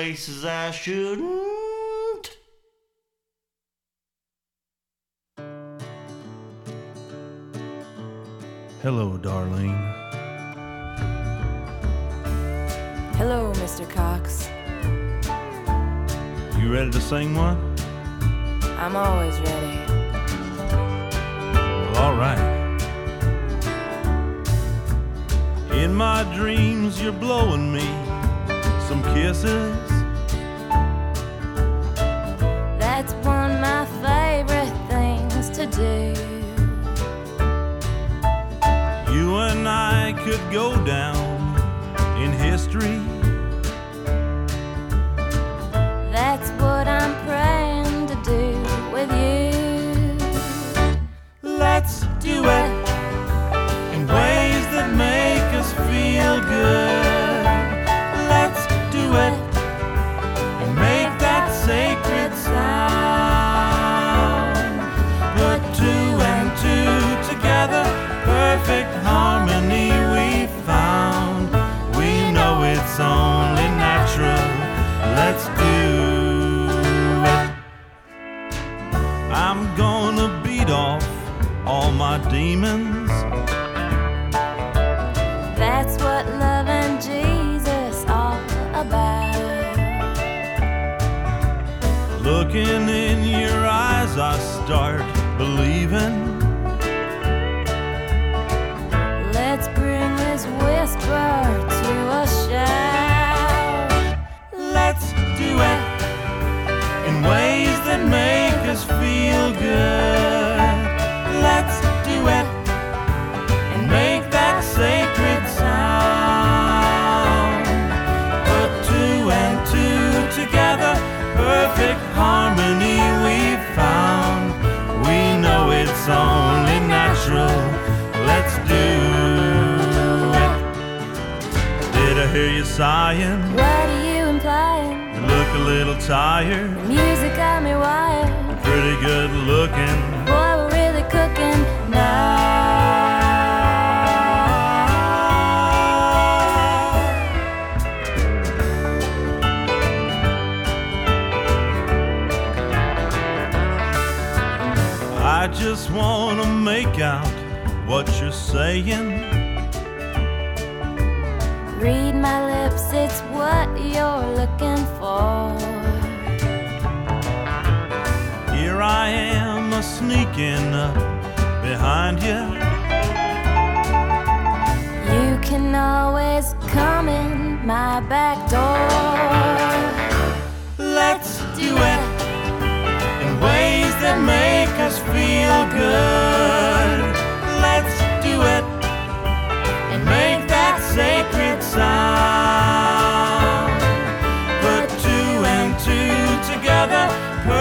[0.00, 2.30] places I shouldn't.
[8.80, 9.76] Hello, darling.
[13.18, 13.86] Hello, Mr.
[13.90, 14.48] Cox.
[16.58, 17.58] You ready to sing one?
[18.78, 19.38] I'm always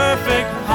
[0.09, 0.68] perfect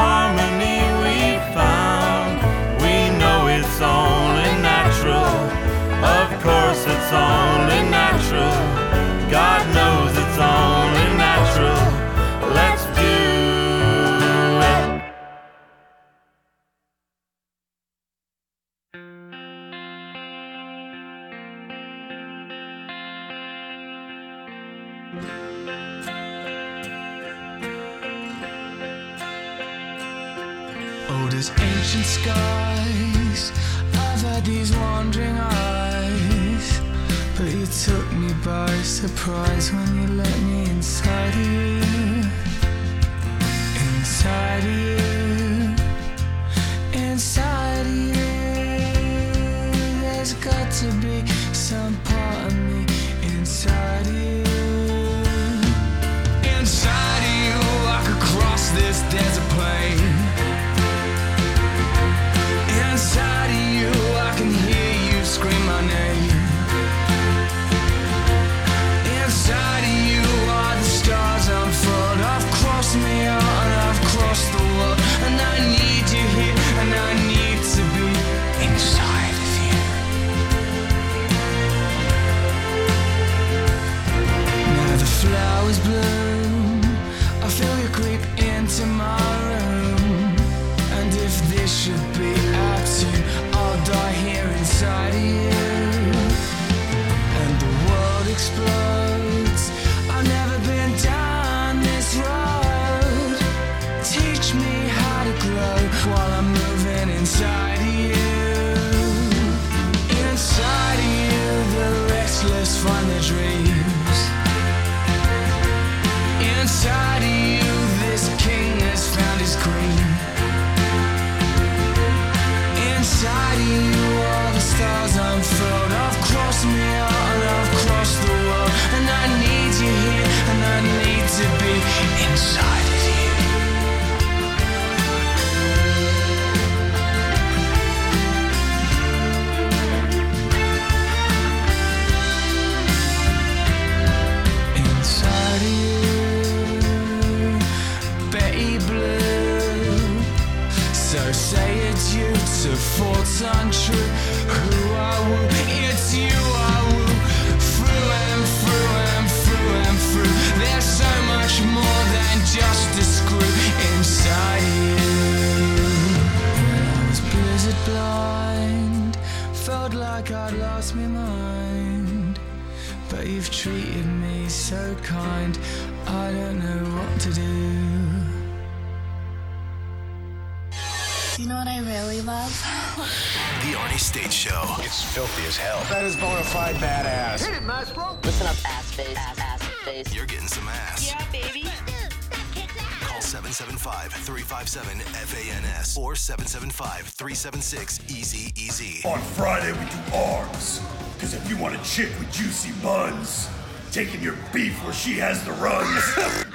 [197.44, 199.06] 775-376-EASY-EASY.
[199.06, 200.80] On Friday, we do arms.
[201.14, 203.50] Because if you want a chick with juicy buns,
[203.92, 206.02] taking your beef where she has the runs,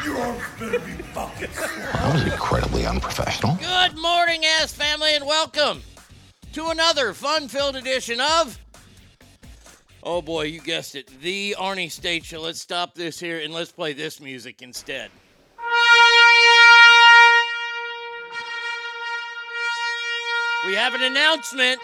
[0.03, 3.55] your arms better be fucking That was incredibly unprofessional.
[3.57, 5.83] Good morning, ass family, and welcome
[6.53, 8.57] to another fun-filled edition of.
[10.01, 12.41] Oh boy, you guessed it, the Arnie State Show.
[12.41, 15.11] Let's stop this here and let's play this music instead.
[20.65, 21.79] We have an announcement.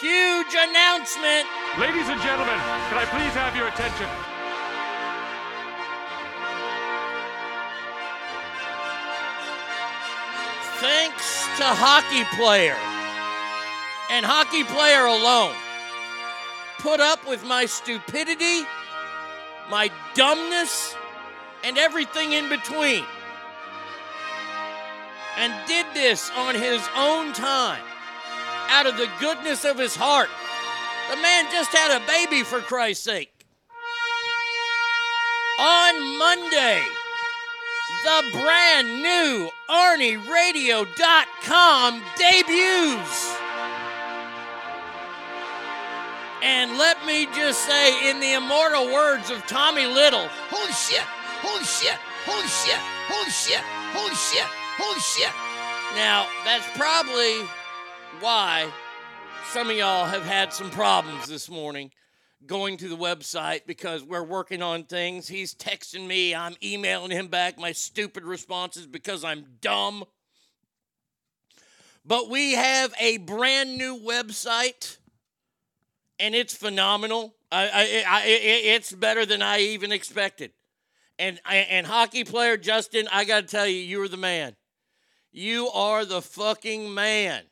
[0.00, 1.46] Huge announcement.
[1.78, 2.58] Ladies and gentlemen,
[2.88, 4.06] can I please have your attention?
[10.76, 12.76] Thanks to hockey player
[14.10, 15.54] and hockey player alone.
[16.80, 18.64] Put up with my stupidity,
[19.70, 20.94] my dumbness,
[21.64, 23.04] and everything in between.
[25.38, 27.82] And did this on his own time,
[28.68, 30.28] out of the goodness of his heart.
[31.10, 33.46] The man just had a baby, for Christ's sake.
[35.58, 36.82] On Monday,
[38.04, 43.36] the brand new ArnieRadio.com debuts.
[46.42, 51.04] And let me just say, in the immortal words of Tommy Little, Holy shit!
[51.42, 51.98] Holy shit!
[52.24, 52.80] Holy shit!
[53.08, 53.62] Holy shit!
[53.92, 54.46] Holy shit!
[54.76, 55.32] Holy shit!
[55.94, 57.46] Now, that's probably
[58.20, 58.70] why
[59.52, 61.90] some of y'all have had some problems this morning
[62.46, 65.28] going to the website because we're working on things.
[65.28, 70.04] He's texting me, I'm emailing him back my stupid responses because I'm dumb.
[72.04, 74.98] But we have a brand new website
[76.18, 77.34] and it's phenomenal.
[77.50, 80.52] I, I, I, it's better than I even expected.
[81.18, 84.56] And and hockey player Justin, I got to tell you, you're the man.
[85.32, 87.44] You are the fucking man.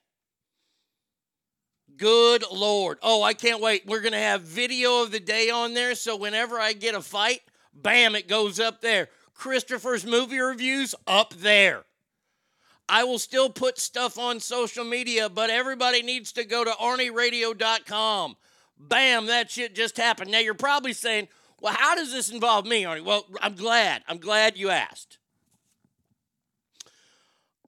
[1.96, 2.98] Good Lord.
[3.02, 3.86] Oh, I can't wait.
[3.86, 5.94] We're going to have video of the day on there.
[5.94, 7.40] So whenever I get a fight,
[7.74, 9.08] bam, it goes up there.
[9.34, 11.84] Christopher's movie reviews up there.
[12.88, 18.36] I will still put stuff on social media, but everybody needs to go to ArnieRadio.com.
[18.78, 20.30] Bam, that shit just happened.
[20.30, 21.28] Now you're probably saying,
[21.60, 23.04] well, how does this involve me, Arnie?
[23.04, 24.02] Well, I'm glad.
[24.08, 25.17] I'm glad you asked.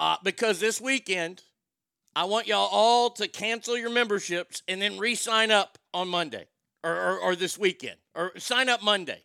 [0.01, 1.43] Uh, because this weekend,
[2.17, 6.47] I want y'all all to cancel your memberships and then re sign up on Monday
[6.83, 9.23] or, or, or this weekend or sign up Monday.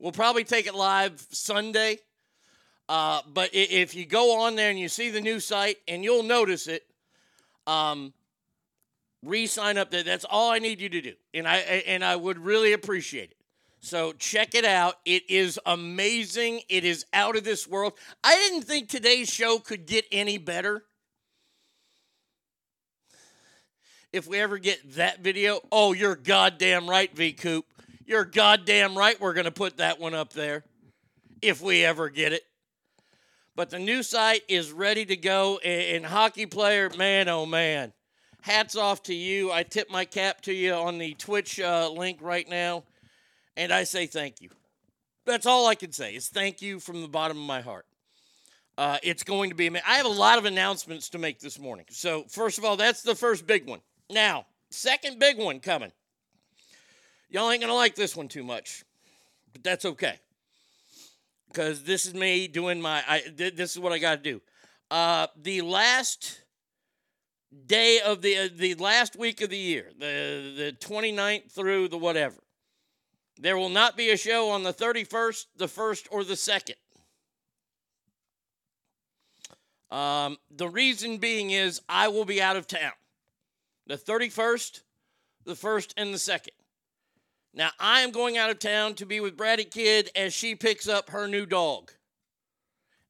[0.00, 1.98] We'll probably take it live Sunday.
[2.88, 6.24] Uh, but if you go on there and you see the new site and you'll
[6.24, 6.82] notice it,
[7.68, 8.12] um,
[9.22, 10.02] re-sign up there.
[10.02, 13.37] That's all I need you to do, and I and I would really appreciate it.
[13.80, 14.96] So check it out.
[15.04, 16.62] It is amazing.
[16.68, 17.94] It is out of this world.
[18.24, 20.84] I didn't think today's show could get any better.
[24.12, 27.66] If we ever get that video, oh, you're goddamn right, V Coop.
[28.06, 29.20] You're goddamn right.
[29.20, 30.64] We're gonna put that one up there
[31.42, 32.42] if we ever get it.
[33.54, 35.58] But the new site is ready to go.
[35.58, 37.92] And hockey player, man, oh man,
[38.40, 39.52] hats off to you.
[39.52, 42.84] I tip my cap to you on the Twitch uh, link right now,
[43.58, 44.48] and I say thank you.
[45.26, 47.84] That's all I can say is thank you from the bottom of my heart.
[48.78, 49.66] Uh, it's going to be.
[49.66, 51.84] ama- I have a lot of announcements to make this morning.
[51.90, 53.80] So first of all, that's the first big one.
[54.08, 55.92] Now, second big one coming.
[57.28, 58.84] Y'all ain't gonna like this one too much,
[59.52, 60.18] but that's okay
[61.48, 64.40] because this is me doing my I th- this is what I got to do.
[64.90, 66.40] Uh the last
[67.66, 71.98] day of the uh, the last week of the year, the the 29th through the
[71.98, 72.36] whatever.
[73.38, 76.74] There will not be a show on the 31st, the 1st or the 2nd.
[79.90, 82.92] Um, the reason being is I will be out of town.
[83.86, 84.82] The 31st,
[85.44, 86.48] the 1st and the 2nd.
[87.54, 90.88] Now, I am going out of town to be with Bratty Kid as she picks
[90.88, 91.92] up her new dog.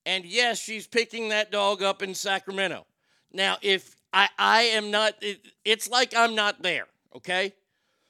[0.06, 2.86] And yes, she's picking that dog up in Sacramento.
[3.32, 7.54] Now, if I, I am not, it, it's like I'm not there, okay?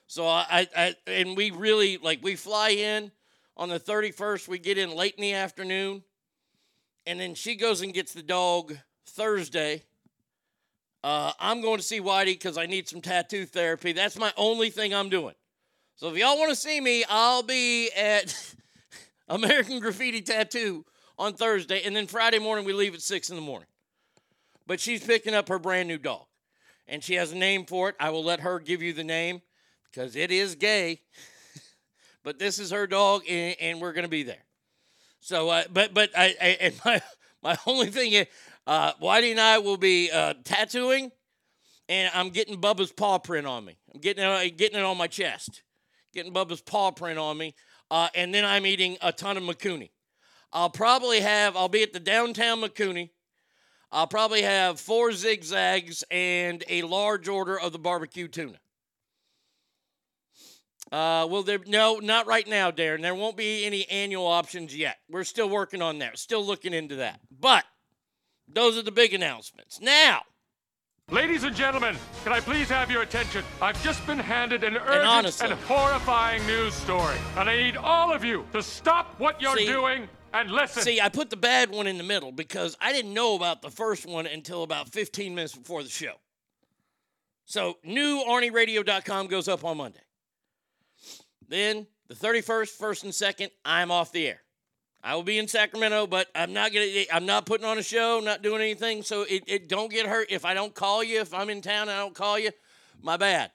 [0.09, 3.13] So I, I, and we really, like, we fly in
[3.59, 6.03] on the 31st, we get in late in the afternoon,
[7.05, 8.75] and then she goes and gets the dog
[9.07, 9.83] Thursday.
[11.05, 13.93] Uh, I'm going to see Whitey because I need some tattoo therapy.
[13.93, 15.35] That's my only thing I'm doing.
[15.97, 18.35] So if y'all want to see me, I'll be at
[19.29, 20.87] American Graffiti Tattoo
[21.19, 23.69] on Thursday, and then Friday morning we leave at six in the morning.
[24.67, 26.25] But she's picking up her brand new dog,
[26.87, 27.97] and she has a name for it.
[28.01, 29.43] I will let her give you the name
[29.91, 31.01] because it is gay.
[32.25, 34.45] but this is her dog, and, and we're gonna be there.
[35.21, 37.03] So, uh, but but I, I and my
[37.43, 38.27] my only thing is,
[38.67, 41.11] uh, Whitey and I will be uh, tattooing,
[41.89, 43.79] and I'm getting Bubba's paw print on me.
[43.95, 45.63] I'm getting it, getting it on my chest
[46.13, 47.55] getting Bubba's paw print on me,
[47.91, 49.91] uh, and then I'm eating a ton of Mikuni.
[50.53, 53.11] I'll probably have, I'll be at the downtown Mikuni.
[53.91, 58.59] I'll probably have four zigzags and a large order of the barbecue tuna.
[60.91, 63.03] Uh, well, there no, not right now, Darren.
[63.03, 64.99] There won't be any annual options yet.
[65.11, 66.19] We're still working on that.
[66.19, 67.21] Still looking into that.
[67.31, 67.65] But
[68.47, 69.81] those are the big announcements.
[69.81, 70.23] Now,
[71.11, 73.43] Ladies and gentlemen, can I please have your attention?
[73.63, 78.13] I've just been handed an urgent and, honestly- horrifying news story, and I need all
[78.13, 80.83] of you to stop what you're See- doing and listen.
[80.83, 83.71] See, I put the bad one in the middle because I didn't know about the
[83.71, 86.17] first one until about 15 minutes before the show.
[87.47, 90.01] So, new ArnieRadio.com goes up on Monday.
[91.49, 94.41] Then, the 31st, 1st, and 2nd, I'm off the air.
[95.03, 96.87] I will be in Sacramento, but I'm not gonna.
[97.13, 99.03] I'm not putting on a show, not doing anything.
[99.03, 101.21] So it, it don't get hurt if I don't call you.
[101.21, 102.51] If I'm in town, I don't call you.
[103.01, 103.53] My bad.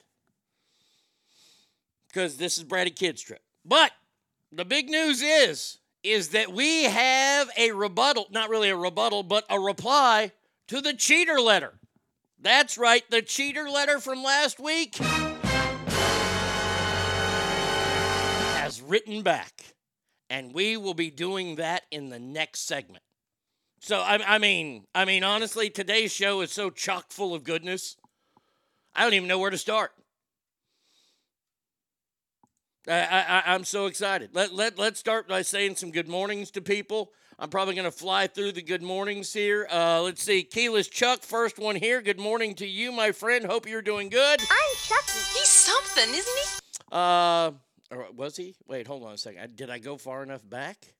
[2.08, 3.42] Because this is Brady Kids trip.
[3.66, 3.92] But
[4.52, 9.46] the big news is is that we have a rebuttal, not really a rebuttal, but
[9.50, 10.32] a reply
[10.68, 11.74] to the cheater letter.
[12.40, 14.98] That's right, the cheater letter from last week
[18.88, 19.75] written back.
[20.30, 23.04] And we will be doing that in the next segment.
[23.82, 27.98] So I, I mean, I mean, honestly, today's show is so chock full of goodness.
[28.96, 29.92] I don't even know where to start.
[32.88, 34.32] I, I, I'm so excited.
[34.34, 37.12] Let, let, let's start by saying some good mornings to people.
[37.40, 39.68] I'm probably going to fly through the good mornings here.
[39.72, 40.44] Uh, let's see.
[40.44, 42.02] Keyless Chuck, first one here.
[42.02, 43.46] Good morning to you, my friend.
[43.46, 44.42] Hope you're doing good.
[44.42, 45.20] I'm Chucky.
[45.34, 46.60] He's something, isn't he?
[46.92, 47.52] Uh,
[47.94, 48.56] or was he?
[48.68, 49.42] Wait, hold on a second.
[49.42, 50.94] I- Did I go far enough back?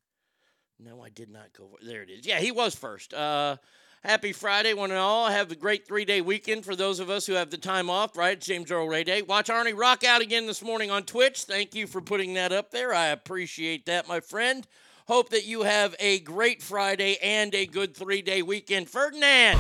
[0.80, 1.78] No, I did not go.
[1.86, 2.26] There it is.
[2.26, 3.14] Yeah, he was first.
[3.14, 3.58] Uh,
[4.04, 5.28] happy Friday, one and all.
[5.30, 8.18] Have a great three day weekend for those of us who have the time off,
[8.18, 8.40] right?
[8.40, 9.22] James Earl Ray Day.
[9.22, 11.44] Watch Arnie rock out again this morning on Twitch.
[11.44, 12.94] Thank you for putting that up there.
[12.94, 14.68] I appreciate that, my friend.
[15.08, 18.90] Hope that you have a great Friday and a good three day weekend.
[18.90, 19.58] Ferdinand!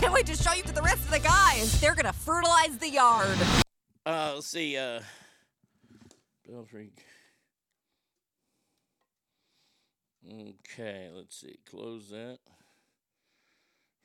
[0.00, 1.80] Can't wait to show you to the rest of the guys.
[1.80, 3.38] They're gonna fertilize the yard.
[4.04, 4.76] Uh, let's see.
[4.76, 5.00] Uh,
[6.70, 7.04] Freak.
[10.28, 11.58] Okay, let's see.
[11.68, 12.38] Close that.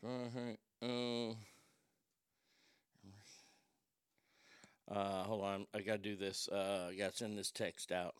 [0.06, 1.34] Uh,
[4.90, 5.68] uh, hold on.
[5.74, 6.48] I gotta do this.
[6.52, 8.16] Uh, I gotta send this text out.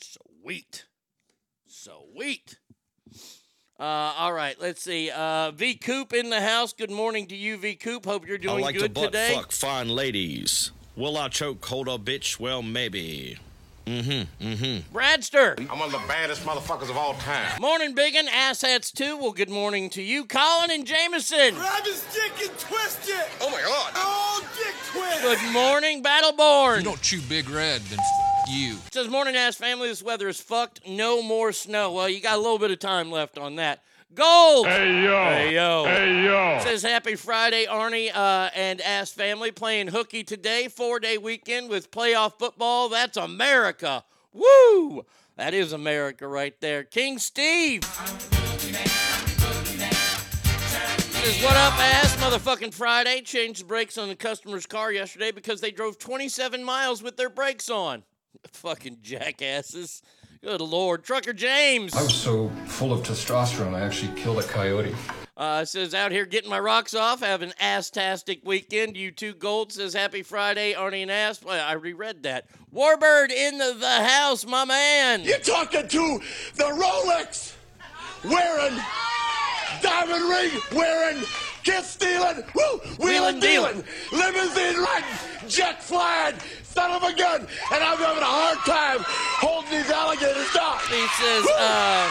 [0.00, 0.86] Sweet.
[1.66, 2.58] Sweet.
[3.78, 5.10] Uh, all right, let's see.
[5.10, 6.72] Uh, V Coop in the house.
[6.72, 8.06] Good morning to you, V Coop.
[8.06, 8.64] Hope you're doing good.
[8.64, 9.34] I doing like to good butt today.
[9.34, 10.70] fuck fine ladies.
[10.96, 12.40] Will I choke hold a bitch?
[12.40, 13.36] Well, maybe.
[13.84, 14.44] Mm-hmm.
[14.44, 14.96] Mm-hmm.
[14.96, 15.60] Bradster.
[15.70, 17.60] I'm one of the baddest motherfuckers of all time.
[17.60, 18.26] Morning, biggin.
[18.26, 19.16] Asshats too.
[19.16, 21.54] Well, good morning to you, Colin and Jameson.
[21.54, 23.28] Grab his dick and twist it.
[23.42, 23.92] Oh my god.
[23.94, 25.22] Oh, dick twist.
[25.22, 26.78] Good morning, Battleborn.
[26.78, 27.98] You don't chew Big Red, then
[28.46, 28.76] f- you.
[28.92, 29.88] Says morning ass family.
[29.88, 30.86] This weather is fucked.
[30.86, 31.92] No more snow.
[31.92, 33.82] Well, you got a little bit of time left on that.
[34.14, 34.66] Gold.
[34.66, 35.24] Hey, yo.
[35.24, 35.84] Hey yo.
[35.84, 36.58] Hey, yo.
[36.62, 40.68] Says happy Friday, Arnie uh, and Ass family playing hooky today.
[40.68, 42.88] Four day weekend with playoff football.
[42.88, 44.04] That's America.
[44.32, 45.04] Woo!
[45.36, 46.84] That is America right there.
[46.84, 47.84] King Steve.
[51.26, 52.16] Says, what up, ass?
[52.16, 53.20] Motherfucking Friday.
[53.22, 57.28] Changed the brakes on the customer's car yesterday because they drove 27 miles with their
[57.28, 58.04] brakes on.
[58.52, 60.02] Fucking jackasses.
[60.42, 61.02] Good lord.
[61.02, 61.94] Trucker James.
[61.94, 64.94] I was so full of testosterone, I actually killed a coyote.
[65.36, 68.96] Uh, says out here getting my rocks off, having ass-tastic weekend.
[68.96, 71.42] You two gold says happy Friday, Arnie and ass.
[71.42, 72.46] Well, I reread that.
[72.74, 75.24] Warbird in the, the house, my man.
[75.24, 76.20] You're talking to
[76.54, 77.54] the Rolex
[78.24, 78.80] wearing,
[79.82, 81.22] diamond ring wearing,
[81.64, 86.36] kiss stealing, woo, wheeling dealing, limousine riding, jet flying,
[86.76, 87.40] son of a gun,
[87.72, 88.98] and I'm having a hard time
[89.40, 90.78] holding these alligators down.
[90.90, 92.10] He says, uh,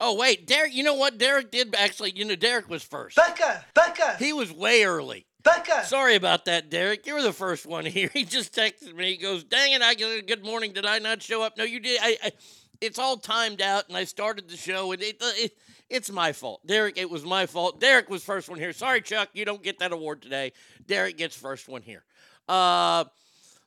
[0.00, 0.72] oh wait, Derek.
[0.72, 1.18] You know what?
[1.18, 2.12] Derek did actually.
[2.14, 3.16] You know, Derek was first.
[3.16, 5.26] Becca, Becca, He was way early.
[5.42, 5.84] Becca.
[5.84, 7.06] Sorry about that, Derek.
[7.06, 8.08] You were the first one here.
[8.14, 9.10] He just texted me.
[9.10, 9.82] He goes, "Dang it!
[9.82, 10.72] I get a good morning.
[10.72, 11.58] Did I not show up?
[11.58, 11.98] No, you did.
[12.00, 12.32] I, I
[12.80, 15.52] it's all timed out, and I started the show, and it, it
[15.90, 16.98] it's my fault, Derek.
[16.98, 17.80] It was my fault.
[17.80, 18.72] Derek was first one here.
[18.72, 19.30] Sorry, Chuck.
[19.32, 20.52] You don't get that award today.
[20.86, 22.04] Derek gets first one here.
[22.48, 23.04] Uh,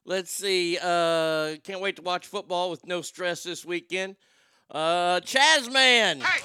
[0.08, 0.80] let's see.
[0.82, 4.16] Uh, can't wait to watch football with no stress this weekend.
[4.72, 6.24] Uh, Chazman.
[6.24, 6.42] Hey,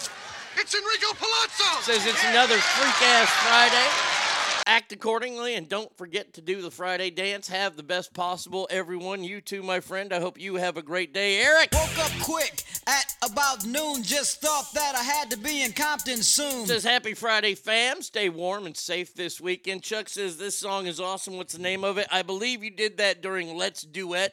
[0.59, 1.81] it's Enrico Palazzo.
[1.81, 4.22] Says it's another freak ass Friday.
[4.67, 7.49] Act accordingly and don't forget to do the Friday dance.
[7.49, 9.25] Have the best possible, everyone.
[9.25, 10.13] You too, my friend.
[10.13, 11.43] I hope you have a great day.
[11.43, 11.71] Eric!
[11.73, 14.03] Woke up quick at about noon.
[14.03, 16.67] Just thought that I had to be in Compton soon.
[16.67, 18.03] Says happy Friday, fam.
[18.03, 19.83] Stay warm and safe this weekend.
[19.83, 21.37] Chuck says this song is awesome.
[21.37, 22.07] What's the name of it?
[22.11, 24.33] I believe you did that during Let's Duet.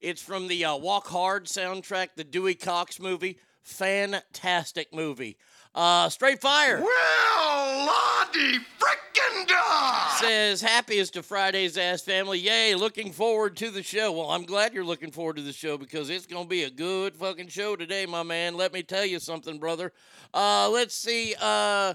[0.00, 3.38] It's from the uh, Walk Hard soundtrack, the Dewey Cox movie.
[3.62, 5.38] Fantastic movie.
[5.74, 6.80] Uh, Straight Fire.
[6.82, 10.08] Well, Lottie frickin' da!
[10.16, 12.38] says happiest of Friday's ass family.
[12.38, 14.12] Yay, looking forward to the show.
[14.12, 17.16] Well, I'm glad you're looking forward to the show because it's gonna be a good
[17.16, 18.56] fucking show today, my man.
[18.56, 19.92] Let me tell you something, brother.
[20.34, 21.34] Uh, let's see.
[21.40, 21.94] Uh,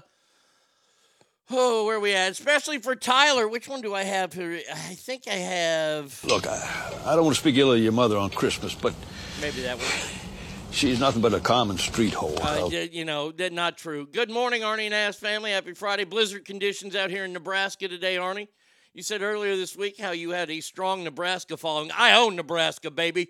[1.50, 2.32] oh, where we at?
[2.32, 3.48] Especially for Tyler.
[3.48, 4.60] Which one do I have here?
[4.70, 6.22] I think I have.
[6.24, 8.92] Look, I, I don't want to speak ill of your mother on Christmas, but
[9.40, 10.27] Maybe that one.
[10.70, 12.38] She's nothing but a common street whore.
[12.40, 14.06] Uh, d- you know, that not true.
[14.06, 15.50] Good morning, Arnie and Ass family.
[15.50, 16.04] Happy Friday.
[16.04, 18.48] Blizzard conditions out here in Nebraska today, Arnie.
[18.94, 21.90] You said earlier this week how you had a strong Nebraska following.
[21.96, 23.28] I own Nebraska, baby.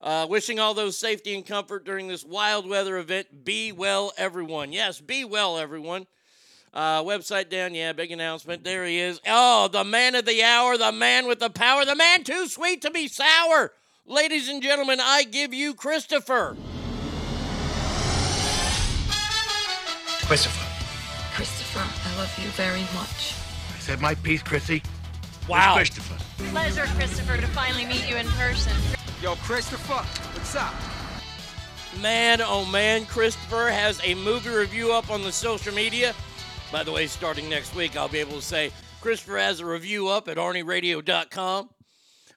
[0.00, 3.44] Uh, wishing all those safety and comfort during this wild weather event.
[3.44, 4.72] Be well, everyone.
[4.72, 6.06] Yes, be well, everyone.
[6.74, 8.64] Uh, website down, yeah, big announcement.
[8.64, 9.20] There he is.
[9.26, 12.82] Oh, the man of the hour, the man with the power, the man too sweet
[12.82, 13.72] to be sour.
[14.06, 16.58] Ladies and gentlemen, I give you Christopher.
[20.26, 20.66] Christopher.
[21.34, 23.34] Christopher, I love you very much.
[23.74, 24.82] I said my piece, Chrissy.
[25.48, 25.76] Wow.
[25.76, 26.22] Where's Christopher.
[26.50, 28.74] Pleasure, Christopher, to finally meet you in person.
[29.22, 29.94] Yo, Christopher,
[30.34, 30.74] what's up?
[32.02, 36.14] Man, oh man, Christopher has a movie review up on the social media.
[36.70, 40.08] By the way, starting next week, I'll be able to say Christopher has a review
[40.08, 41.70] up at arnieradio.com.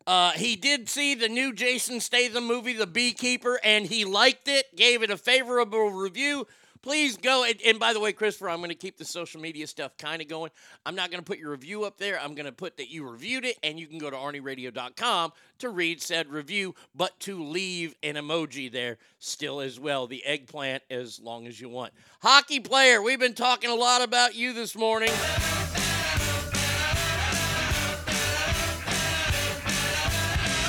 [0.07, 4.73] Uh, he did see the new Jason Statham movie, The Beekeeper, and he liked it,
[4.73, 6.47] gave it a favorable review.
[6.81, 7.43] Please go.
[7.43, 10.21] And, and by the way, Christopher, I'm going to keep the social media stuff kind
[10.21, 10.51] of going.
[10.85, 12.17] I'm not going to put your review up there.
[12.21, 15.69] I'm going to put that you reviewed it, and you can go to arnieradio.com to
[15.69, 20.07] read said review, but to leave an emoji there still as well.
[20.07, 21.91] The eggplant as long as you want.
[22.21, 25.11] Hockey player, we've been talking a lot about you this morning.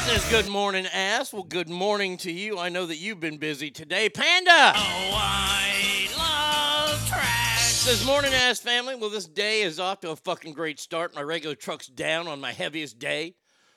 [0.09, 1.35] Says good morning, ass.
[1.35, 2.59] Well, good morning to you.
[2.59, 4.09] I know that you've been busy today.
[4.09, 4.73] Panda!
[4.75, 7.61] Oh, I love trash.
[7.61, 8.95] Says morning, ass family.
[8.95, 11.15] Well, this day is off to a fucking great start.
[11.15, 13.35] My regular truck's down on my heaviest day.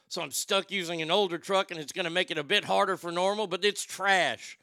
[0.08, 2.64] So I'm stuck using an older truck, and it's going to make it a bit
[2.64, 4.58] harder for normal, but it's trash.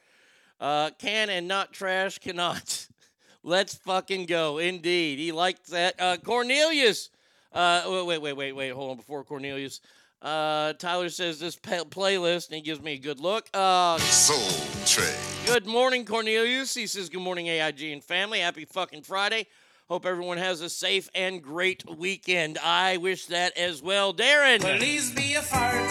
[0.59, 2.88] Uh, can and not trash cannot.
[3.42, 4.57] Let's fucking go.
[4.57, 5.18] Indeed.
[5.18, 6.00] He liked that.
[6.00, 7.11] Uh, Cornelius.
[7.52, 8.70] Uh, wait, wait, wait, wait, wait.
[8.70, 8.96] Hold on.
[8.96, 9.83] Before Cornelius.
[10.20, 13.48] Uh, Tyler says this pa- playlist, and he gives me a good look.
[13.54, 15.14] Uh, Soul Train.
[15.46, 16.74] Good morning, Cornelius.
[16.74, 18.40] He says, Good morning, AIG and family.
[18.40, 19.46] Happy fucking Friday.
[19.88, 22.59] Hope everyone has a safe and great weekend.
[22.59, 24.12] I wish that as well.
[24.12, 24.61] Darren.
[24.61, 25.88] Please be a fart.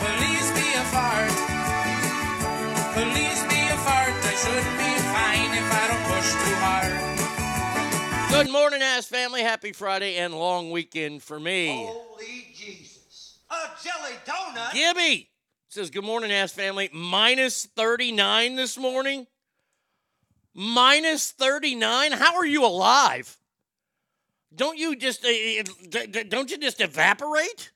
[0.00, 1.30] Please be a fart.
[2.94, 4.14] Please be a fart.
[4.24, 5.81] I should be fine if I
[8.32, 9.42] Good morning, ass family.
[9.42, 11.84] Happy Friday and long weekend for me.
[11.86, 13.38] Holy Jesus.
[13.50, 14.72] A jelly donut?
[14.72, 15.28] Gibby
[15.68, 16.88] says, Good morning, ass family.
[16.94, 19.26] Minus 39 this morning.
[20.54, 22.12] Minus 39?
[22.12, 23.36] How are you alive?
[24.54, 25.62] Don't you just uh,
[26.28, 27.70] don't you just evaporate?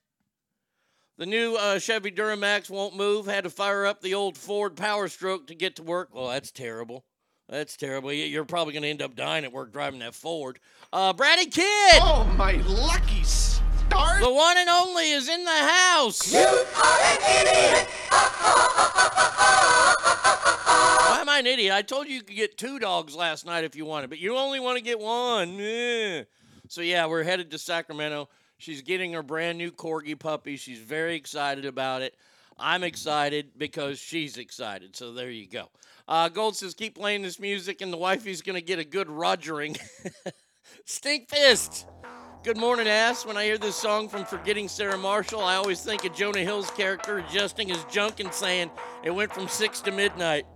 [1.19, 3.27] The new uh, Chevy Duramax won't move.
[3.27, 6.15] Had to fire up the old Ford Power Stroke to get to work.
[6.15, 7.05] Well, that's terrible.
[7.49, 8.13] That's terrible.
[8.13, 10.59] You- You're probably going to end up dying at work driving that Ford.
[10.93, 11.65] Uh, Brady Kid.
[12.03, 14.21] Oh, my lucky stars.
[14.23, 16.33] The one and only is in the house.
[16.33, 17.89] You are an idiot.
[21.09, 21.73] Why am I an idiot?
[21.73, 24.37] I told you you could get two dogs last night if you wanted, but you
[24.37, 25.59] only want to get one.
[25.61, 26.25] Eh.
[26.69, 28.29] So yeah, we're headed to Sacramento.
[28.59, 30.57] She's getting her brand new corgi puppy.
[30.57, 32.15] She's very excited about it.
[32.59, 34.97] I'm excited because she's excited.
[34.97, 35.69] So there you go.
[36.09, 39.79] Uh, Gold says keep playing this music, and the wifey's gonna get a good rogering.
[40.85, 41.87] Stink fist.
[42.45, 43.27] Good morning, ass.
[43.27, 46.71] When I hear this song from Forgetting Sarah Marshall, I always think of Jonah Hill's
[46.71, 48.71] character adjusting his junk and saying
[49.03, 50.47] it went from six to midnight.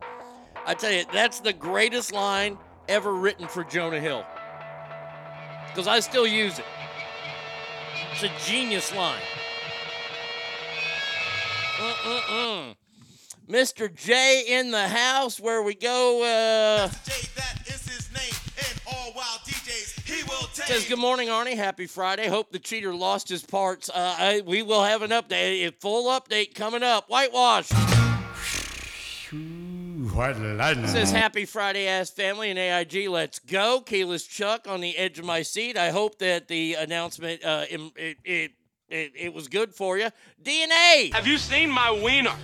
[0.64, 2.58] I tell you, that's the greatest line
[2.88, 4.24] ever written for Jonah Hill.
[5.66, 6.64] Because I still use it.
[8.12, 9.22] It's a genius line.
[11.80, 12.76] Mm-mm-mm.
[13.48, 13.92] Mr.
[13.92, 16.22] J in the house where we go.
[16.22, 16.90] Uh,
[20.52, 21.56] says, Good morning, Arnie.
[21.56, 22.28] Happy Friday.
[22.28, 23.88] Hope the cheater lost his parts.
[23.88, 27.08] Uh, I, we will have an update, a full update coming up.
[27.08, 27.70] Whitewash.
[30.12, 30.86] What lightning.
[30.86, 33.08] Says happy Friday, ass family and AIG.
[33.08, 33.80] Let's go.
[33.80, 35.76] Keyless Chuck on the edge of my seat.
[35.76, 38.50] I hope that the announcement uh, it, it,
[38.90, 40.08] it, it was good for you.
[40.42, 41.12] DNA.
[41.14, 42.34] Have you seen my wiener?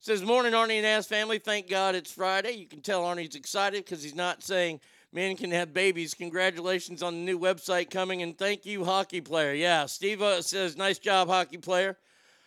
[0.00, 1.38] Says morning, Arnie and ass family.
[1.38, 2.52] Thank God it's Friday.
[2.52, 4.80] You can tell Arnie's excited because he's not saying
[5.12, 6.14] men can have babies.
[6.14, 9.52] Congratulations on the new website coming and thank you, hockey player.
[9.52, 11.98] Yeah, Steve uh, says nice job, hockey player.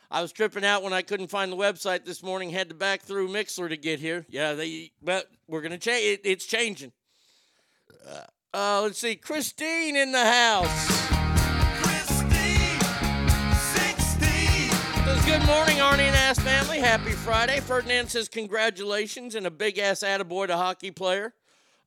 [0.10, 2.50] I was tripping out when I couldn't find the website this morning.
[2.50, 4.26] Had to back through Mixlr to get here.
[4.30, 4.92] Yeah, they.
[5.02, 6.06] But we're gonna change.
[6.06, 6.92] It, it's changing.
[8.08, 8.22] Uh,
[8.56, 11.23] uh, let's see, Christine in the house.
[15.26, 16.80] Good morning, Arnie and Ass family.
[16.80, 17.62] Happy Friday.
[17.62, 21.34] Ferdinand says congratulations and a big ass attaboy to hockey player.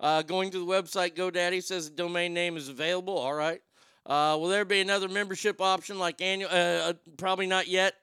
[0.01, 3.19] Uh, going to the website GoDaddy says the domain name is available.
[3.19, 3.61] All right.
[4.07, 6.49] Uh, will there be another membership option like annual?
[6.51, 7.95] Uh, uh, probably not yet.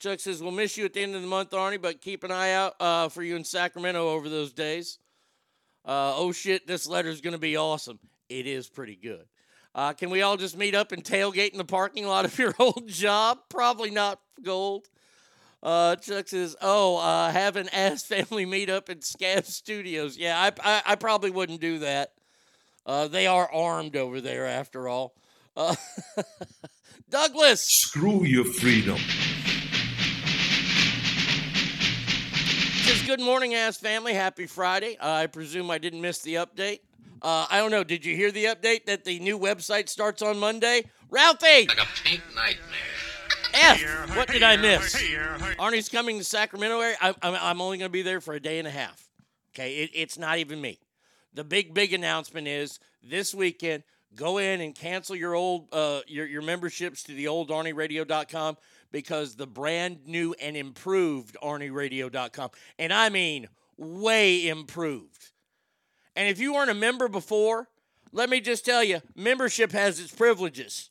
[0.00, 2.32] Chuck says we'll miss you at the end of the month, Arnie, but keep an
[2.32, 4.98] eye out uh, for you in Sacramento over those days.
[5.84, 8.00] Uh, oh shit, this letter's gonna be awesome.
[8.28, 9.26] It is pretty good.
[9.74, 12.54] Uh, can we all just meet up and tailgate in the parking lot of your
[12.58, 13.38] old job?
[13.48, 14.88] Probably not gold.
[15.62, 20.38] Uh, Chuck says, "Oh, uh, have an ass family meet up at Scab Studios." Yeah,
[20.38, 22.12] I, I, I probably wouldn't do that.
[22.86, 25.14] Uh, they are armed over there, after all.
[25.56, 25.74] Uh,
[27.10, 27.62] Douglas.
[27.62, 28.96] Screw your freedom.
[32.84, 34.14] Says, good morning, ass family.
[34.14, 34.96] Happy Friday.
[34.96, 36.80] Uh, I presume I didn't miss the update.
[37.22, 37.84] Uh, I don't know.
[37.84, 40.84] Did you hear the update that the new website starts on Monday?
[41.10, 41.66] Ralphie!
[41.66, 42.90] Like a pink nightmare.
[43.52, 44.16] F!
[44.16, 44.94] What did I miss?
[45.58, 46.96] Arnie's coming to Sacramento area.
[47.00, 49.08] I, I'm, I'm only going to be there for a day and a half.
[49.54, 50.78] Okay, it, it's not even me.
[51.34, 53.82] The big, big announcement is this weekend.
[54.14, 58.56] Go in and cancel your old uh, your your memberships to the old ArnieRadio.com
[58.90, 65.30] because the brand new and improved ArnieRadio.com, and I mean way improved.
[66.16, 67.68] And if you weren't a member before,
[68.12, 70.90] let me just tell you, membership has its privileges.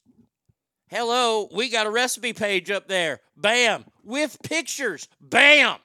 [0.88, 3.20] Hello, we got a recipe page up there.
[3.38, 5.08] Bam, with pictures.
[5.22, 5.78] Bam.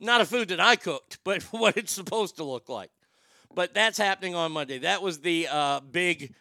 [0.00, 2.90] Not a food that I cooked, but what it's supposed to look like.
[3.54, 4.78] But that's happening on Monday.
[4.78, 6.34] That was the uh, big,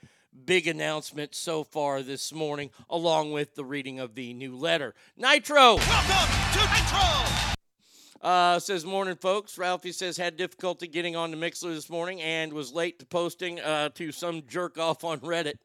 [0.46, 4.94] big announcement so far this morning, along with the reading of the new letter.
[5.18, 5.76] Nitro!
[5.76, 7.49] Welcome to Nitro!
[8.22, 9.58] Uh, says morning, folks.
[9.58, 13.60] Ralphie says had difficulty getting on the Mixlr this morning and was late to posting
[13.62, 15.56] uh, to some jerk off on Reddit.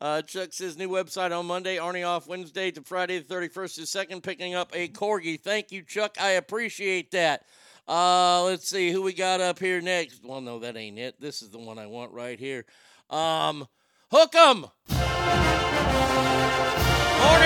[0.00, 3.90] Uh, Chuck says new website on Monday, Arnie off Wednesday to Friday the 31st is
[3.90, 5.40] second, picking up a corgi.
[5.40, 6.16] Thank you, Chuck.
[6.20, 7.44] I appreciate that.
[7.86, 10.24] Uh, let's see who we got up here next.
[10.24, 11.20] Well, no, that ain't it.
[11.20, 12.64] This is the one I want right here.
[13.10, 13.68] Um,
[14.10, 14.62] hook 'em.
[14.62, 14.72] Morning,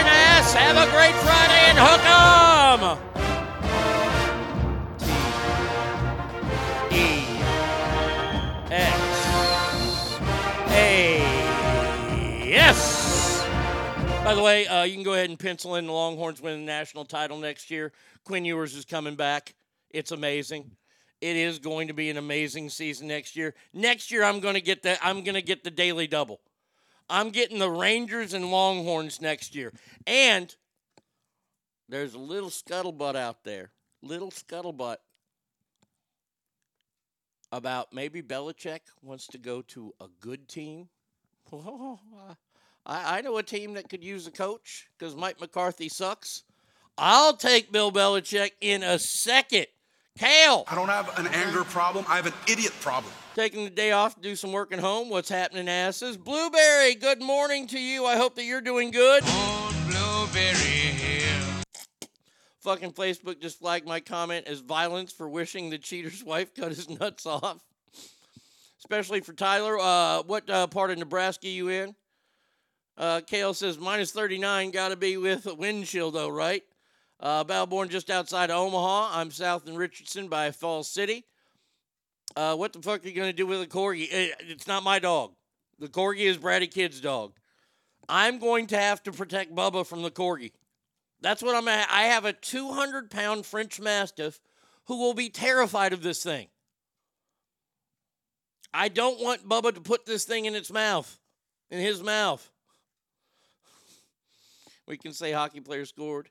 [0.08, 0.54] ass.
[0.54, 3.15] Have a great Friday and hook 'em.
[14.26, 16.72] By the way, uh, you can go ahead and pencil in the Longhorns winning the
[16.72, 17.92] national title next year.
[18.24, 19.54] Quinn Ewers is coming back.
[19.90, 20.72] It's amazing.
[21.20, 23.54] It is going to be an amazing season next year.
[23.72, 26.40] Next year, I'm going to get the I'm going to get the daily double.
[27.08, 29.72] I'm getting the Rangers and Longhorns next year,
[30.08, 30.52] and
[31.88, 33.70] there's a little scuttlebutt out there,
[34.02, 34.96] little scuttlebutt
[37.52, 40.88] about maybe Belichick wants to go to a good team.
[42.86, 46.44] I, I know a team that could use a coach because Mike McCarthy sucks.
[46.96, 49.66] I'll take Bill Belichick in a second.
[50.18, 50.64] Kale.
[50.66, 52.06] I don't have an anger problem.
[52.08, 53.12] I have an idiot problem.
[53.34, 55.10] Taking the day off to do some work at home.
[55.10, 56.16] What's happening, asses?
[56.16, 58.06] Blueberry, good morning to you.
[58.06, 59.22] I hope that you're doing good.
[59.90, 61.62] Blueberry Hill.
[62.60, 66.88] Fucking Facebook just flagged my comment as violence for wishing the cheater's wife cut his
[66.88, 67.62] nuts off.
[68.78, 69.78] Especially for Tyler.
[69.78, 71.94] Uh, what uh, part of Nebraska you in?
[72.96, 76.62] Uh, Kale says minus 39, got to be with a wind chill though, right?
[77.20, 79.18] Uh, Balborn just outside of Omaha.
[79.18, 81.24] I'm south in Richardson by Falls City.
[82.34, 84.08] Uh, what the fuck are you going to do with a corgi?
[84.10, 85.32] It's not my dog.
[85.78, 87.32] The corgi is Brady Kid's dog.
[88.08, 90.52] I'm going to have to protect Bubba from the corgi.
[91.20, 91.88] That's what I'm at.
[91.90, 94.40] I have a 200 pound French Mastiff
[94.86, 96.48] who will be terrified of this thing.
[98.72, 101.18] I don't want Bubba to put this thing in its mouth,
[101.70, 102.50] in his mouth.
[104.86, 106.28] We can say hockey player scored.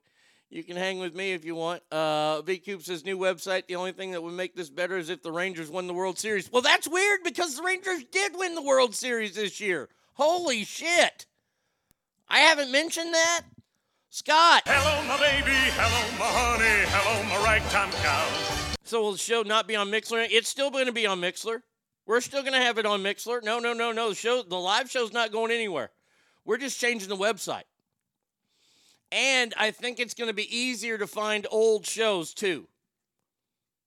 [0.50, 1.82] You can hang with me if you want.
[1.92, 3.68] Uh, V new website.
[3.68, 6.18] The only thing that would make this better is if the Rangers won the World
[6.20, 6.52] Series.
[6.52, 9.90] Well, that's weird because the Rangers did win the World Series this year.
[10.14, 11.26] Holy shit!
[12.30, 13.42] I haven't mentioned that.
[14.10, 14.64] Scott.
[14.66, 15.58] Hello, my baby.
[15.76, 16.88] Hello, my honey.
[16.88, 18.76] Hello, my ragtime cow.
[18.84, 20.26] So will the show not be on Mixlr?
[20.30, 21.64] It's still going to be on Mixlr.
[22.06, 23.44] We're still going to have it on Mixlr.
[23.44, 24.10] No, no, no, no.
[24.10, 25.92] The show, the live show's not going anywhere.
[26.46, 27.64] We're just changing the website.
[29.16, 32.68] And I think it's going to be easier to find old shows too.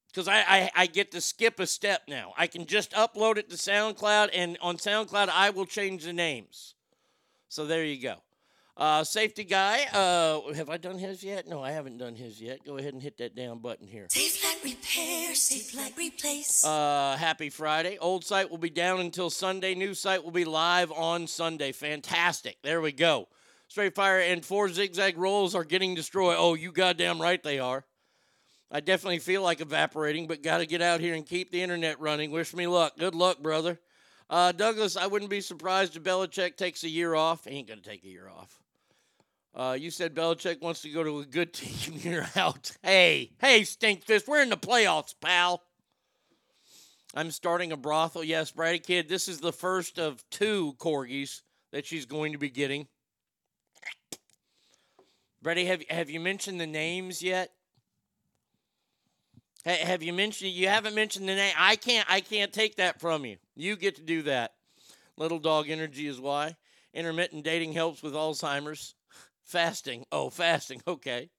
[0.06, 2.32] Because I, I, I get to skip a step now.
[2.38, 6.74] I can just upload it to SoundCloud, and on SoundCloud, I will change the names.
[7.50, 8.14] So there you go.
[8.74, 11.46] Uh, safety guy, uh, have I done his yet?
[11.46, 12.64] No, I haven't done his yet.
[12.64, 14.06] Go ahead and hit that down button here.
[14.08, 16.64] Safe like repair, safe like replace.
[16.64, 17.98] Uh, happy Friday.
[17.98, 19.74] Old site will be down until Sunday.
[19.74, 21.72] New site will be live on Sunday.
[21.72, 22.62] Fantastic.
[22.62, 23.28] There we go.
[23.68, 26.36] Straight fire and four zigzag rolls are getting destroyed.
[26.38, 27.84] Oh, you goddamn right they are.
[28.70, 32.00] I definitely feel like evaporating, but got to get out here and keep the internet
[32.00, 32.30] running.
[32.30, 32.98] Wish me luck.
[32.98, 33.78] Good luck, brother.
[34.28, 37.44] Uh, Douglas, I wouldn't be surprised if Belichick takes a year off.
[37.44, 38.58] He ain't going to take a year off.
[39.54, 41.98] Uh, you said Belichick wants to go to a good team.
[42.02, 42.72] You're out.
[42.82, 45.62] Hey, hey, Stinkfist, we're in the playoffs, pal.
[47.14, 48.22] I'm starting a brothel.
[48.22, 51.40] Yes, Brady Kid, this is the first of two corgis
[51.72, 52.86] that she's going to be getting.
[55.42, 57.52] Brady, have, have you mentioned the names yet?
[59.64, 61.54] Ha- Have you mentioned you haven't mentioned the name?
[61.58, 63.36] I can't I can't take that from you.
[63.56, 64.52] You get to do that.
[65.16, 66.56] Little dog energy is why.
[66.94, 68.94] Intermittent dating helps with Alzheimer's.
[69.44, 70.04] Fasting.
[70.12, 70.82] Oh, fasting.
[70.88, 71.30] Okay.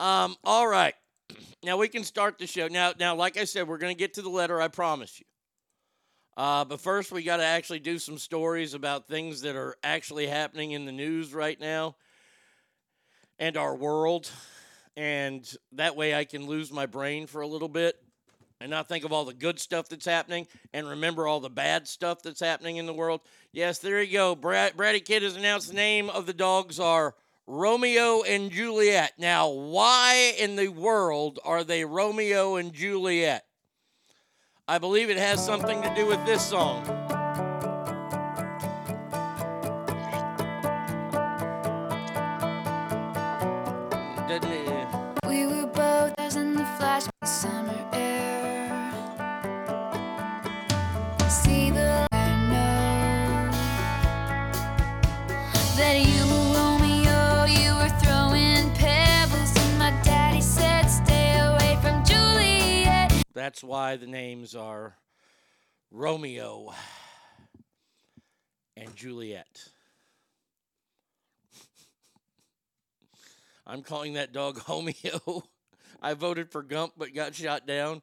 [0.00, 0.94] Um, all right.
[1.64, 2.68] Now we can start the show.
[2.68, 4.60] Now, now, like I said, we're gonna get to the letter.
[4.60, 5.26] I promise you.
[6.38, 10.28] Uh, but first, we got to actually do some stories about things that are actually
[10.28, 11.96] happening in the news right now
[13.40, 14.30] and our world.
[14.96, 17.96] And that way I can lose my brain for a little bit
[18.60, 21.88] and not think of all the good stuff that's happening and remember all the bad
[21.88, 23.20] stuff that's happening in the world.
[23.50, 24.36] Yes, there you go.
[24.36, 27.16] Brad, Brady Kid has announced the name of the dogs are
[27.48, 29.14] Romeo and Juliet.
[29.18, 33.44] Now, why in the world are they Romeo and Juliet?
[34.70, 36.84] I believe it has something to do with this song.
[45.26, 47.04] We were both in the flash
[63.48, 64.94] That's why the names are
[65.90, 66.74] Romeo
[68.76, 69.70] and Juliet.
[73.66, 75.44] I'm calling that dog Homeo.
[76.02, 78.02] I voted for Gump but got shot down.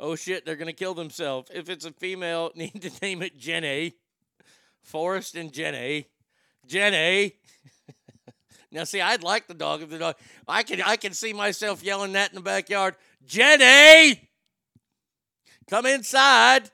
[0.00, 1.50] Oh shit, they're gonna kill themselves.
[1.52, 3.96] If it's a female, need to name it Jenny.
[4.80, 6.06] Forrest and Jenny.
[6.66, 7.34] Jenny.
[8.72, 10.16] now see, I'd like the dog if the dog
[10.48, 12.96] I can I can see myself yelling that in the backyard.
[13.26, 14.29] Jenny!
[15.70, 16.68] Come inside.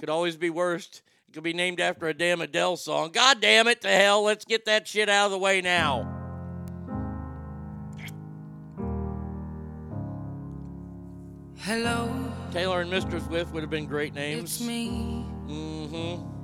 [0.00, 1.00] Could always be worse.
[1.28, 3.12] It could be named after a damn Adele song.
[3.12, 4.24] God damn it to hell.
[4.24, 6.16] Let's get that shit out of the way now.
[11.58, 13.24] Hello, Taylor and Mr.
[13.24, 14.56] Swift would have been great names.
[14.56, 15.24] it's me.
[15.46, 16.39] Mm-hmm.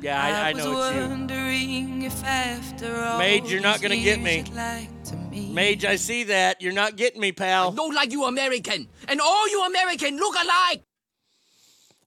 [0.00, 1.00] Yeah, I, I was know it's you.
[1.08, 4.38] wondering if after all Mage, you're not gonna get me.
[4.38, 5.52] you'd like to meet.
[5.52, 6.62] Mage, I see that.
[6.62, 7.72] You're not getting me, pal.
[7.72, 8.88] Don't like you American.
[9.08, 10.82] And all you American look alike.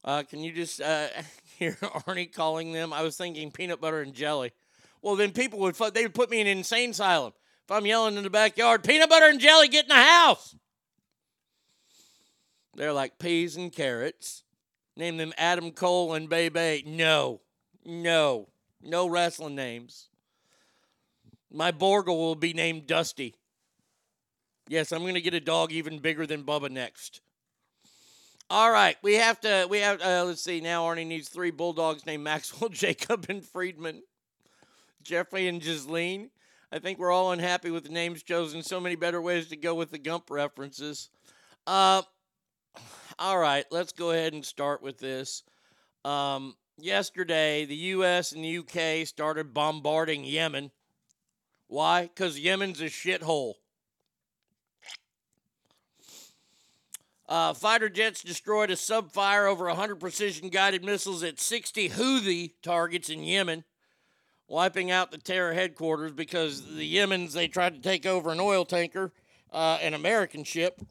[0.03, 1.07] Uh, can you just uh,
[1.57, 2.91] hear Arnie calling them?
[2.93, 4.51] I was thinking peanut butter and jelly.
[5.01, 7.33] Well, then people would they would put me in an insane asylum
[7.65, 10.55] if I'm yelling in the backyard, peanut butter and jelly, get in the house.
[12.75, 14.43] They're like peas and carrots.
[14.97, 16.83] Name them Adam Cole and Bebe.
[16.85, 17.41] No,
[17.85, 18.49] no,
[18.81, 20.09] no wrestling names.
[21.51, 23.35] My Borgle will be named Dusty.
[24.67, 27.21] Yes, I'm going to get a dog even bigger than Bubba next.
[28.49, 29.67] All right, we have to.
[29.69, 30.01] We have.
[30.01, 30.61] Uh, let's see.
[30.61, 34.03] Now Arnie needs three bulldogs named Maxwell, Jacob, and Friedman.
[35.01, 36.29] Jeffrey and Ghislaine.
[36.71, 38.63] I think we're all unhappy with the names chosen.
[38.63, 41.09] So many better ways to go with the Gump references.
[41.67, 42.01] Uh,
[43.19, 45.43] all right, let's go ahead and start with this.
[46.03, 48.31] Um, yesterday, the U.S.
[48.31, 49.05] and the U.K.
[49.05, 50.71] started bombarding Yemen.
[51.67, 52.03] Why?
[52.03, 53.55] Because Yemen's a shithole.
[57.27, 62.51] Uh, fighter jets destroyed a sub fire over 100 precision guided missiles at 60 Houthi
[62.61, 63.63] targets in Yemen,
[64.47, 68.65] wiping out the terror headquarters because the Yemens they tried to take over an oil
[68.65, 69.13] tanker,
[69.51, 70.81] uh, an American ship,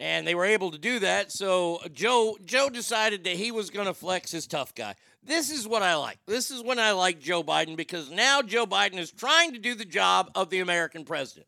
[0.00, 1.30] and they were able to do that.
[1.30, 4.94] So Joe Joe decided that he was going to flex his tough guy.
[5.22, 6.18] This is what I like.
[6.26, 9.74] This is when I like Joe Biden because now Joe Biden is trying to do
[9.74, 11.46] the job of the American president.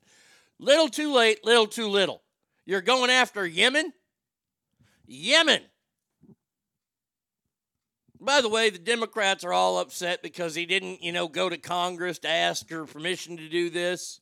[0.60, 2.22] Little too late, little too little.
[2.66, 3.92] You're going after Yemen?
[5.06, 5.62] Yemen.
[8.20, 11.56] By the way, the Democrats are all upset because he didn't, you know, go to
[11.56, 14.20] Congress to ask for permission to do this.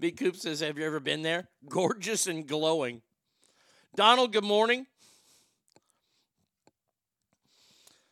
[0.00, 0.12] B.
[0.12, 1.48] Coop says, Have you ever been there?
[1.68, 3.02] Gorgeous and glowing.
[3.96, 4.86] Donald, good morning.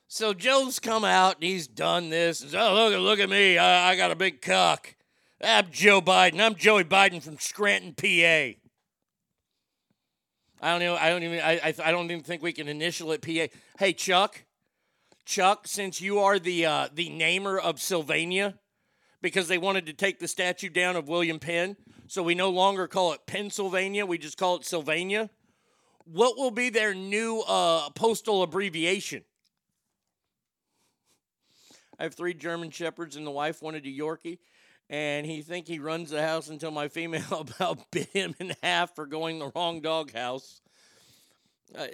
[0.09, 2.55] So Joe's come out and he's done this.
[2.55, 3.59] Oh, look, look at me.
[3.59, 4.95] I, I got a big cock.
[5.43, 6.41] I'm Joe Biden.
[6.41, 8.59] I'm Joey Biden from Scranton, PA.
[10.63, 10.97] I don't know.
[10.97, 11.41] I don't even.
[11.41, 13.55] I, I don't even think we can initial it PA.
[13.79, 14.45] Hey, Chuck.
[15.27, 18.55] Chuck, since you are the uh, the namer of Sylvania,
[19.23, 22.87] because they wanted to take the statue down of William Penn, so we no longer
[22.87, 24.07] call it Pennsylvania.
[24.07, 25.31] We just call it Sylvania.
[26.05, 29.25] What will be their new uh, postal abbreviation?
[31.99, 34.39] I have three German shepherds, and the wife wanted a Yorkie
[34.89, 38.95] and he think he runs the house until my female about bit him in half
[38.95, 40.61] for going the wrong doghouse.
[41.75, 41.87] Uh,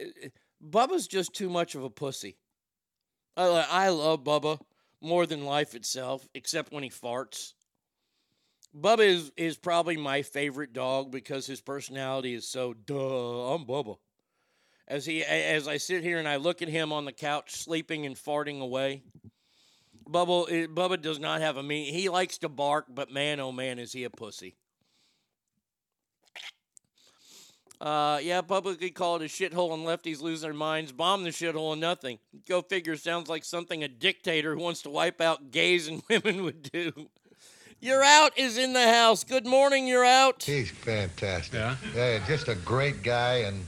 [0.64, 2.36] Bubba's just too much of a pussy.
[3.36, 4.60] I, I love Bubba
[5.02, 7.52] more than life itself, except when he farts.
[8.74, 13.52] Bubba is, is probably my favorite dog because his personality is so duh.
[13.52, 13.98] I'm Bubba.
[14.88, 18.04] As he as I sit here and I look at him on the couch sleeping
[18.04, 19.02] and farting away.
[20.08, 21.92] Bubba, Bubba does not have a mean.
[21.92, 24.56] He likes to bark, but man, oh man, is he a pussy.
[27.82, 30.92] Uh, yeah, publicly called a shithole and lefties lose their minds.
[30.92, 32.20] Bomb the shithole and nothing.
[32.48, 32.96] Go figure.
[32.96, 36.92] Sounds like something a dictator who wants to wipe out gays and women would do.
[37.80, 39.24] You're out is in the house.
[39.24, 39.88] Good morning.
[39.88, 40.44] You're out.
[40.44, 41.54] He's fantastic.
[41.54, 41.74] Yeah.
[41.92, 43.66] Yeah, just a great guy and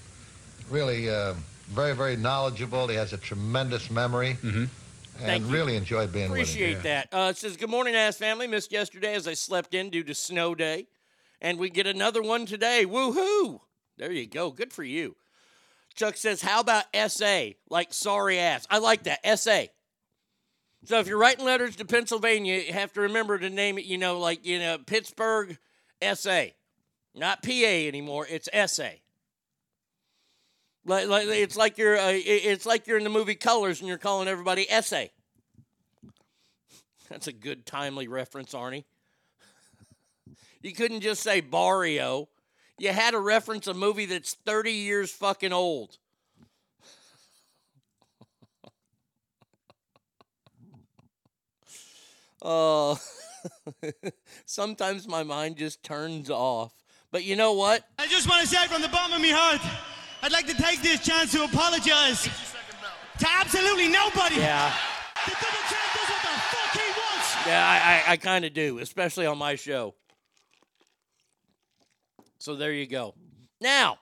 [0.71, 1.35] really uh,
[1.67, 2.87] very, very knowledgeable.
[2.87, 4.37] He has a tremendous memory.
[4.45, 4.59] Mm-hmm.
[4.59, 5.53] And Thank you.
[5.53, 6.83] really enjoyed being Appreciate with him.
[6.85, 7.09] that.
[7.13, 8.47] Uh, it says, Good morning, ass family.
[8.47, 10.87] Missed yesterday as I slept in due to snow day.
[11.41, 12.85] And we get another one today.
[12.87, 13.59] Woohoo!
[13.97, 14.51] There you go.
[14.51, 15.17] Good for you.
[15.95, 17.51] Chuck says, How about SA?
[17.71, 18.67] Like sorry ass.
[18.71, 19.39] I like that.
[19.39, 19.65] SA.
[20.85, 23.97] So if you're writing letters to Pennsylvania, you have to remember to name it, you
[23.97, 25.57] know, like, you know, Pittsburgh,
[26.03, 26.47] SA.
[27.15, 28.27] Not PA anymore.
[28.29, 28.89] It's SA.
[30.85, 33.97] Like, like it's like you're uh, it's like you're in the movie Colors and you're
[33.97, 35.11] calling everybody essay.
[37.09, 38.85] That's a good timely reference, Arnie.
[40.61, 42.31] You couldn't just say Barrio.
[42.79, 45.99] You had to reference a movie that's 30 years fucking old.
[52.43, 53.01] Oh,
[54.45, 56.73] sometimes my mind just turns off.
[57.11, 57.85] But you know what?
[57.99, 59.61] I just want to say from the bottom of my heart,
[60.23, 62.29] I'd like to take this chance to apologize
[63.19, 64.37] to absolutely nobody.
[64.37, 64.73] Yeah.
[65.25, 67.47] The double champ does what the fuck he wants.
[67.47, 69.95] Yeah, I, I, I kind of do, especially on my show.
[72.45, 73.15] So there you go.
[73.59, 73.97] Now,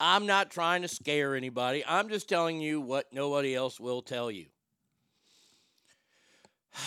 [0.00, 1.84] I'm not trying to scare anybody.
[1.86, 4.46] I'm just telling you what nobody else will tell you.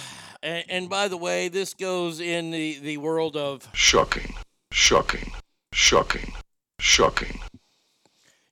[0.44, 4.34] And, and by the way, this goes in the, the world of Shocking.
[4.72, 5.32] Shocking.
[5.72, 6.34] Shocking.
[6.80, 7.40] Shocking.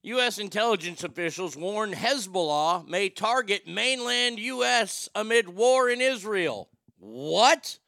[0.03, 0.37] U.S.
[0.37, 5.09] intelligence officials warn Hezbollah may target mainland U.S.
[5.15, 6.69] amid war in Israel.
[6.99, 7.79] What?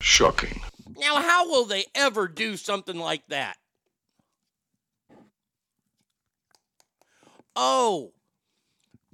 [0.00, 0.60] Shocking.
[1.00, 3.56] Now, how will they ever do something like that?
[7.56, 8.12] Oh,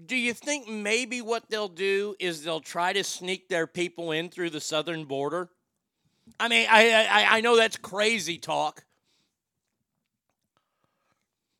[0.04, 4.28] do you think maybe what they'll do is they'll try to sneak their people in
[4.28, 5.48] through the southern border?
[6.40, 8.84] I mean, I I, I know that's crazy talk.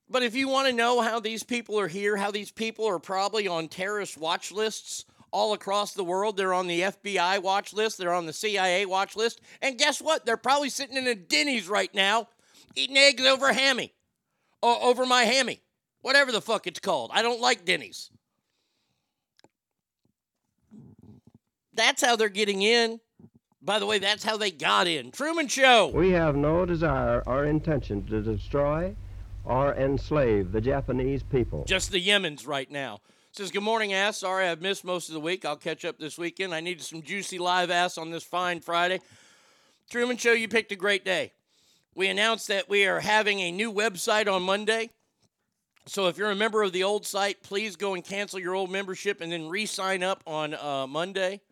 [0.08, 2.98] But if you want to know how these people are here, how these people are
[2.98, 7.98] probably on terrorist watch lists all across the world, they're on the FBI watch list,
[7.98, 10.24] they're on the CIA watch list, and guess what?
[10.24, 12.28] They're probably sitting in a Denny's right now
[12.76, 13.94] eating eggs over hammy,
[14.62, 15.62] or over my hammy,
[16.02, 17.10] whatever the fuck it's called.
[17.12, 18.10] I don't like Denny's.
[21.74, 23.00] That's how they're getting in.
[23.60, 25.10] By the way, that's how they got in.
[25.10, 25.88] Truman Show.
[25.88, 28.94] We have no desire or intention to destroy
[29.44, 31.64] or enslave the Japanese people.
[31.66, 33.00] Just the Yemens right now.
[33.36, 34.20] Says, Good morning, ass.
[34.20, 35.44] Sorry I've missed most of the week.
[35.44, 36.54] I'll catch up this weekend.
[36.54, 38.98] I need some juicy live ass on this fine Friday.
[39.90, 41.34] Truman Show, you picked a great day.
[41.94, 44.88] We announced that we are having a new website on Monday.
[45.84, 48.70] So if you're a member of the old site, please go and cancel your old
[48.70, 51.42] membership and then re sign up on uh, Monday.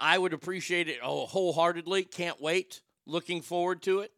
[0.00, 2.04] I would appreciate it oh, wholeheartedly.
[2.04, 2.80] Can't wait.
[3.04, 4.12] Looking forward to it.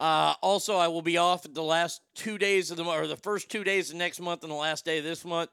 [0.00, 3.52] Uh, also, I will be off the last two days of the or the first
[3.52, 5.50] two days of next month and the last day of this month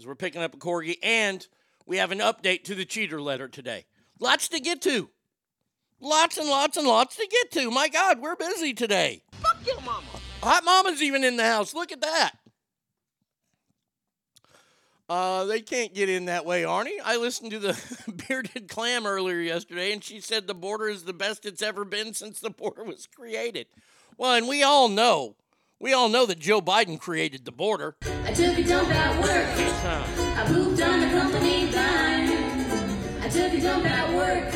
[0.00, 1.46] as we're picking up a corgi, and
[1.84, 3.84] we have an update to the cheater letter today.
[4.18, 5.10] Lots to get to.
[6.00, 7.70] Lots and lots and lots to get to.
[7.70, 9.22] My God, we're busy today.
[9.32, 10.06] Fuck your mama.
[10.42, 11.74] Hot Mama's even in the house.
[11.74, 12.32] Look at that.
[15.06, 16.96] Uh, they can't get in that way, Arnie.
[17.04, 17.78] I listened to the
[18.26, 22.14] Bearded Clam earlier yesterday, and she said the border is the best it's ever been
[22.14, 23.66] since the border was created.
[24.16, 25.36] Well, and we all know,
[25.80, 27.96] we all know that Joe Biden created the border.
[28.24, 29.74] I took a dump at work.
[30.36, 33.22] I pooped on the company dime.
[33.22, 34.54] I took a dump at work.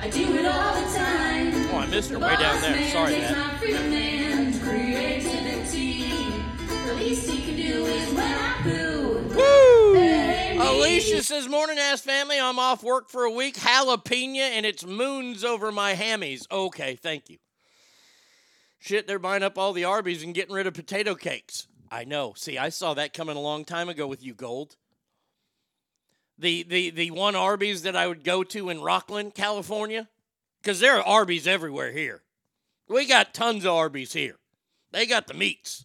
[0.00, 1.66] I do it all the time.
[1.72, 2.90] Oh, I missed her way down there.
[2.90, 3.38] Sorry, man.
[3.38, 6.12] my freedom and creativity.
[6.86, 9.14] The least he can do is when I poo.
[9.36, 9.94] Woo!
[9.94, 10.56] Hey.
[10.58, 12.40] Alicia says, Morning, ass family.
[12.40, 13.56] I'm off work for a week.
[13.56, 16.50] Jalapeno, and it's moons over my hammies.
[16.50, 17.38] Okay, thank you.
[18.78, 21.66] Shit, they're buying up all the Arby's and getting rid of potato cakes.
[21.90, 22.34] I know.
[22.36, 24.76] See, I saw that coming a long time ago with you, Gold.
[26.38, 30.08] The the the one Arby's that I would go to in Rocklin, California,
[30.62, 32.22] because there are Arby's everywhere here.
[32.88, 34.36] We got tons of Arby's here.
[34.92, 35.84] They got the meats.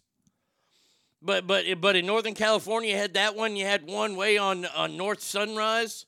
[1.20, 3.56] But but but in Northern California, you had that one.
[3.56, 6.06] You had one way on on North Sunrise.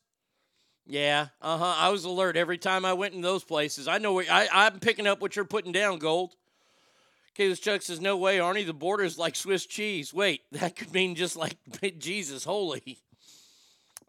[0.86, 1.74] Yeah, uh huh.
[1.78, 3.88] I was alert every time I went in those places.
[3.88, 6.36] I know where I, I'm picking up what you're putting down, Gold.
[7.36, 8.64] Okay, this Chuck says, "No way, Arnie.
[8.64, 11.58] The border is like Swiss cheese." Wait, that could mean just like
[11.98, 12.98] Jesus holy.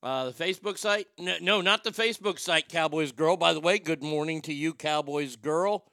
[0.01, 1.07] Uh, the Facebook site?
[1.19, 3.35] No, no, not the Facebook site, Cowboys Girl.
[3.35, 5.83] By the way, good morning to you, Cowboys Girl.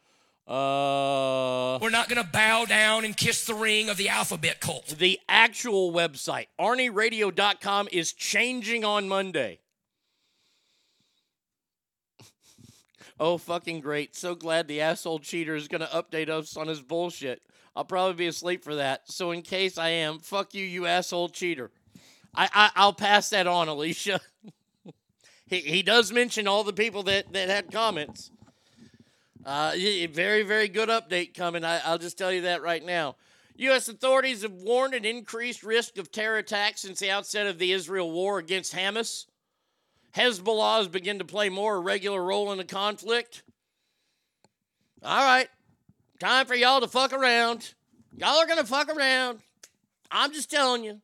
[0.47, 4.87] Uh, We're not going to bow down and kiss the ring of the alphabet cult.
[4.99, 9.59] the actual website, ArnieRadio.com, is changing on Monday.
[13.19, 14.17] Oh, fucking great.
[14.17, 17.43] So glad the asshole cheater is going to update us on his bullshit.
[17.77, 19.11] I'll probably be asleep for that.
[19.11, 21.71] So, in case I am, fuck you, you asshole cheater.
[22.35, 24.21] I, I, I'll pass that on, Alicia.
[25.47, 28.31] he, he does mention all the people that, that had comments.
[29.45, 29.73] Uh,
[30.11, 31.65] very, very good update coming.
[31.65, 33.17] I, I'll just tell you that right now.
[33.57, 33.89] U.S.
[33.89, 38.11] authorities have warned an increased risk of terror attacks since the outset of the Israel
[38.11, 39.27] war against Hamas.
[40.17, 43.43] Hezbollah has begun to play more regular role in the conflict.
[45.03, 45.49] All right,
[46.21, 47.75] time for y'all to fuck around.
[48.17, 49.41] Y'all are to fuck around.
[50.11, 51.01] I'm just telling you.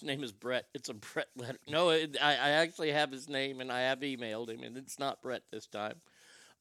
[0.00, 0.64] His name is Brett.
[0.72, 1.58] It's a Brett letter.
[1.68, 4.98] No, it, I, I actually have his name and I have emailed him, and it's
[4.98, 5.96] not Brett this time.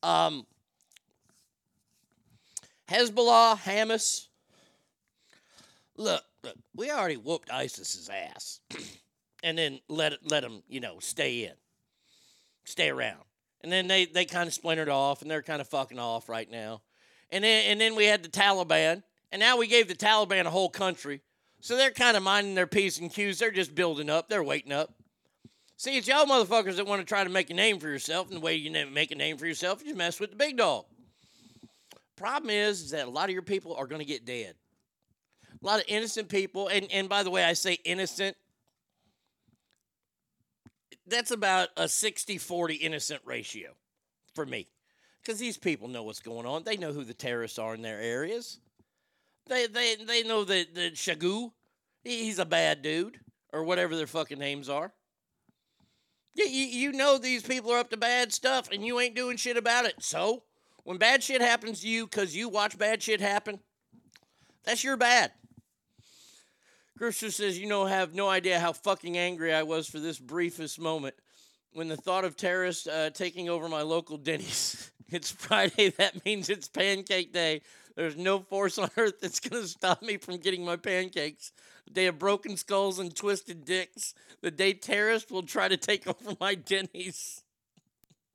[0.04, 0.46] Um,
[2.90, 4.28] Hezbollah, Hamas.
[5.96, 8.60] Look, look, we already whooped ISIS's ass,
[9.44, 11.54] and then let let them, you know, stay in,
[12.66, 13.24] stay around,
[13.62, 16.50] and then they they kind of splintered off, and they're kind of fucking off right
[16.50, 16.82] now,
[17.30, 20.50] and then and then we had the Taliban, and now we gave the Taliban a
[20.50, 21.22] whole country,
[21.62, 23.40] so they're kind of minding their p's and q's.
[23.40, 24.30] They're just building up.
[24.30, 24.94] They're waiting up.
[25.78, 28.36] See, it's y'all motherfuckers that want to try to make a name for yourself, and
[28.36, 30.84] the way you make a name for yourself, you mess with the big dog.
[32.18, 34.56] Problem is, is that a lot of your people are going to get dead.
[35.62, 38.36] A lot of innocent people, and, and by the way, I say innocent.
[41.10, 43.72] That's about a 60 40 innocent ratio
[44.34, 44.68] for me.
[45.22, 46.64] Because these people know what's going on.
[46.64, 48.60] They know who the terrorists are in their areas.
[49.47, 51.51] They, they, they know that, that Shagu,
[52.03, 53.20] he's a bad dude,
[53.51, 54.93] or whatever their fucking names are.
[56.36, 59.38] You, you, you know these people are up to bad stuff and you ain't doing
[59.38, 59.95] shit about it.
[59.99, 60.43] So,
[60.84, 63.60] when bad shit happens to you because you watch bad shit happen,
[64.64, 65.32] that's your bad.
[67.00, 70.80] Gerster says, You know, have no idea how fucking angry I was for this briefest
[70.80, 71.16] moment
[71.72, 74.91] when the thought of terrorists uh, taking over my local Denny's.
[75.12, 75.89] It's Friday.
[75.97, 77.64] That means it's pancake day.
[77.95, 81.52] There's no force on earth that's going to stop me from getting my pancakes.
[81.88, 84.14] The day of broken skulls and twisted dicks.
[84.43, 87.41] The day terrorists will try to take over my Denny's.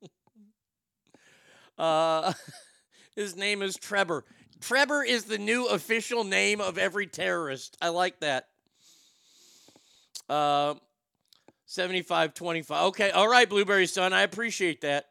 [1.77, 2.33] uh,
[3.15, 4.25] his name is Trevor.
[4.59, 7.77] Trevor is the new official name of every terrorist.
[7.81, 8.49] I like that.
[10.29, 10.75] Uh,
[11.67, 12.85] 7525.
[12.87, 14.13] Okay, all right, Blueberry Son.
[14.13, 15.09] I appreciate that.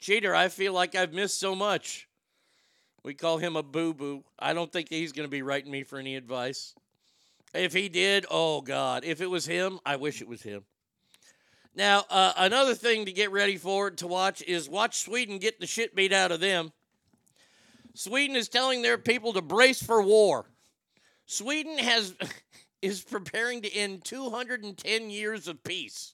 [0.00, 2.08] Cheater, I feel like I've missed so much.
[3.02, 4.24] We call him a boo boo.
[4.38, 6.74] I don't think he's going to be writing me for any advice.
[7.54, 9.04] If he did, oh God.
[9.04, 10.64] If it was him, I wish it was him.
[11.76, 15.66] Now, uh, another thing to get ready for to watch is watch Sweden get the
[15.66, 16.72] shit beat out of them.
[17.94, 20.46] Sweden is telling their people to brace for war.
[21.26, 22.14] Sweden has
[22.84, 26.12] is preparing to end 210 years of peace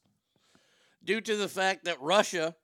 [1.02, 2.54] due to the fact that Russia,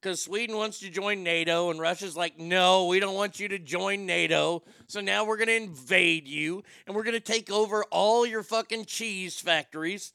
[0.00, 3.60] because Sweden wants to join NATO, and Russia's like, no, we don't want you to
[3.60, 4.64] join NATO.
[4.88, 8.42] So now we're going to invade you, and we're going to take over all your
[8.42, 10.12] fucking cheese factories.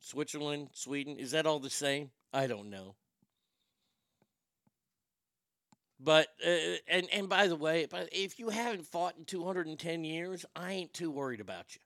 [0.00, 2.10] Switzerland, Sweden, is that all the same?
[2.32, 2.96] I don't know.
[6.00, 10.72] But uh, and and by the way, if you haven't fought in 210 years, I
[10.72, 11.80] ain't too worried about you.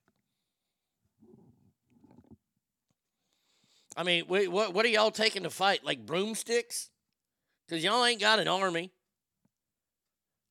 [3.99, 5.83] I mean, wait, what what are y'all taking to fight?
[5.83, 6.89] Like broomsticks?
[7.67, 8.93] Cuz y'all ain't got an army.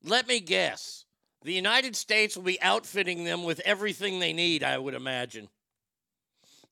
[0.05, 1.07] Let me guess.
[1.45, 5.49] The United States will be outfitting them with everything they need, I would imagine.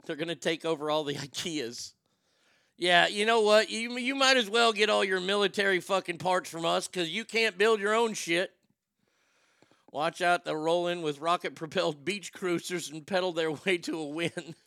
[0.04, 1.94] They're going to take over all the IKEAs.
[2.76, 3.70] Yeah, you know what?
[3.70, 7.24] You you might as well get all your military fucking parts from us because you
[7.24, 8.52] can't build your own shit.
[9.90, 13.98] Watch out, they'll roll in with rocket propelled beach cruisers and pedal their way to
[13.98, 14.54] a win.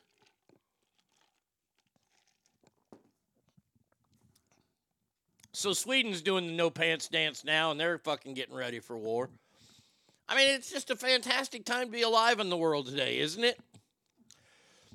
[5.60, 9.30] So Sweden's doing the no pants dance now, and they're fucking getting ready for war.
[10.30, 13.43] I mean, it's just a fantastic time to be alive in the world today, isn't
[13.43, 13.60] it?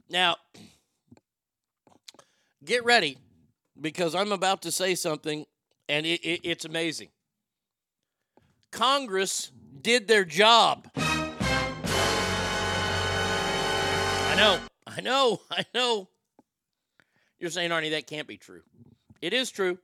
[0.08, 0.36] Now,
[2.64, 3.18] get ready
[3.78, 5.44] because I'm about to say something,
[5.86, 7.08] and it, it, it's amazing.
[8.72, 9.50] Congress
[9.82, 10.88] did their job.
[10.96, 11.04] I
[14.34, 16.08] know, I know, I know.
[17.38, 18.62] You're saying, Arnie, that can't be true.
[19.20, 19.78] It is true.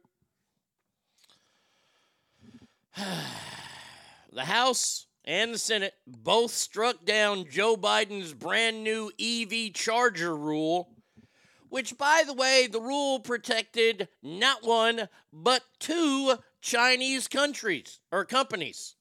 [4.32, 10.88] the House and the Senate both struck down Joe Biden's brand new EV charger rule,
[11.68, 18.96] which, by the way, the rule protected not one, but two Chinese countries or companies.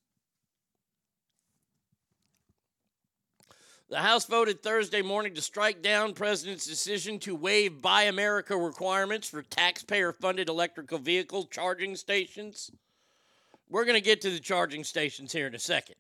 [3.90, 9.28] The House voted Thursday morning to strike down President's decision to waive Buy America requirements
[9.28, 12.70] for taxpayer funded electrical vehicle charging stations.
[13.70, 15.96] We're going to get to the charging stations here in a second.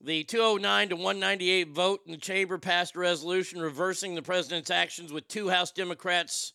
[0.00, 5.12] The 209 to 198 vote in the chamber passed a resolution reversing the president's actions
[5.12, 6.52] with two House Democrats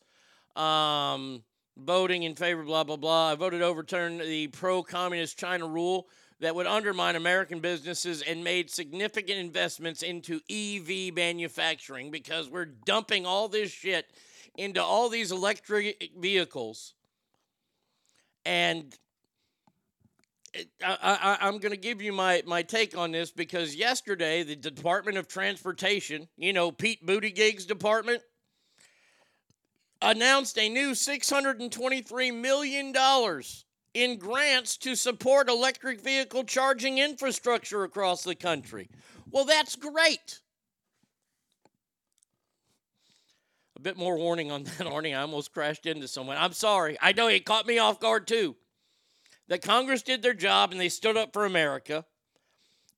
[0.55, 1.43] um,
[1.77, 3.31] voting in favor, blah, blah, blah.
[3.31, 6.07] I voted to overturn the pro communist China rule
[6.39, 13.25] that would undermine American businesses and made significant investments into EV manufacturing because we're dumping
[13.25, 14.05] all this shit
[14.55, 16.93] into all these electric vehicles.
[18.45, 18.97] And
[20.83, 25.17] I, I'm going to give you my, my take on this because yesterday the Department
[25.17, 28.21] of Transportation, you know, Pete Buttigieg's department,
[30.01, 32.93] announced a new $623 million
[33.93, 38.89] in grants to support electric vehicle charging infrastructure across the country.
[39.29, 40.39] Well, that's great.
[43.77, 45.15] A bit more warning on that, Arnie.
[45.15, 46.37] I almost crashed into someone.
[46.37, 46.97] I'm sorry.
[47.01, 48.55] I know it caught me off guard too.
[49.51, 52.05] That Congress did their job and they stood up for America.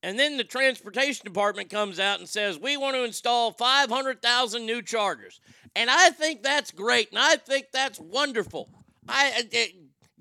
[0.03, 4.83] And then the transportation department comes out and says, we want to install 500,000 new
[4.83, 5.41] chargers.
[5.75, 7.09] And I think that's great.
[7.09, 8.69] And I think that's wonderful.
[9.09, 9.71] I, I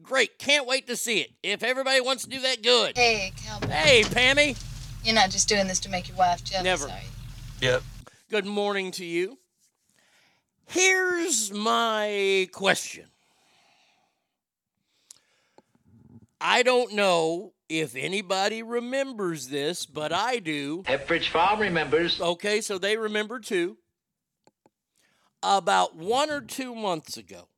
[0.00, 0.38] great.
[0.38, 1.32] Can't wait to see it.
[1.42, 2.96] If everybody wants to do that, good.
[2.96, 3.68] Hey, Calvin.
[3.68, 4.58] Hey, Pammy.
[5.04, 6.86] You're not just doing this to make your wife jealous, Never.
[6.86, 6.98] are
[7.60, 7.68] you?
[7.68, 7.82] Yep.
[8.30, 9.36] Good morning to you.
[10.64, 13.11] Here's my question.
[16.42, 20.82] I don't know if anybody remembers this, but I do.
[20.82, 22.20] Pepperidge Farm remembers.
[22.20, 23.76] Okay, so they remember too.
[25.42, 27.48] About one or two months ago,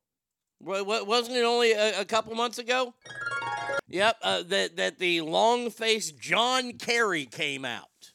[0.59, 2.93] wa- wa- wasn't it only a, a couple months ago?
[3.87, 8.11] Yep, uh, that that the long-faced John Kerry came out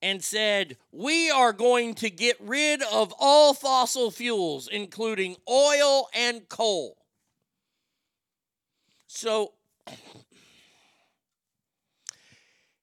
[0.00, 6.48] and said, "We are going to get rid of all fossil fuels, including oil and
[6.48, 6.96] coal."
[9.06, 9.52] So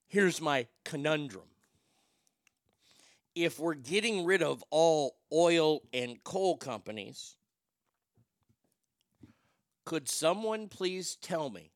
[0.07, 1.43] here's my conundrum.
[3.35, 7.35] If we're getting rid of all oil and coal companies,
[9.85, 11.71] could someone please tell me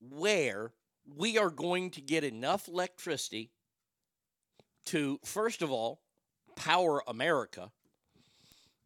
[0.00, 0.72] where
[1.16, 3.50] we are going to get enough electricity
[4.86, 6.00] to, first of all,
[6.56, 7.70] power America?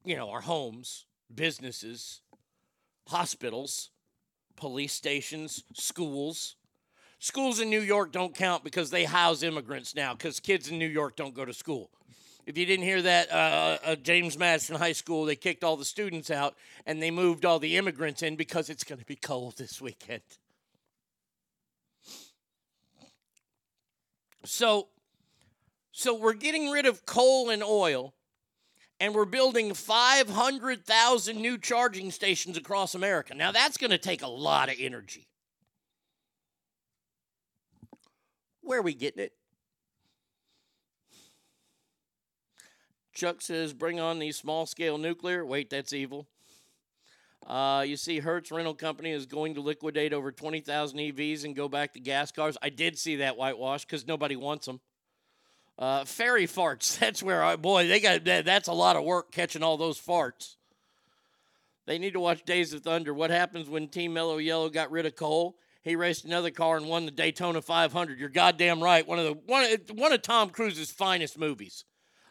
[0.05, 2.23] You know, our homes, businesses,
[3.07, 3.91] hospitals,
[4.59, 6.57] police stations, schools.
[7.21, 10.87] Schools in New York don't count because they house immigrants now because kids in New
[10.87, 11.91] York don't go to school.
[12.47, 15.85] If you didn't hear that, uh, uh, James Madison High School, they kicked all the
[15.85, 16.57] students out
[16.87, 20.23] and they moved all the immigrants in because it's going to be cold this weekend.
[24.45, 24.89] So,
[25.93, 28.15] so we're getting rid of coal and oil,
[29.01, 33.35] and we're building 500,000 new charging stations across America.
[33.35, 35.29] Now that's going to take a lot of energy.
[38.63, 39.33] Where are we getting it?
[43.15, 45.45] Chuck says, bring on the small scale nuclear.
[45.45, 46.29] Wait, that's evil.
[47.47, 51.69] Uh, you see, Hertz Rental Company is going to liquidate over 20,000 EVs and go
[51.69, 52.59] back to gas cars.
[52.63, 54.81] I did see that whitewash because nobody wants them.
[55.79, 56.99] Uh, fairy farts.
[57.01, 60.57] That's where I, boy, they got that's a lot of work catching all those farts.
[61.87, 63.15] They need to watch Days of Thunder.
[63.15, 65.57] What happens when Team Mellow Yellow got rid of Cole?
[65.83, 68.19] He raced another car and won the Daytona 500.
[68.19, 69.07] You're goddamn right.
[69.07, 71.85] One of the one of, one of Tom Cruise's finest movies.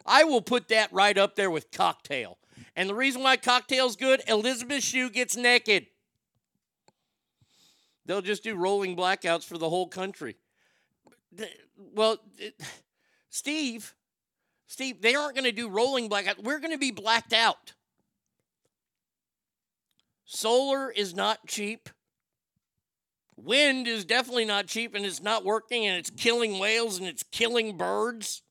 [0.06, 2.38] I will put that right up there with Cocktail.
[2.76, 5.88] And the reason why Cocktail's good, Elizabeth Shue gets naked.
[8.06, 10.36] They'll just do rolling blackouts for the whole country.
[11.93, 12.62] Well, it-
[13.38, 13.94] Steve,
[14.66, 16.44] Steve, they aren't going to do rolling blackout.
[16.44, 17.74] We're going to be blacked out.
[20.26, 21.88] Solar is not cheap.
[23.36, 27.22] Wind is definitely not cheap and it's not working and it's killing whales and it's
[27.22, 28.42] killing birds.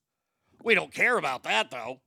[0.62, 2.00] We don't care about that though.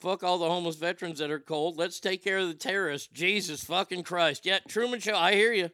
[0.00, 1.78] Fuck all the homeless veterans that are cold.
[1.78, 3.08] Let's take care of the terrorists.
[3.12, 4.44] Jesus fucking Christ.
[4.44, 5.70] Yeah, Truman Show, I hear you.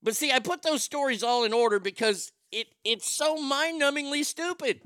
[0.00, 4.80] But see, I put those stories all in order because it it's so mind-numbingly stupid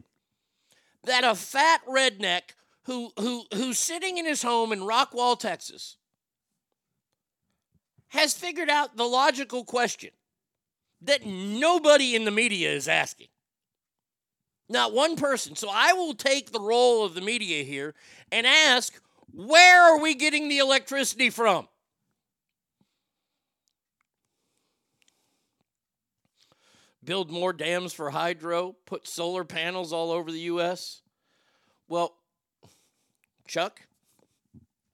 [1.04, 2.54] that a fat redneck
[2.84, 5.96] who who who's sitting in his home in Rockwall, Texas,
[8.08, 10.10] has figured out the logical question
[11.02, 13.28] that nobody in the media is asking.
[14.68, 15.56] Not one person.
[15.56, 17.94] So I will take the role of the media here
[18.30, 19.00] and ask,
[19.32, 21.68] where are we getting the electricity from?
[27.02, 31.00] Build more dams for hydro, put solar panels all over the US.
[31.88, 32.14] Well,
[33.48, 33.80] Chuck,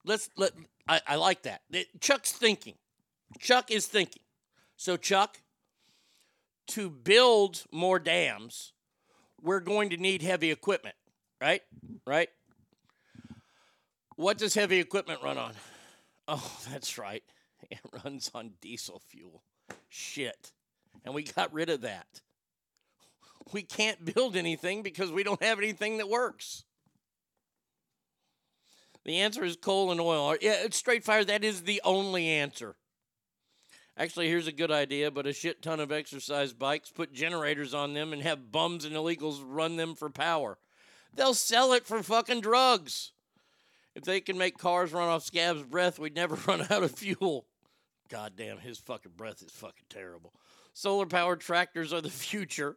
[0.04, 0.52] let's let
[0.88, 1.62] I, I like that.
[1.70, 2.74] That- Chuck's thinking.
[3.38, 4.22] Chuck is thinking.
[4.76, 5.38] So Chuck,
[6.68, 8.72] to build more dams,
[9.40, 10.96] we're going to need heavy equipment,
[11.40, 11.62] right?
[12.06, 12.28] Right?
[14.16, 15.52] What does heavy equipment run on?
[16.28, 17.22] Oh, that's right.
[17.70, 19.42] It runs on diesel fuel.
[19.88, 20.52] Shit.
[21.06, 22.20] And we got rid of that.
[23.52, 26.64] We can't build anything because we don't have anything that works.
[29.04, 30.36] The answer is coal and oil.
[30.40, 31.24] Yeah, it's straight fire.
[31.24, 32.74] That is the only answer.
[33.96, 37.94] Actually, here's a good idea, but a shit ton of exercise bikes, put generators on
[37.94, 40.58] them, and have bums and illegals run them for power.
[41.14, 43.12] They'll sell it for fucking drugs.
[43.94, 47.46] If they can make cars run off Scab's breath, we'd never run out of fuel.
[48.08, 50.32] Goddamn, his fucking breath is fucking terrible.
[50.76, 52.76] Solar powered tractors are the future.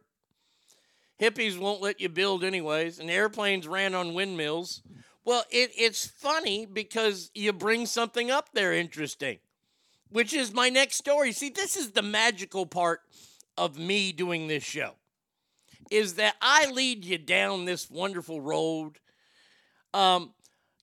[1.20, 4.80] Hippies won't let you build anyways, and airplanes ran on windmills.
[5.22, 9.38] Well, it, it's funny because you bring something up there interesting,
[10.08, 11.32] which is my next story.
[11.32, 13.00] See, this is the magical part
[13.58, 14.92] of me doing this show,
[15.90, 18.92] is that I lead you down this wonderful road.
[19.92, 20.32] Um,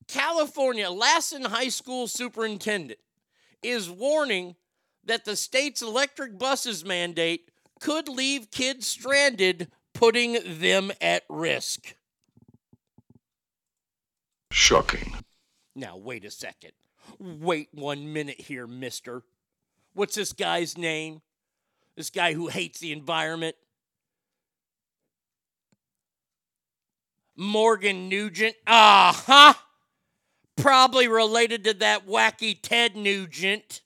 [0.08, 3.00] California, Lassen High School superintendent
[3.64, 4.56] is warning
[5.08, 7.50] that the state's electric buses mandate
[7.80, 11.96] could leave kids stranded, putting them at risk.
[14.52, 15.16] Shocking.
[15.76, 16.72] Now, wait a second.
[17.20, 19.24] Wait one minute here, mister.
[19.94, 21.22] What's this guy's name?
[21.96, 23.56] This guy who hates the environment?
[27.36, 28.56] Morgan Nugent.
[28.66, 29.54] Ah, huh?
[30.56, 33.82] Probably related to that wacky Ted Nugent.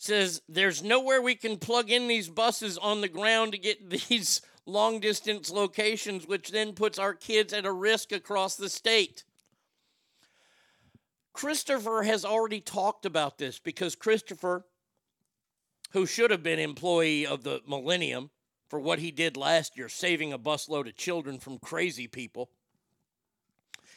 [0.00, 4.40] Says there's nowhere we can plug in these buses on the ground to get these
[4.64, 9.24] long distance locations, which then puts our kids at a risk across the state.
[11.34, 14.64] Christopher has already talked about this because Christopher,
[15.90, 18.30] who should have been employee of the Millennium
[18.70, 22.48] for what he did last year, saving a busload of children from crazy people,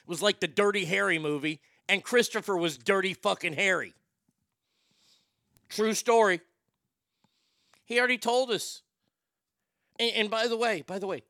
[0.05, 3.93] was like the Dirty Harry movie, and Christopher was Dirty fucking Harry.
[5.74, 6.39] True story.
[7.86, 8.84] He already told us.
[9.99, 11.24] And, and by the way, by the way,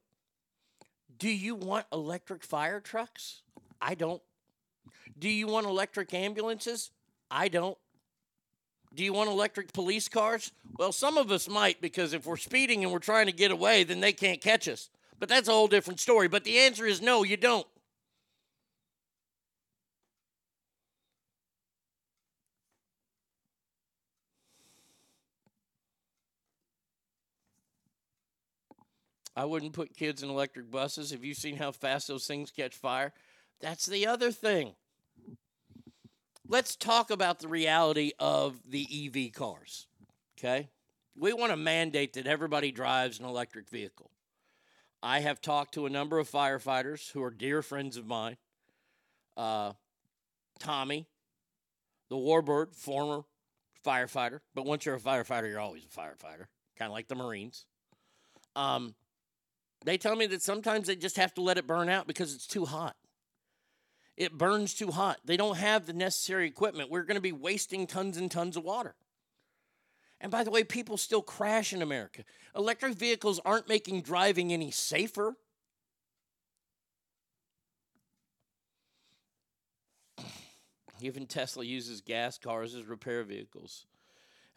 [1.18, 3.42] do you want electric fire trucks?
[3.82, 4.22] I don't.
[5.18, 6.92] Do you want electric ambulances?
[7.32, 7.78] I don't.
[8.94, 10.52] Do you want electric police cars?
[10.78, 13.86] Well, some of us might because if we're speeding and we're trying to get away,
[13.86, 14.90] then they can't catch us.
[15.20, 16.28] But that's a whole different story.
[16.28, 17.66] But the answer is no, you don't.
[29.36, 31.12] I wouldn't put kids in electric buses.
[31.12, 33.14] Have you seen how fast those things catch fire?
[33.62, 34.76] That's the other thing.
[36.48, 39.88] Let's talk about the reality of the EV cars.
[40.38, 40.70] Okay?
[41.16, 44.12] We want to mandate that everybody drives an electric vehicle.
[45.02, 48.38] I have talked to a number of firefighters who are dear friends of mine.
[49.36, 49.74] Uh,
[50.60, 51.08] Tommy,
[52.10, 53.24] the Warbird, former
[53.86, 54.40] firefighter.
[54.54, 56.46] But once you're a firefighter, you're always a firefighter,
[56.78, 57.66] kind of like the Marines.
[58.56, 58.96] Um,
[59.84, 62.48] they tell me that sometimes they just have to let it burn out because it's
[62.48, 62.96] too hot.
[64.16, 65.20] It burns too hot.
[65.26, 66.92] They don't have the necessary equipment.
[66.92, 68.96] We're going to be wasting tons and tons of water.
[70.22, 72.24] And by the way, people still crash in America.
[72.56, 75.36] Electric vehicles aren't making driving any safer.
[81.02, 83.86] Even Tesla uses gas cars as repair vehicles.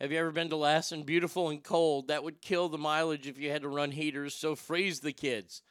[0.01, 1.03] Have you ever been to Lassen?
[1.05, 2.09] Beautiful and cold.
[2.09, 5.62] That would kill the mileage if you had to run heaters, so freeze the kids.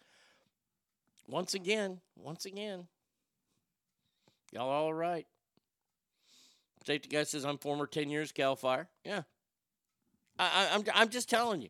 [1.27, 2.87] Once again, once again,
[4.51, 5.27] y'all all right.
[6.85, 8.87] Safety guy says, I'm former 10 years Cal Fire.
[9.03, 9.23] Yeah.
[10.37, 11.69] I, I, I'm, I'm just telling you.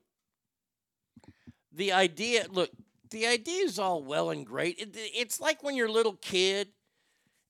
[1.72, 2.70] The idea, look,
[3.10, 4.80] the idea is all well and great.
[4.80, 6.70] It, it's like when you're a little kid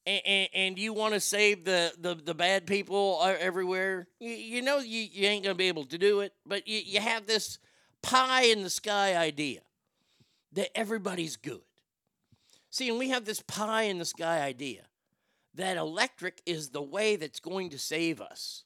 [0.05, 4.29] and, and, and you want to save the, the, the bad people uh, everywhere, you,
[4.29, 6.99] you know you, you ain't going to be able to do it, but you, you
[6.99, 7.57] have this
[8.01, 9.61] pie in the sky idea
[10.53, 11.61] that everybody's good.
[12.69, 14.81] See, and we have this pie in the sky idea
[15.55, 18.63] that electric is the way that's going to save us.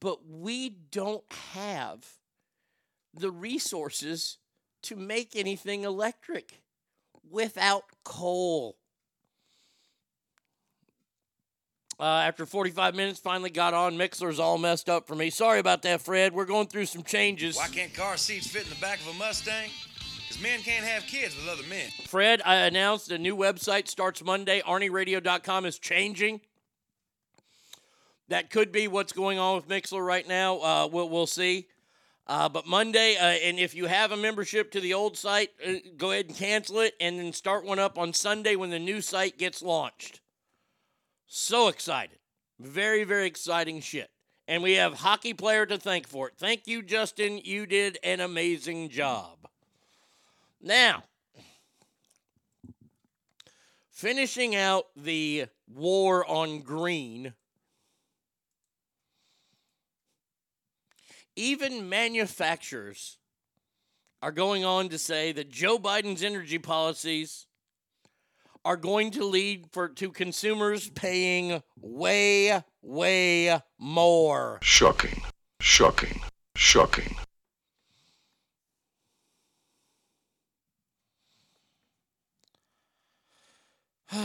[0.00, 1.24] But we don't
[1.54, 2.04] have
[3.14, 4.38] the resources
[4.82, 6.60] to make anything electric
[7.30, 8.76] without coal.
[11.98, 13.96] Uh, after 45 minutes, finally got on.
[13.96, 15.30] Mixlr's all messed up for me.
[15.30, 16.34] Sorry about that, Fred.
[16.34, 17.56] We're going through some changes.
[17.56, 19.70] Why can't car seats fit in the back of a Mustang?
[20.28, 21.88] Because men can't have kids with other men.
[22.06, 24.60] Fred, I announced a new website starts Monday.
[24.60, 26.42] ArnieRadio.com is changing.
[28.28, 30.58] That could be what's going on with Mixler right now.
[30.58, 31.68] Uh, we'll, we'll see.
[32.26, 35.74] Uh, but Monday, uh, and if you have a membership to the old site, uh,
[35.96, 39.00] go ahead and cancel it and then start one up on Sunday when the new
[39.00, 40.20] site gets launched.
[41.26, 42.18] So excited.
[42.58, 44.10] Very, very exciting shit.
[44.48, 46.34] And we have hockey player to thank for it.
[46.38, 47.40] Thank you, Justin.
[47.42, 49.38] You did an amazing job.
[50.62, 51.02] Now,
[53.90, 57.34] finishing out the war on green,
[61.34, 63.18] even manufacturers
[64.22, 67.45] are going on to say that Joe Biden's energy policies
[68.66, 74.58] are going to lead for to consumers paying way way more.
[74.60, 75.22] Shocking.
[75.60, 76.20] Shocking.
[76.56, 77.14] Shocking.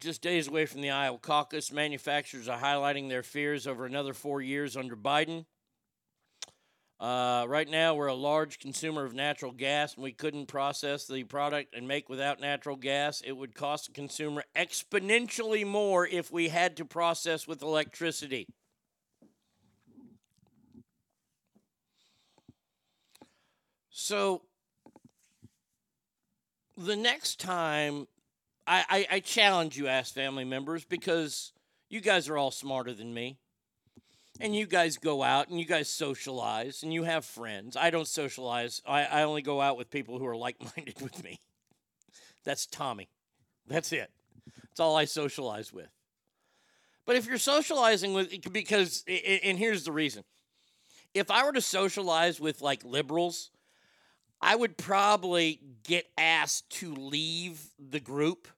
[0.00, 4.40] Just days away from the Iowa caucus, manufacturers are highlighting their fears over another four
[4.40, 5.44] years under Biden.
[7.04, 11.22] Uh, right now, we're a large consumer of natural gas, and we couldn't process the
[11.22, 13.20] product and make without natural gas.
[13.20, 18.46] It would cost the consumer exponentially more if we had to process with electricity.
[23.90, 24.40] So,
[26.78, 28.08] the next time
[28.66, 31.52] I, I, I challenge you, ask family members, because
[31.90, 33.36] you guys are all smarter than me.
[34.40, 37.76] And you guys go out and you guys socialize and you have friends.
[37.76, 38.82] I don't socialize.
[38.86, 41.40] I, I only go out with people who are like minded with me.
[42.44, 43.08] That's Tommy.
[43.66, 44.10] That's it.
[44.62, 45.88] That's all I socialize with.
[47.06, 50.24] But if you're socializing with, because, and here's the reason
[51.12, 53.50] if I were to socialize with like liberals,
[54.40, 58.48] I would probably get asked to leave the group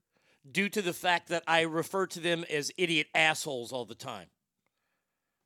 [0.51, 4.29] due to the fact that I refer to them as idiot assholes all the time.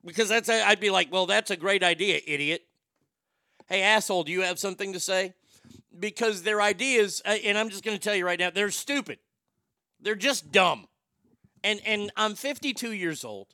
[0.05, 2.63] Because that's I'd be like, well, that's a great idea, idiot.
[3.67, 5.33] Hey, asshole, do you have something to say?
[5.97, 9.19] Because their ideas, uh, and I'm just going to tell you right now, they're stupid.
[10.01, 10.87] They're just dumb.
[11.63, 13.47] And and I'm 52 years old.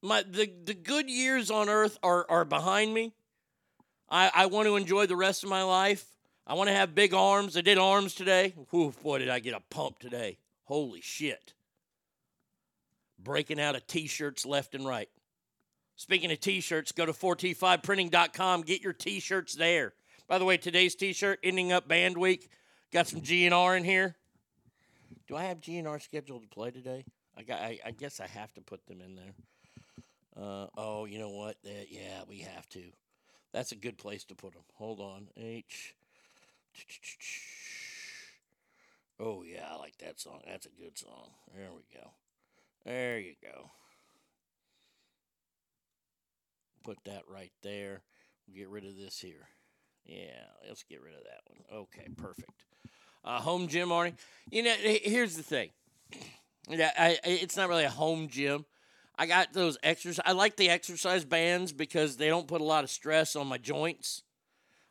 [0.00, 3.14] My the the good years on earth are are behind me.
[4.08, 6.04] I, I want to enjoy the rest of my life.
[6.46, 7.56] I want to have big arms.
[7.56, 8.54] I did arms today.
[8.70, 10.38] Whew, boy, did I get a pump today.
[10.64, 11.52] Holy shit.
[13.18, 15.08] Breaking out of t shirts left and right.
[15.96, 18.62] Speaking of t shirts, go to 4t5printing.com.
[18.62, 19.92] Get your t shirts there.
[20.28, 22.50] By the way, today's t shirt, ending up band week.
[22.92, 24.16] Got some GNR in here.
[25.26, 27.04] Do I have GNR scheduled to play today?
[27.36, 29.34] I, got, I, I guess I have to put them in there.
[30.40, 31.56] Uh, oh, you know what?
[31.66, 32.82] Uh, yeah, we have to.
[33.52, 34.62] That's a good place to put them.
[34.74, 35.28] Hold on.
[35.36, 35.94] H.
[39.20, 40.42] Oh, yeah, I like that song.
[40.46, 41.30] That's a good song.
[41.52, 42.10] There we go.
[42.88, 43.70] There you go.
[46.84, 48.00] Put that right there.
[48.46, 49.46] We'll get rid of this here.
[50.06, 51.80] Yeah, let's get rid of that one.
[51.82, 52.64] Okay, perfect.
[53.22, 54.14] Uh, home gym, Arnie.
[54.50, 55.70] You know, here's the thing.
[56.70, 58.66] Yeah, I, it's not really a home gym.
[59.18, 60.22] I got those exercise.
[60.26, 63.56] I like the exercise bands because they don't put a lot of stress on my
[63.56, 64.22] joints.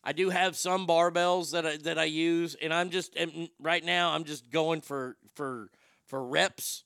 [0.03, 3.85] I do have some barbells that I, that I use, and I'm just and right
[3.85, 5.69] now I'm just going for for
[6.07, 6.83] for reps.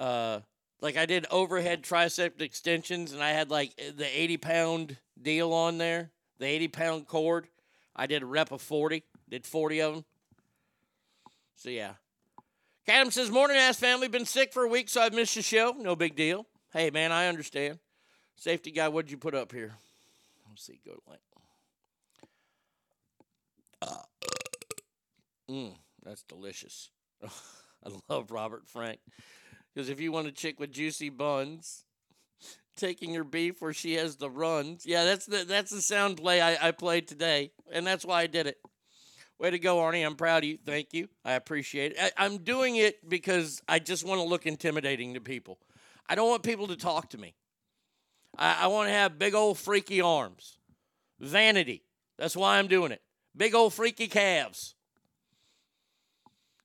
[0.00, 0.40] Uh,
[0.80, 5.78] like I did overhead tricep extensions, and I had like the 80 pound deal on
[5.78, 7.46] there, the 80 pound cord.
[7.94, 10.04] I did a rep of 40, did 40 of them.
[11.56, 11.92] So yeah.
[12.88, 14.08] Adam says, Morning, ass family.
[14.08, 15.76] Been sick for a week, so I've missed the show.
[15.78, 16.46] No big deal.
[16.72, 17.78] Hey, man, I understand.
[18.34, 19.74] Safety guy, what'd you put up here?
[20.48, 20.80] Let's see.
[20.84, 21.20] Go to link.
[23.82, 24.02] Uh,
[25.48, 26.90] mm, that's delicious.
[27.22, 28.98] I love Robert Frank.
[29.74, 31.84] Because if you want a chick with juicy buns,
[32.76, 34.84] taking your beef where she has the runs.
[34.86, 38.26] Yeah, that's the that's the sound play I, I played today, and that's why I
[38.26, 38.58] did it.
[39.38, 40.04] Way to go, Arnie.
[40.04, 40.58] I'm proud of you.
[40.64, 41.08] Thank you.
[41.24, 42.12] I appreciate it.
[42.16, 45.58] I, am doing it because I just want to look intimidating to people.
[46.08, 47.34] I don't want people to talk to me.
[48.36, 50.58] I, I want to have big old freaky arms.
[51.18, 51.84] Vanity.
[52.18, 53.00] That's why I'm doing it.
[53.34, 54.74] Big old freaky calves.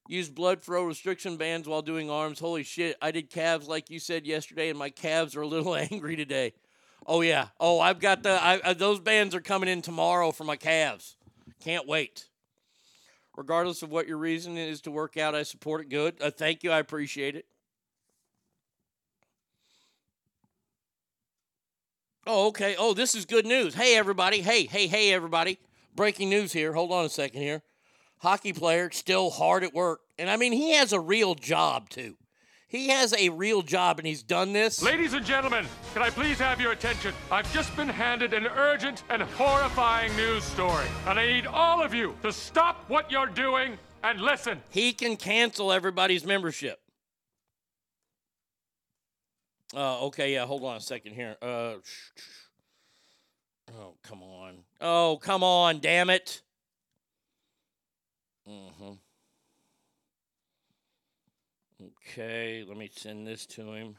[0.08, 2.38] Use blood flow restriction bands while doing arms.
[2.38, 2.96] Holy shit.
[3.02, 6.52] I did calves like you said yesterday, and my calves are a little angry today.
[7.06, 7.48] Oh, yeah.
[7.60, 11.16] Oh, I've got the, I, those bands are coming in tomorrow for my calves.
[11.60, 12.26] Can't wait
[13.36, 15.90] regardless of what your reason is to work out, I support it.
[15.90, 16.16] Good.
[16.20, 16.72] Uh, thank you.
[16.72, 17.46] I appreciate it.
[22.26, 22.74] Oh, okay.
[22.76, 23.74] Oh, this is good news.
[23.74, 24.40] Hey, everybody.
[24.40, 25.58] Hey, hey, hey, everybody.
[25.94, 26.72] Breaking news here.
[26.72, 27.62] Hold on a second here.
[28.18, 30.00] Hockey player still hard at work.
[30.18, 32.16] And I mean, he has a real job, too.
[32.68, 34.82] He has a real job and he's done this.
[34.82, 37.14] Ladies and gentlemen, can I please have your attention?
[37.30, 40.86] I've just been handed an urgent and horrifying news story.
[41.06, 44.60] And I need all of you to stop what you're doing and listen.
[44.70, 46.80] He can cancel everybody's membership.
[49.74, 51.36] Uh, okay, yeah, hold on a second here.
[51.40, 51.74] Uh,
[53.78, 54.56] oh, come on.
[54.80, 56.42] Oh, come on, damn it.
[58.48, 58.92] Mm-hmm.
[62.08, 63.96] Okay, let me send this to him.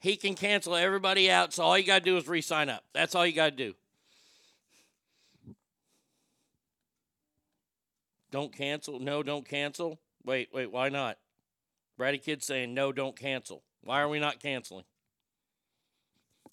[0.00, 2.84] He can cancel everybody out, so all you got to do is re sign up.
[2.92, 3.74] That's all you got to do.
[8.30, 8.98] Don't cancel.
[8.98, 9.98] No, don't cancel.
[10.24, 11.18] Wait, wait, why not?
[11.96, 13.62] Brady Kid's saying, no, don't cancel.
[13.82, 14.84] Why are we not canceling?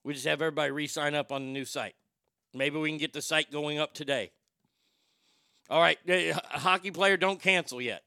[0.03, 1.95] We just have everybody re sign up on the new site.
[2.53, 4.31] Maybe we can get the site going up today.
[5.69, 5.97] All right,
[6.51, 8.03] hockey player, don't cancel yet.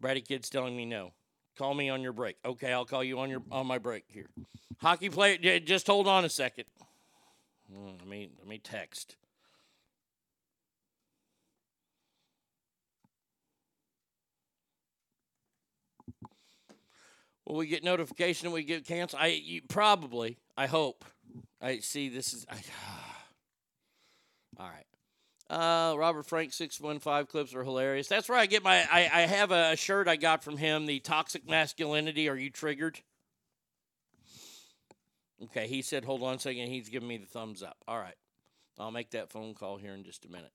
[0.00, 1.12] Brady Kid's telling me no.
[1.56, 2.36] Call me on your break.
[2.44, 4.28] Okay, I'll call you on your on my break here.
[4.78, 6.66] Hockey player, just hold on a second.
[7.72, 9.16] Hmm, Let me let me text.
[17.44, 18.52] Will we get notification?
[18.52, 19.22] We get canceled?
[19.22, 20.36] I you, probably.
[20.56, 21.04] I hope.
[21.62, 22.10] I see.
[22.10, 22.46] This is.
[22.48, 22.56] I,
[24.60, 24.84] all right.
[25.50, 28.06] Uh, Robert Frank six one five clips are hilarious.
[28.06, 28.86] That's where I get my.
[28.90, 30.86] I, I have a shirt I got from him.
[30.86, 32.28] The toxic masculinity.
[32.28, 33.00] Are you triggered?
[35.44, 36.66] Okay, he said, hold on a second.
[36.66, 37.76] He's giving me the thumbs up.
[37.86, 38.16] All right.
[38.76, 40.52] I'll make that phone call here in just a minute.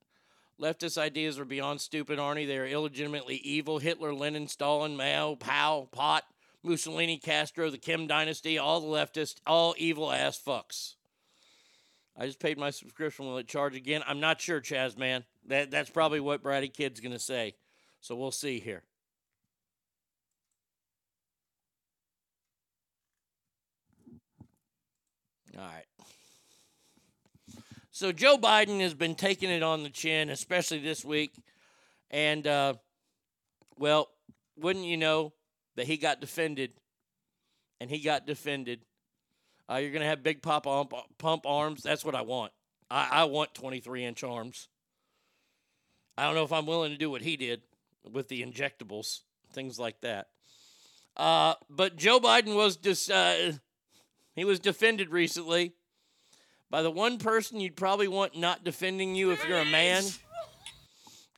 [0.61, 2.45] Leftist ideas are beyond stupid, Arnie.
[2.45, 3.79] They are illegitimately evil.
[3.79, 6.23] Hitler, Lenin, Stalin, Mao, Pol Pot,
[6.61, 10.95] Mussolini, Castro, the Kim dynasty, all the leftists, all evil ass fucks.
[12.17, 13.25] I just paid my subscription.
[13.25, 14.03] Will it charge again?
[14.07, 15.23] I'm not sure, Chaz, man.
[15.47, 17.55] That, that's probably what Brady Kid's going to say.
[18.01, 18.83] So we'll see here.
[25.57, 25.85] All right.
[27.91, 31.35] So Joe Biden has been taking it on the chin, especially this week.
[32.09, 32.73] And, uh,
[33.77, 34.09] well,
[34.57, 35.33] wouldn't you know
[35.75, 36.71] that he got defended
[37.79, 38.81] and he got defended?
[39.69, 41.83] Uh, you're going to have big pop pump, pump arms.
[41.83, 42.51] That's what I want.
[42.89, 44.67] I, I want 23 inch arms.
[46.17, 47.61] I don't know if I'm willing to do what he did
[48.11, 50.27] with the injectables, things like that.
[51.15, 53.53] Uh, but Joe Biden was just, uh,
[54.35, 55.73] he was defended recently
[56.69, 60.03] by the one person you'd probably want not defending you if you're a man.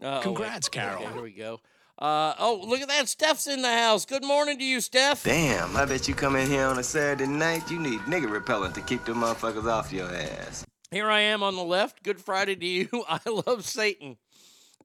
[0.01, 0.21] Uh, oh.
[0.21, 1.03] Congrats, Carol.
[1.03, 1.59] Okay, here we go.
[1.97, 3.07] Uh, oh, look at that.
[3.07, 4.05] Steph's in the house.
[4.05, 5.23] Good morning to you, Steph.
[5.23, 8.75] Damn, I bet you come in here on a Saturday night, you need nigga repellent
[8.75, 10.65] to keep them motherfuckers off your ass.
[10.91, 12.03] Here I am on the left.
[12.03, 12.89] Good Friday to you.
[13.09, 14.17] I love Satan.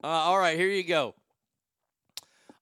[0.02, 1.14] Uh, all right, here you go.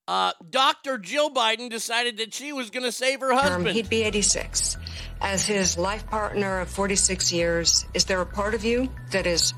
[0.09, 0.97] Uh, Dr.
[0.97, 3.77] Jill Biden decided that she was going to save her term, husband.
[3.77, 4.79] he'd be 86.
[5.21, 9.53] As his life partner of 46 years, is there a part of you that is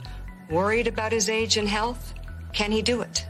[0.51, 2.14] worried about his age and health?
[2.53, 3.24] Can he do it?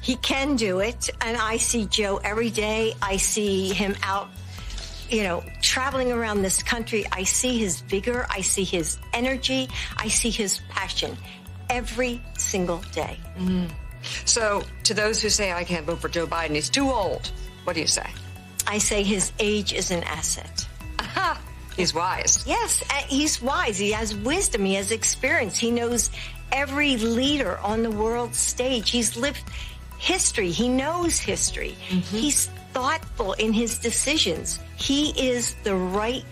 [0.00, 2.94] He can do it, and I see Joe every day.
[3.02, 4.28] I see him out,
[5.10, 7.04] you know, traveling around this country.
[7.10, 8.26] I see his vigor.
[8.30, 9.68] I see his energy.
[9.96, 11.16] I see his passion
[11.70, 13.18] every single day.
[13.38, 13.70] Mm.
[14.24, 17.30] So, to those who say I can't vote for Joe Biden, he's too old,
[17.64, 18.08] what do you say?
[18.66, 20.66] I say his age is an asset.
[20.98, 21.40] Aha!
[21.76, 22.44] He's wise.
[22.46, 23.78] Yes, uh, he's wise.
[23.78, 24.64] He has wisdom.
[24.64, 25.58] He has experience.
[25.58, 26.10] He knows
[26.50, 28.90] every leader on the world stage.
[28.90, 29.42] He's lived
[29.98, 30.50] history.
[30.50, 31.76] He knows history.
[31.88, 32.00] Mm-hmm.
[32.00, 34.60] He's thoughtful in his decisions.
[34.76, 36.24] He is the right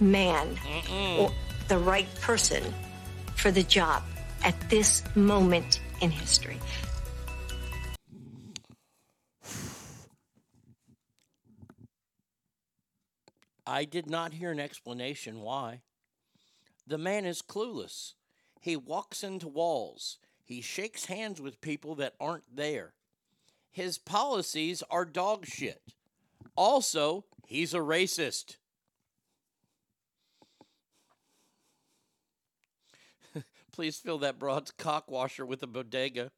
[0.00, 0.56] man
[1.18, 1.32] or
[1.68, 2.62] the right person
[3.36, 4.02] for the job
[4.44, 6.58] at this moment in history.
[13.66, 15.82] I did not hear an explanation why.
[16.86, 18.14] The man is clueless.
[18.60, 20.18] He walks into walls.
[20.44, 22.94] He shakes hands with people that aren't there.
[23.70, 25.80] His policies are dog shit.
[26.56, 28.56] Also, he's a racist.
[33.72, 36.32] Please fill that broad's cock washer with a bodega.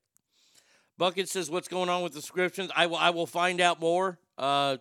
[0.99, 2.71] Bucket says, "What's going on with the descriptions?
[2.77, 2.97] I will.
[2.99, 4.19] I will find out more.
[4.37, 4.77] Uh,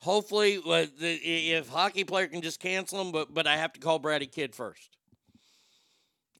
[0.00, 4.00] hopefully, uh, if hockey player can just cancel them, but but I have to call
[4.00, 4.98] Brady Kid first.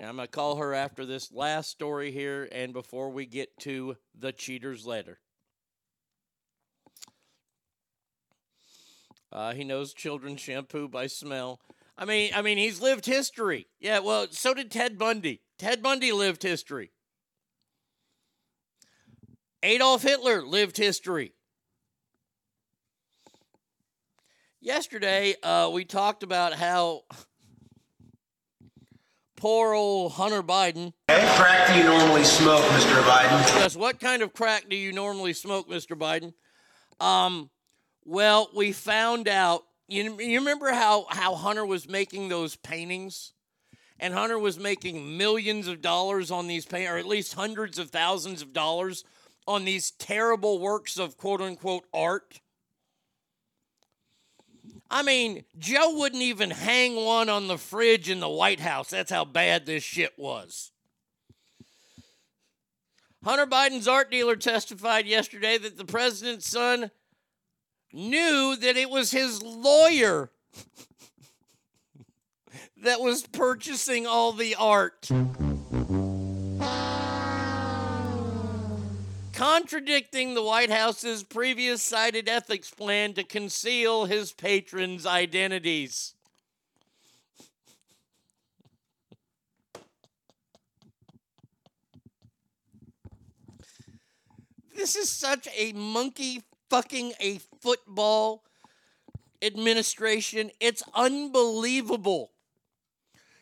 [0.00, 3.96] And I'm gonna call her after this last story here, and before we get to
[4.18, 5.20] the cheaters letter.
[9.34, 11.60] Uh, he knows children's shampoo by smell.
[11.98, 13.66] I mean, I mean, he's lived history.
[13.80, 15.40] Yeah, well, so did Ted Bundy.
[15.58, 16.92] Ted Bundy lived history.
[19.62, 21.32] Adolf Hitler lived history.
[24.60, 27.02] Yesterday, uh, we talked about how
[29.36, 30.92] poor old Hunter Biden.
[31.06, 33.02] What crack do you normally smoke, Mr.
[33.02, 33.56] Biden?
[33.56, 35.96] Yes, what kind of crack do you normally smoke, Mr.
[35.98, 36.32] Biden?
[37.04, 37.50] Um,
[38.04, 39.64] well, we found out.
[39.86, 43.32] You, you remember how, how Hunter was making those paintings?
[44.00, 47.90] And Hunter was making millions of dollars on these paintings, or at least hundreds of
[47.90, 49.04] thousands of dollars
[49.46, 52.40] on these terrible works of quote unquote art.
[54.90, 58.90] I mean, Joe wouldn't even hang one on the fridge in the White House.
[58.90, 60.72] That's how bad this shit was.
[63.24, 66.90] Hunter Biden's art dealer testified yesterday that the president's son
[67.94, 70.30] knew that it was his lawyer
[72.82, 75.08] that was purchasing all the art.
[79.32, 86.14] Contradicting the White House's previous cited ethics plan to conceal his patrons' identities.
[94.76, 98.44] This is such a monkey fucking a football
[99.42, 100.50] administration.
[100.60, 102.32] It's unbelievable.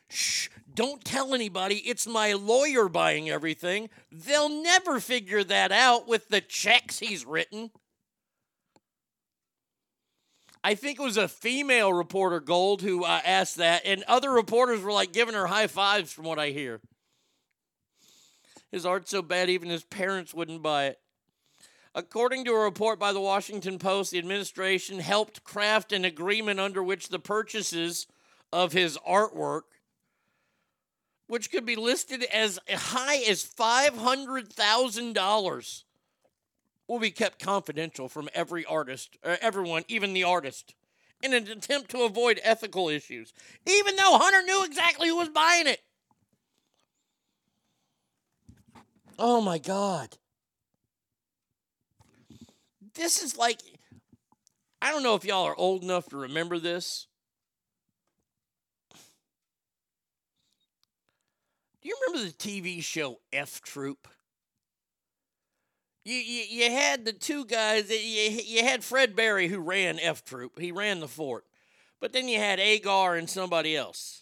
[0.08, 3.88] Shh, don't tell anybody it's my lawyer buying everything.
[4.10, 7.70] They'll never figure that out with the checks he's written.
[10.64, 14.80] I think it was a female reporter, Gold, who uh, asked that, and other reporters
[14.80, 16.80] were like giving her high fives from what I hear.
[18.70, 21.01] His art's so bad, even his parents wouldn't buy it.
[21.94, 26.82] According to a report by the Washington Post, the administration helped craft an agreement under
[26.82, 28.06] which the purchases
[28.50, 29.64] of his artwork,
[31.26, 35.82] which could be listed as high as $500,000,
[36.88, 40.74] will be kept confidential from every artist, or everyone, even the artist,
[41.22, 43.34] in an attempt to avoid ethical issues,
[43.66, 45.82] even though Hunter knew exactly who was buying it.
[49.18, 50.16] Oh my God
[52.94, 53.58] this is like
[54.80, 57.06] I don't know if y'all are old enough to remember this.
[61.80, 64.08] Do you remember the TV show F Troop?
[66.04, 70.24] You, you, you had the two guys, you, you had Fred Berry who ran F
[70.24, 71.44] Troop, he ran the fort.
[72.00, 74.21] But then you had Agarn and somebody else.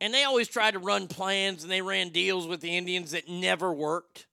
[0.00, 3.28] And they always tried to run plans and they ran deals with the Indians that
[3.28, 4.26] never worked.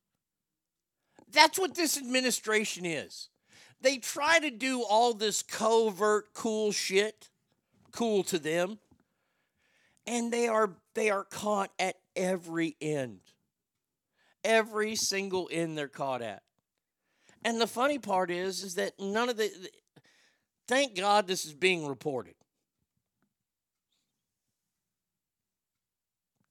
[1.31, 3.29] That's what this administration is.
[3.81, 7.29] They try to do all this covert cool shit,
[7.91, 8.79] cool to them,
[10.07, 13.19] and they are they are caught at every end.
[14.43, 16.43] Every single end they're caught at.
[17.43, 19.51] And the funny part is is that none of the
[20.67, 22.35] thank God this is being reported.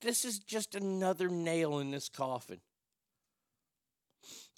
[0.05, 2.61] This is just another nail in this coffin.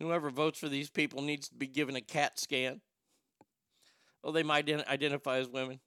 [0.00, 2.80] Whoever votes for these people needs to be given a CAT scan.
[4.24, 5.78] Well, they might identify as women.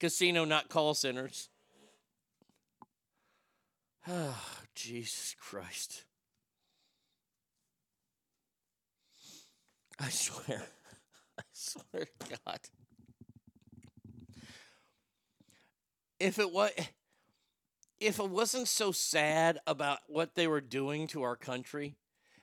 [0.00, 1.48] Casino, not call centers.
[4.08, 4.36] Oh,
[4.74, 6.02] Jesus Christ.
[10.00, 10.60] I swear.
[11.38, 12.58] I swear to God.
[16.18, 16.72] If it was
[18.04, 21.96] if it wasn't so sad about what they were doing to our country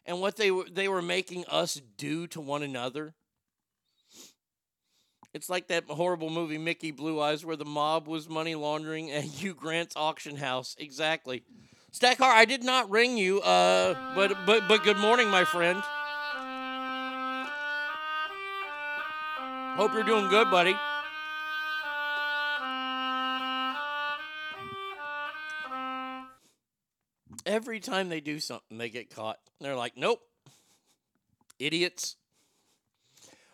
[0.06, 3.14] and what they were they were making us do to one another
[5.34, 9.24] it's like that horrible movie Mickey Blue Eyes where the mob was money laundering at
[9.40, 10.76] Hugh Grant's auction house.
[10.78, 11.44] Exactly.
[11.94, 15.82] Stackar I did not ring you uh but but but good morning my friend.
[19.78, 20.76] Hope you're doing good buddy
[27.52, 29.38] every time they do something, they get caught.
[29.60, 30.22] They're like, nope,
[31.60, 32.15] idiots.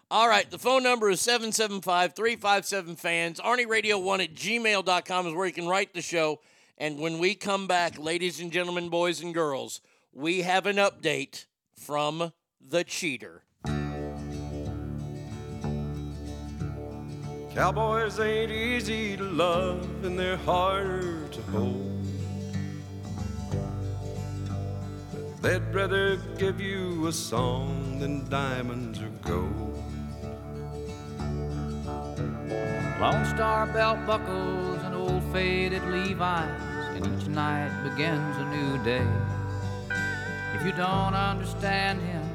[0.09, 3.39] All right, the phone number is 775 357 fans.
[3.41, 6.39] ArnieRadio1 at gmail.com is where you can write the show.
[6.77, 9.81] And when we come back, ladies and gentlemen, boys and girls,
[10.13, 11.45] we have an update
[11.75, 13.43] from the cheater.
[17.53, 21.96] Cowboys ain't easy to love and they're harder to hold.
[25.47, 29.81] They'd rather give you a song than diamonds or gold.
[32.99, 39.07] Lone Star belt buckles and old faded Levi's, and each night begins a new day.
[40.53, 42.25] If you don't understand him,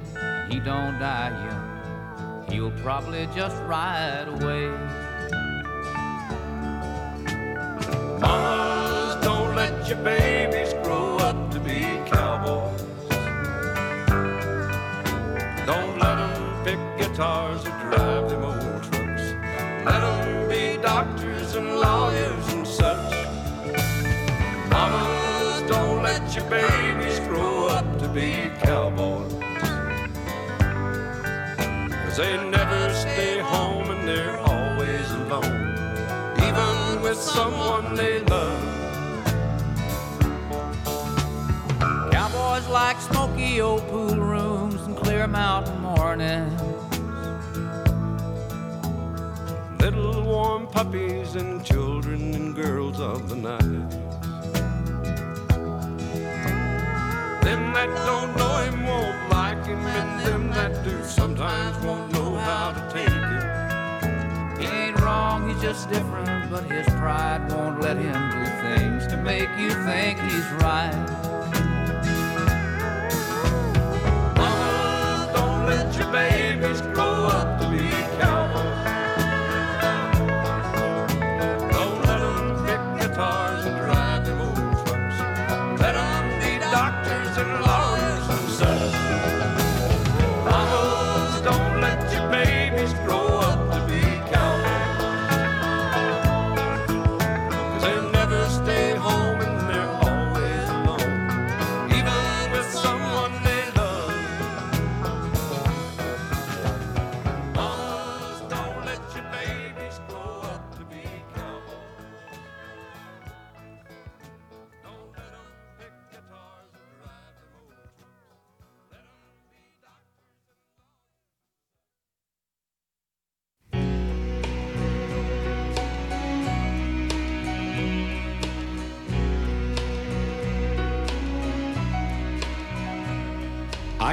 [0.50, 2.46] he don't die young.
[2.48, 4.70] He'll probably just ride away.
[17.22, 19.22] Guitars or drive them old trucks.
[19.86, 23.12] Let them be doctors and lawyers and such.
[24.70, 29.32] Mamas, don't let your babies grow up to be cowboys.
[32.02, 35.74] Cause they never stay home and they're always alone,
[36.48, 38.62] even with someone they love.
[42.10, 46.81] Cowboys like smoky old pool rooms and clear mountain mornings.
[49.82, 53.90] Little warm puppies and children and girls of the night.
[57.42, 62.36] Them that don't know him won't like him, and them that do sometimes won't know
[62.36, 64.60] how to take him.
[64.60, 69.16] He ain't wrong, he's just different, but his pride won't let him do things to
[69.16, 71.31] make you think he's right.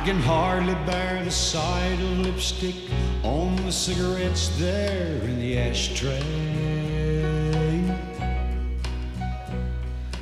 [0.09, 2.73] Can hardly bear the sight of lipstick
[3.21, 6.19] on the cigarettes there in the ashtray.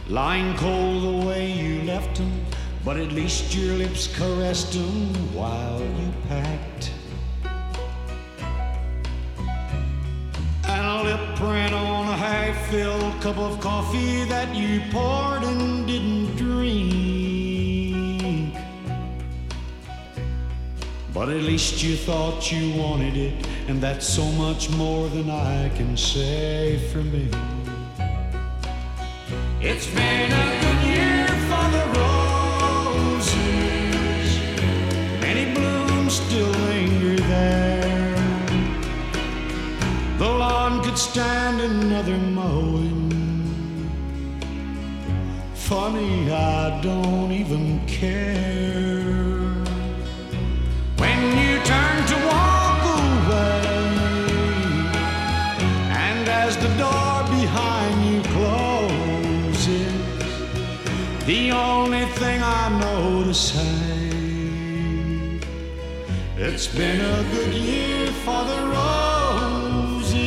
[0.10, 2.34] Lying cold the way you left 'em,
[2.84, 6.92] but at least your lips caressed 'em while you packed.
[10.66, 16.36] And a lip print on a half-filled cup of coffee that you poured and didn't
[16.36, 17.17] drink.
[21.18, 23.34] But at least you thought you wanted it,
[23.68, 27.28] and that's so much more than I can say for me.
[29.60, 31.86] It's been a good year for the
[33.18, 34.30] roses.
[35.20, 38.16] Many blooms still linger there.
[40.20, 43.10] The lawn could stand another mowing.
[45.56, 48.47] Funny, I don't even care.
[62.68, 63.62] Know say,
[66.36, 68.62] it's been a good year for the
[69.96, 70.18] roses.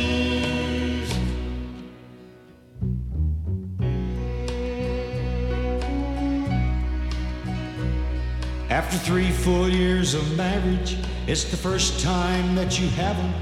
[8.71, 10.97] After three full years of marriage,
[11.27, 13.35] it's the first time that you haven't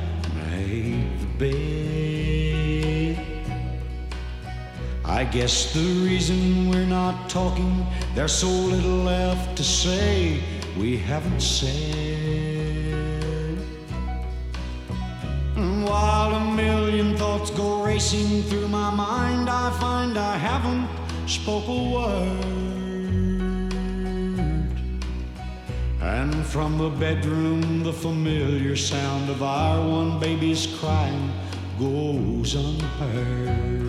[0.52, 1.69] made the bed.
[5.20, 7.86] I guess the reason we're not talking,
[8.16, 10.42] there's so little left to say
[10.78, 11.76] we haven't said.
[15.58, 20.88] And while a million thoughts go racing through my mind, I find I haven't
[21.28, 23.74] spoke a word.
[26.00, 31.30] And from the bedroom, the familiar sound of our one baby's crying
[31.78, 33.89] goes unheard.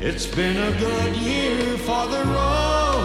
[0.00, 2.97] it's been a good year for the roses.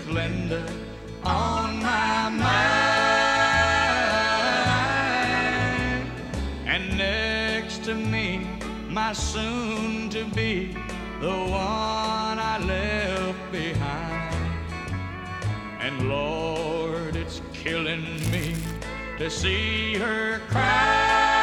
[0.00, 0.64] With Linda
[1.24, 2.40] on my mind.
[6.66, 8.46] And next to me,
[8.88, 10.76] my soon to be,
[11.20, 14.34] the one I left behind.
[15.80, 18.54] And Lord, it's killing me
[19.18, 21.39] to see her crying.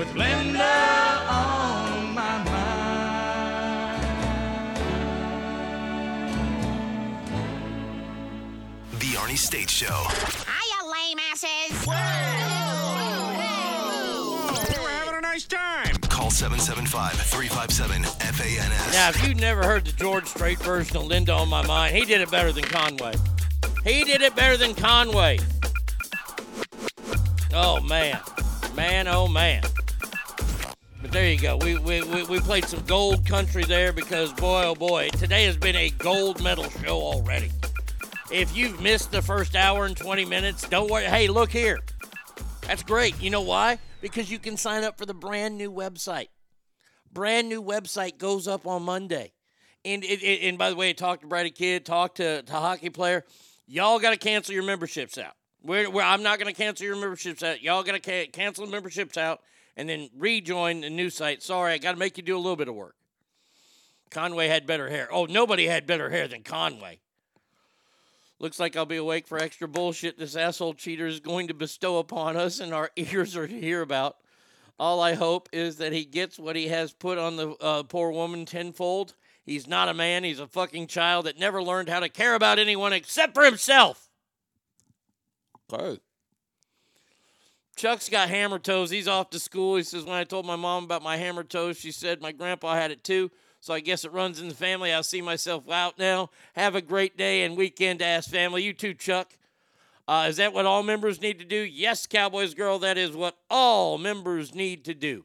[0.00, 0.64] With Linda
[1.28, 4.02] on my mind.
[8.98, 10.06] The Arnie State Show.
[10.48, 11.86] Hiya, lame asses.
[11.86, 11.94] We're
[14.88, 15.94] having a nice time.
[16.08, 18.92] Call 775 357 FANS.
[18.94, 22.06] Now, if you've never heard the George Strait version of Linda on My Mind, he
[22.06, 23.16] did it better than Conway.
[23.84, 25.40] He did it better than Conway.
[27.52, 28.18] Oh, man.
[28.74, 29.62] Man, oh, man.
[31.02, 31.56] But there you go.
[31.56, 35.56] We, we, we, we played some gold country there because, boy, oh, boy, today has
[35.56, 37.50] been a gold medal show already.
[38.30, 41.04] If you've missed the first hour and 20 minutes, don't worry.
[41.04, 41.78] Hey, look here.
[42.62, 43.20] That's great.
[43.20, 43.78] You know why?
[44.02, 46.28] Because you can sign up for the brand new website.
[47.10, 49.32] Brand new website goes up on Monday.
[49.84, 52.90] And it, it, and by the way, talk to Brady Kid, talk to, to hockey
[52.90, 53.24] player.
[53.66, 55.32] Y'all got to cancel your memberships out.
[55.62, 57.62] We're, we're, I'm not going to cancel your memberships out.
[57.62, 59.40] Y'all got to ca- cancel memberships out
[59.76, 61.42] and then rejoin the new site.
[61.42, 62.96] Sorry, I got to make you do a little bit of work.
[64.10, 65.08] Conway had better hair.
[65.10, 67.00] Oh, nobody had better hair than Conway.
[68.40, 71.98] Looks like I'll be awake for extra bullshit this asshole cheater is going to bestow
[71.98, 74.16] upon us and our ears are to hear about.
[74.78, 78.10] All I hope is that he gets what he has put on the uh, poor
[78.10, 79.14] woman tenfold.
[79.44, 80.24] He's not a man.
[80.24, 84.08] He's a fucking child that never learned how to care about anyone except for himself.
[85.70, 86.00] Okay.
[87.80, 88.90] Chuck's got hammer toes.
[88.90, 89.76] He's off to school.
[89.76, 92.74] He says, When I told my mom about my hammer toes, she said my grandpa
[92.74, 93.30] had it too.
[93.60, 94.92] So I guess it runs in the family.
[94.92, 96.28] I'll see myself out now.
[96.52, 98.62] Have a great day and weekend, ass family.
[98.64, 99.32] You too, Chuck.
[100.06, 101.56] Uh, is that what all members need to do?
[101.56, 105.24] Yes, Cowboys girl, that is what all members need to do.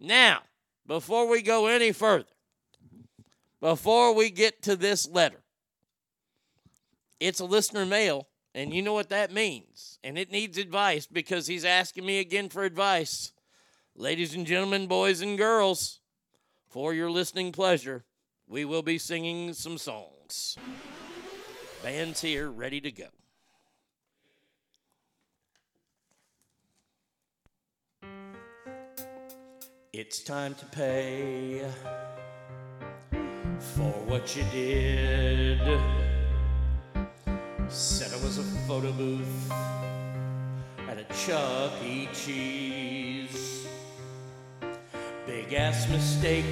[0.00, 0.40] Now,
[0.88, 2.24] before we go any further,
[3.60, 5.40] before we get to this letter,
[7.20, 9.98] it's a listener mail, and you know what that means.
[10.04, 13.32] And it needs advice because he's asking me again for advice.
[13.94, 16.00] Ladies and gentlemen, boys and girls,
[16.68, 18.04] for your listening pleasure,
[18.46, 20.56] we will be singing some songs.
[21.82, 23.06] Band's here, ready to go.
[29.92, 31.62] It's time to pay
[33.58, 36.11] for what you did.
[37.68, 39.50] Said it was a photo booth
[40.88, 42.08] at a Chuck E.
[42.12, 43.66] Cheese.
[45.26, 46.44] Big ass mistake,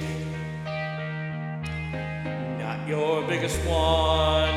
[2.59, 4.49] not your biggest one.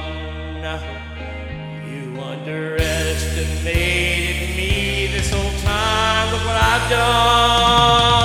[1.90, 6.32] You underestimated me this whole time.
[6.32, 8.23] Look what I've done.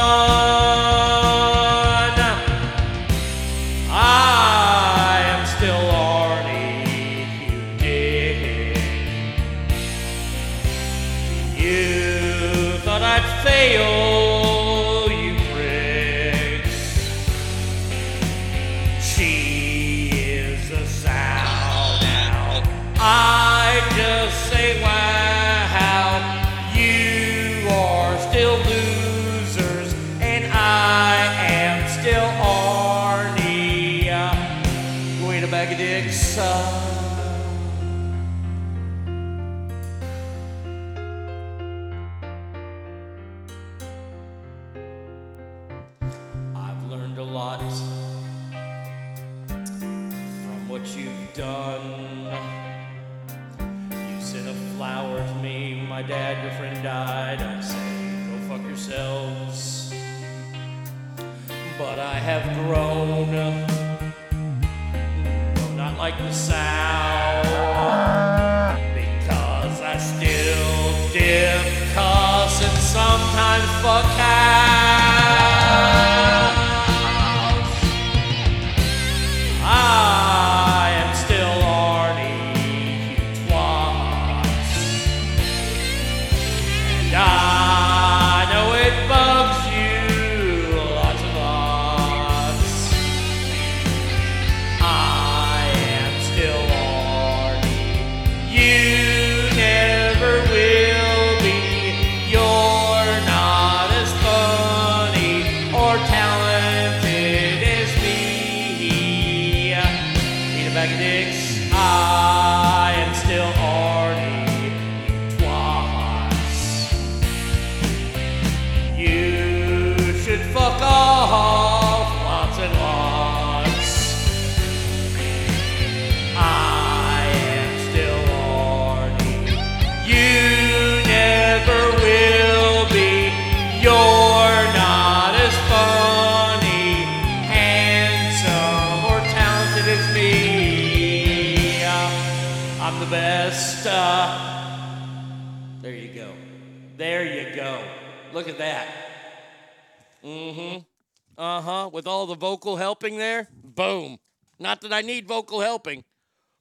[152.00, 154.20] With all the vocal helping there, boom.
[154.58, 156.06] Not that I need vocal helping,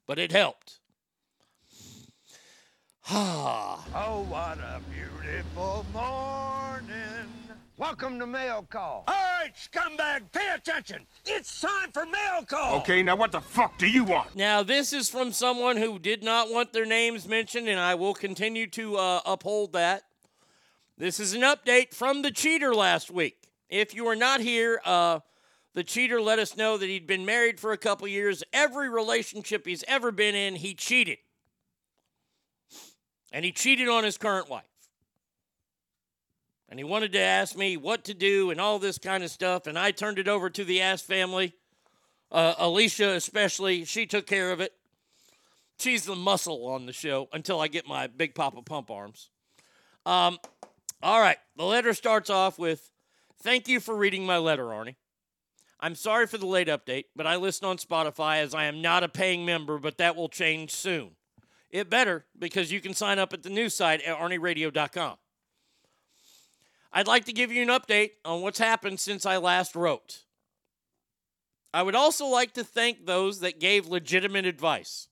[0.05, 0.81] but it helped.
[3.09, 3.85] Ah.
[3.95, 7.31] Oh, what a beautiful morning.
[7.77, 9.05] Welcome to Mail Call.
[9.07, 11.07] All right, scumbag, pay attention.
[11.25, 12.81] It's time for mail call.
[12.81, 14.35] Okay, now what the fuck do you want?
[14.35, 18.13] Now, this is from someone who did not want their names mentioned, and I will
[18.13, 20.03] continue to uh, uphold that.
[20.97, 23.38] This is an update from the cheater last week.
[23.69, 25.21] If you were not here, uh,
[25.75, 28.43] the cheater let us know that he'd been married for a couple years.
[28.53, 31.19] Every relationship he's ever been in, he cheated.
[33.31, 34.65] And he cheated on his current wife.
[36.69, 39.67] And he wanted to ask me what to do and all this kind of stuff.
[39.67, 41.55] And I turned it over to the Ass family.
[42.31, 44.73] Uh, Alicia, especially, she took care of it.
[45.79, 49.31] She's the muscle on the show until I get my Big Papa Pump arms.
[50.05, 50.39] Um,
[51.03, 52.91] all right, the letter starts off with
[53.41, 54.97] Thank you for reading my letter, Arnie.
[55.81, 59.05] I'm sorry for the late update, but I listen on Spotify as I am not
[59.05, 61.11] a paying member, but that will change soon.
[61.71, 65.17] It better because you can sign up at the news site at arnieradio.com.
[66.93, 70.25] I'd like to give you an update on what's happened since I last wrote.
[71.73, 75.09] I would also like to thank those that gave legitimate advice.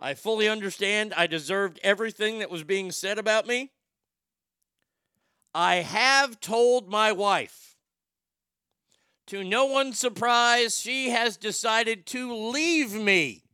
[0.00, 3.70] I fully understand I deserved everything that was being said about me.
[5.54, 7.76] I have told my wife.
[9.28, 13.44] To no one's surprise, she has decided to leave me.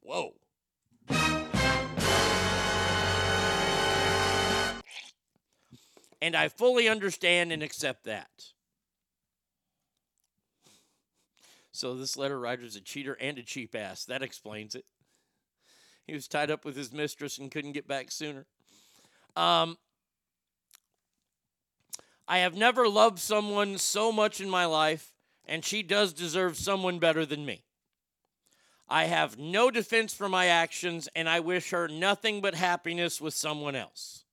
[0.00, 0.34] Whoa.
[6.22, 8.30] And I fully understand and accept that.
[11.72, 14.04] So this letter writer's a cheater and a cheap ass.
[14.04, 14.84] That explains it.
[16.06, 18.46] He was tied up with his mistress and couldn't get back sooner.
[19.34, 19.76] Um,
[22.28, 25.12] I have never loved someone so much in my life,
[25.44, 27.62] and she does deserve someone better than me.
[28.88, 33.34] I have no defense for my actions, and I wish her nothing but happiness with
[33.34, 34.24] someone else.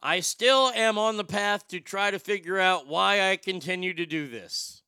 [0.00, 4.06] I still am on the path to try to figure out why I continue to
[4.06, 4.82] do this.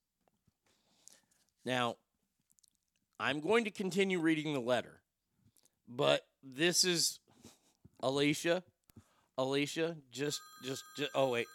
[1.64, 1.96] Now,
[3.18, 5.00] I'm going to continue reading the letter,
[5.88, 7.18] but this is
[8.00, 8.62] Alicia.
[9.38, 11.46] Alicia, just, just, just oh, wait.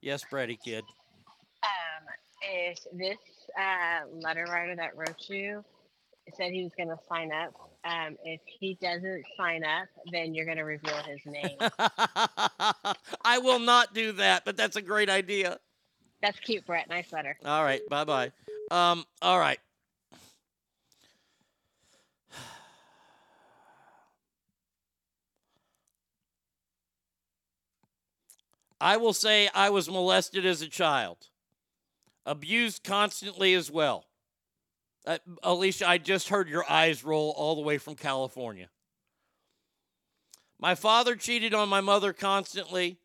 [0.00, 0.84] Yes, Brady kid.
[1.62, 2.06] Um,
[2.42, 3.18] if this
[3.58, 5.64] uh, letter writer that wrote you
[6.36, 7.54] said he was going to sign up
[7.84, 11.56] um, if he doesn't sign up, then you're going to reveal his name.
[13.24, 15.58] I will not do that, but that's a great idea.
[16.20, 16.88] That's cute, Brett.
[16.88, 17.38] Nice letter.
[17.44, 18.32] All right, bye bye.
[18.70, 19.58] Um, all right.
[28.80, 31.28] I will say I was molested as a child,
[32.24, 34.06] abused constantly as well.
[35.06, 38.68] Uh, Alicia, I just heard your eyes roll all the way from California.
[40.58, 42.98] My father cheated on my mother constantly.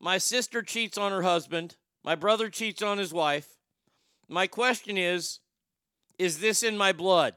[0.00, 1.76] My sister cheats on her husband.
[2.02, 3.56] My brother cheats on his wife.
[4.28, 5.40] My question is
[6.18, 7.34] Is this in my blood?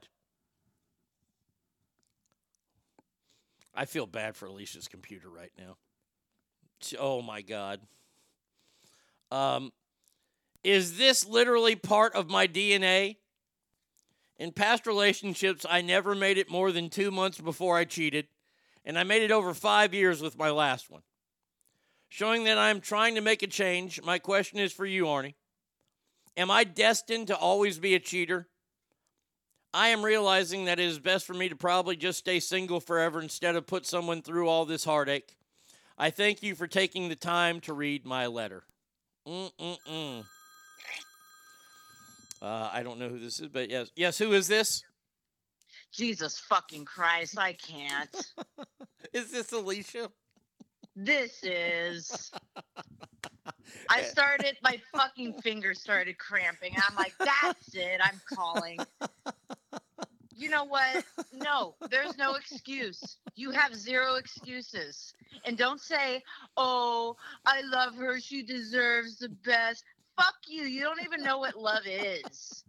[3.75, 5.77] I feel bad for Alicia's computer right now.
[6.99, 7.81] Oh my God.
[9.31, 9.71] Um,
[10.63, 13.17] is this literally part of my DNA?
[14.37, 18.27] In past relationships, I never made it more than two months before I cheated,
[18.85, 21.01] and I made it over five years with my last one.
[22.09, 25.33] Showing that I'm trying to make a change, my question is for you, Arnie.
[26.37, 28.47] Am I destined to always be a cheater?
[29.73, 33.21] I am realizing that it is best for me to probably just stay single forever
[33.21, 35.36] instead of put someone through all this heartache.
[35.97, 38.63] I thank you for taking the time to read my letter.
[39.27, 40.23] Mm-mm-mm.
[42.39, 43.89] Uh, I don't know who this is, but yes.
[43.95, 44.83] Yes, who is this?
[45.91, 48.33] Jesus fucking Christ, I can't.
[49.13, 50.11] is this Alicia?
[50.95, 52.31] This is.
[53.89, 56.75] I started, my fucking fingers started cramping.
[56.87, 57.99] I'm like, that's it.
[58.03, 58.79] I'm calling.
[60.37, 61.03] You know what?
[61.33, 63.17] No, there's no excuse.
[63.35, 65.13] You have zero excuses.
[65.45, 66.23] And don't say,
[66.55, 67.15] oh,
[67.45, 68.19] I love her.
[68.19, 69.83] She deserves the best.
[70.15, 70.63] Fuck you.
[70.63, 72.63] You don't even know what love is.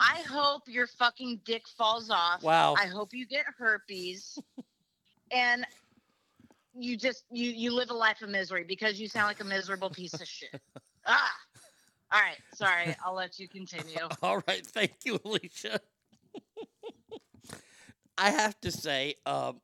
[0.00, 2.42] I hope your fucking dick falls off.
[2.42, 2.74] Wow.
[2.76, 4.38] I hope you get herpes.
[5.30, 5.66] and
[6.76, 9.90] you just you you live a life of misery because you sound like a miserable
[9.90, 10.60] piece of shit.
[11.06, 11.30] Ah.
[12.10, 12.96] All right, sorry.
[13.04, 13.98] I'll let you continue.
[14.22, 15.80] All right, thank you, Alicia.
[18.16, 19.60] I have to say, um,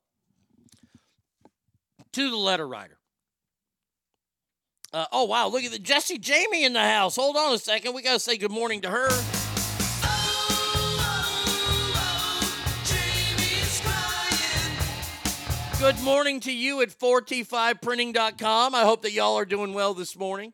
[2.13, 2.99] to the letter writer.
[4.93, 5.47] Uh, oh wow!
[5.49, 7.15] Look at the Jesse Jamie in the house.
[7.15, 7.95] Hold on a second.
[7.95, 9.09] We gotta say good morning to her.
[15.81, 18.75] Good morning to you at 4t5printing.com.
[18.75, 20.53] I hope that y'all are doing well this morning.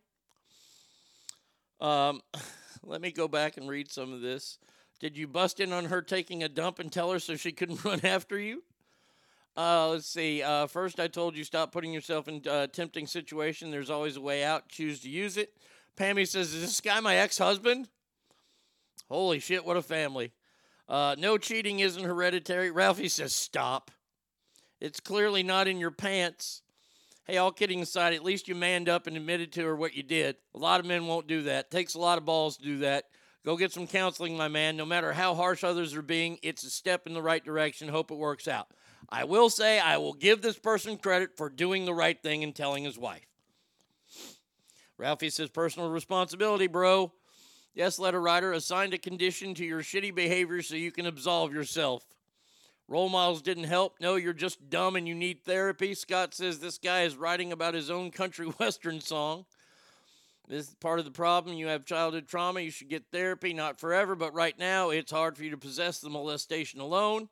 [1.81, 2.21] Um,
[2.85, 4.59] let me go back and read some of this.
[4.99, 7.85] Did you bust in on her taking a dump and tell her so she couldn't
[7.85, 8.63] run after you?
[9.57, 10.43] Uh, let's see.
[10.43, 13.71] Uh, first, I told you stop putting yourself in uh, tempting situation.
[13.71, 14.69] There's always a way out.
[14.69, 15.55] Choose to use it.
[15.97, 17.89] Pammy says, "Is this guy my ex-husband?"
[19.09, 19.65] Holy shit!
[19.65, 20.33] What a family.
[20.89, 22.71] Uh, no cheating isn't hereditary.
[22.71, 23.91] Ralphie says, "Stop."
[24.79, 26.61] It's clearly not in your pants.
[27.25, 30.03] Hey, all kidding aside, at least you manned up and admitted to her what you
[30.03, 30.37] did.
[30.55, 31.71] A lot of men won't do that.
[31.71, 33.07] Takes a lot of balls to do that.
[33.47, 34.77] Go get some counseling, my man.
[34.77, 37.87] No matter how harsh others are being, it's a step in the right direction.
[37.89, 38.67] Hope it works out.
[39.09, 42.53] I will say I will give this person credit for doing the right thing and
[42.53, 43.25] telling his wife.
[44.99, 47.13] Ralphie says personal responsibility, bro.
[47.73, 52.05] Yes, letter writer, assigned a condition to your shitty behavior so you can absolve yourself.
[52.89, 54.01] Role models didn't help.
[54.01, 55.95] No, you're just dumb and you need therapy.
[55.95, 59.45] Scott says this guy is writing about his own country western song.
[60.49, 61.57] This is part of the problem.
[61.57, 62.61] You have childhood trauma.
[62.61, 66.01] You should get therapy, not forever, but right now it's hard for you to possess
[66.01, 67.29] the molestation alone.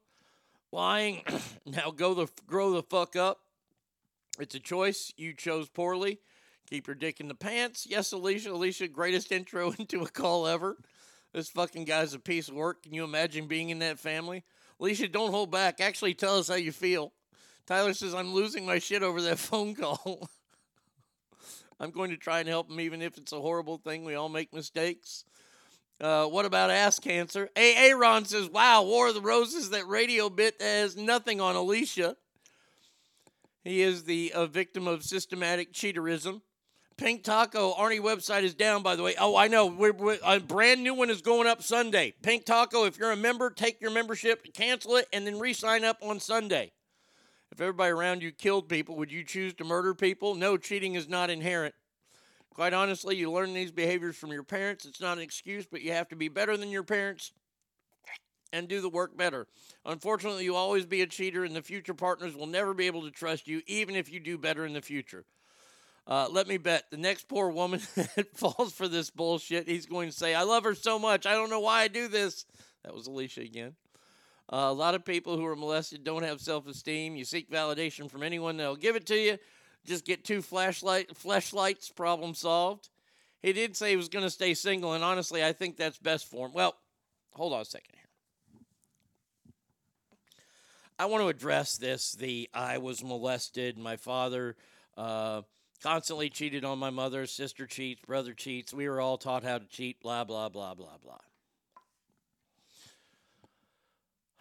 [0.73, 1.23] Lying,
[1.67, 3.41] now go the grow the fuck up.
[4.41, 5.13] It's a choice.
[5.17, 6.19] You chose poorly.
[6.69, 7.87] Keep your dick in the pants.
[7.89, 8.51] Yes, Alicia.
[8.51, 10.77] Alicia, greatest intro into a call ever.
[11.33, 12.83] This fucking guy's a piece of work.
[12.83, 14.45] Can you imagine being in that family?
[14.81, 15.81] Alicia, don't hold back.
[15.81, 17.13] Actually, tell us how you feel.
[17.67, 20.29] Tyler says, I'm losing my shit over that phone call.
[21.81, 24.05] I'm going to try and help him, even if it's a horrible thing.
[24.05, 25.25] We all make mistakes.
[26.01, 27.49] Uh, what about ass cancer?
[27.57, 27.77] A.
[27.77, 32.17] Aaron says, Wow, War of the Roses, that radio bit has nothing on Alicia.
[33.63, 36.43] He is the uh, victim of systematic cheaterism.
[36.97, 39.15] Pink Taco, Arnie website is down, by the way.
[39.19, 39.67] Oh, I know.
[39.67, 42.15] We're, we're, a brand new one is going up Sunday.
[42.23, 45.85] Pink Taco, if you're a member, take your membership, cancel it, and then re sign
[45.85, 46.73] up on Sunday.
[47.55, 50.35] If everybody around you killed people, would you choose to murder people?
[50.35, 51.73] No, cheating is not inherent.
[52.53, 54.85] Quite honestly, you learn these behaviors from your parents.
[54.85, 57.31] It's not an excuse, but you have to be better than your parents
[58.53, 59.47] and do the work better.
[59.85, 63.11] Unfortunately, you'll always be a cheater, and the future partners will never be able to
[63.13, 65.25] trust you, even if you do better in the future.
[66.09, 70.11] Uh, let me bet the next poor woman that falls for this bullshit, he's going
[70.11, 71.25] to say, I love her so much.
[71.25, 72.47] I don't know why I do this.
[72.83, 73.77] That was Alicia again.
[74.55, 77.17] Uh, a lot of people who are molested don't have self esteem.
[77.17, 79.37] You seek validation from anyone that'll give it to you.
[79.85, 82.89] Just get two flashlight flashlights, problem solved.
[83.43, 86.31] He did say he was going to stay single, and honestly, I think that's best
[86.31, 86.53] for him.
[86.53, 86.77] Well,
[87.33, 89.51] hold on a second here.
[91.01, 92.13] I want to address this.
[92.13, 93.77] The I was molested.
[93.77, 94.55] My father
[94.97, 95.43] uh,
[95.83, 97.27] constantly cheated on my mother.
[97.27, 98.03] Sister cheats.
[98.07, 98.73] Brother cheats.
[98.73, 100.01] We were all taught how to cheat.
[100.01, 101.19] Blah blah blah blah blah.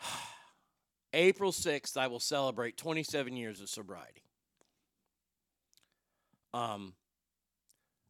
[1.14, 4.24] April 6th, I will celebrate 27 years of sobriety.
[6.54, 6.94] Um,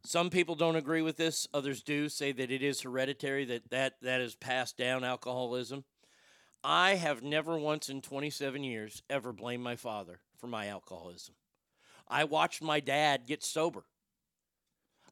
[0.06, 1.48] some people don't agree with this.
[1.54, 5.86] Others do say that it is hereditary, that that, that is passed down alcoholism.
[6.64, 11.36] I have never once in 27 years ever blamed my father for my alcoholism.
[12.08, 13.86] I watched my dad get sober.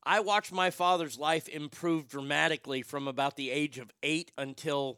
[0.03, 4.97] I watched my father's life improve dramatically from about the age of eight until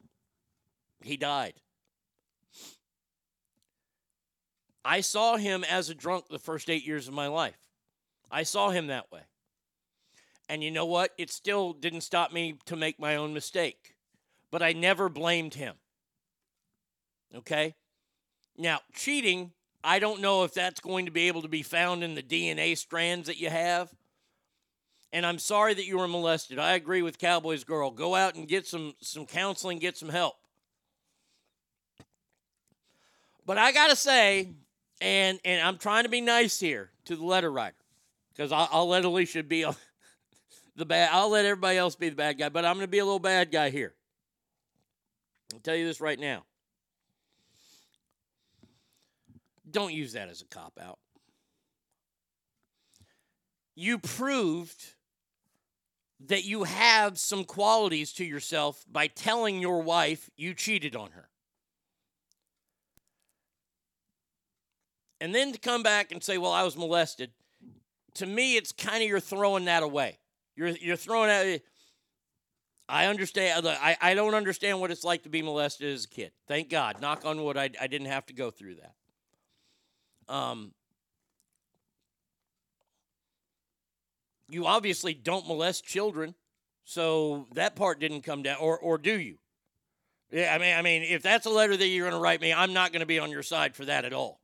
[1.01, 1.55] he died.
[4.85, 7.57] I saw him as a drunk the first eight years of my life.
[8.29, 9.21] I saw him that way.
[10.49, 11.11] And you know what?
[11.17, 13.95] It still didn't stop me to make my own mistake.
[14.51, 15.75] But I never blamed him.
[17.33, 17.75] Okay?
[18.57, 19.51] Now, cheating,
[19.83, 22.77] I don't know if that's going to be able to be found in the DNA
[22.77, 23.93] strands that you have.
[25.11, 26.59] And I'm sorry that you were molested.
[26.59, 27.91] I agree with Cowboys Girl.
[27.91, 30.35] Go out and get some some counseling, get some help.
[33.45, 34.53] But I got to say,
[35.03, 37.75] and and I'm trying to be nice here to the letter writer
[38.33, 39.75] because I'll, I'll, let Alicia be a,
[40.75, 41.09] the bad.
[41.11, 43.19] I'll let everybody else be the bad guy, but I'm going to be a little
[43.19, 43.93] bad guy here.
[45.53, 46.45] I'll tell you this right now.
[49.69, 50.99] Don't use that as a cop out.
[53.75, 54.93] You proved
[56.27, 61.27] that you have some qualities to yourself by telling your wife you cheated on her.
[65.23, 67.31] And then to come back and say, well, I was molested,
[68.15, 70.19] to me, it's kind of you're throwing that away.
[70.53, 71.61] You're, you're throwing out.
[72.89, 73.65] I understand.
[73.65, 76.33] I, I don't understand what it's like to be molested as a kid.
[76.49, 76.99] Thank God.
[76.99, 80.35] Knock on wood, I, I didn't have to go through that.
[80.35, 80.73] Um,
[84.49, 86.35] you obviously don't molest children,
[86.83, 88.57] so that part didn't come down.
[88.59, 89.37] Or, or do you?
[90.31, 92.51] Yeah, I mean, I mean, if that's a letter that you're going to write me,
[92.51, 94.42] I'm not going to be on your side for that at all.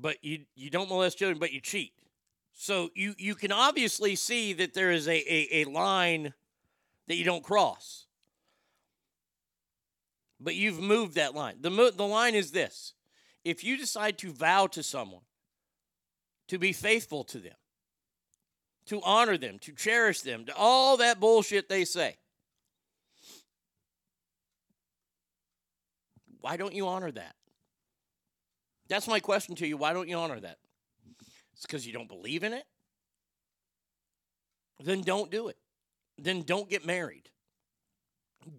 [0.00, 1.92] But you you don't molest children, but you cheat.
[2.52, 6.34] So you you can obviously see that there is a, a, a line
[7.06, 8.06] that you don't cross.
[10.40, 11.56] But you've moved that line.
[11.60, 12.94] The, mo- the line is this
[13.44, 15.22] if you decide to vow to someone,
[16.48, 17.56] to be faithful to them,
[18.86, 22.16] to honor them, to cherish them, to all that bullshit they say,
[26.40, 27.34] why don't you honor that?
[28.88, 29.76] That's my question to you.
[29.76, 30.58] Why don't you honor that?
[31.52, 32.64] It's because you don't believe in it?
[34.82, 35.56] Then don't do it.
[36.16, 37.28] Then don't get married.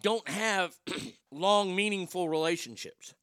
[0.02, 0.74] Don't have
[1.32, 3.14] long, meaningful relationships.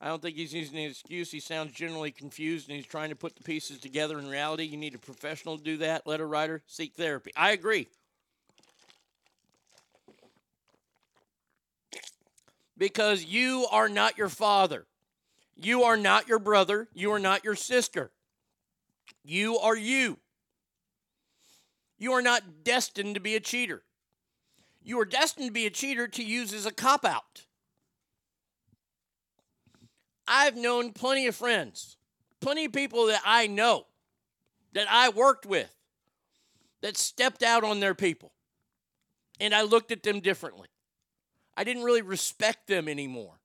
[0.00, 1.30] I don't think he's using an excuse.
[1.30, 4.62] He sounds generally confused and he's trying to put the pieces together in reality.
[4.62, 6.06] You need a professional to do that.
[6.06, 7.32] Letter writer, seek therapy.
[7.34, 7.88] I agree.
[12.78, 14.86] Because you are not your father.
[15.56, 16.88] You are not your brother.
[16.94, 18.12] You are not your sister.
[19.24, 20.18] You are you.
[21.98, 23.82] You are not destined to be a cheater.
[24.82, 27.44] You are destined to be a cheater to use as a cop out.
[30.26, 31.96] I've known plenty of friends,
[32.40, 33.86] plenty of people that I know,
[34.74, 35.74] that I worked with,
[36.82, 38.32] that stepped out on their people.
[39.40, 40.68] And I looked at them differently.
[41.58, 43.40] I didn't really respect them anymore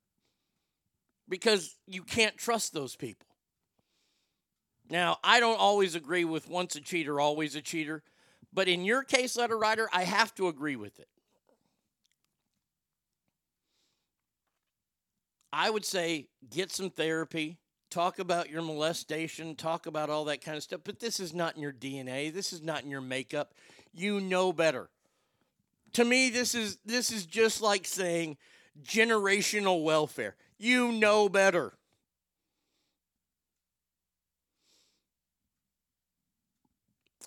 [1.27, 3.25] because you can't trust those people.
[4.87, 8.03] Now, I don't always agree with once a cheater, always a cheater,
[8.53, 11.07] but in your case, letter writer, I have to agree with it.
[15.51, 17.57] I would say get some therapy,
[17.89, 21.55] talk about your molestation, talk about all that kind of stuff, but this is not
[21.55, 23.55] in your DNA, this is not in your makeup.
[23.91, 24.91] You know better
[25.93, 28.37] to me this is this is just like saying
[28.83, 30.35] generational welfare.
[30.57, 31.73] You know better.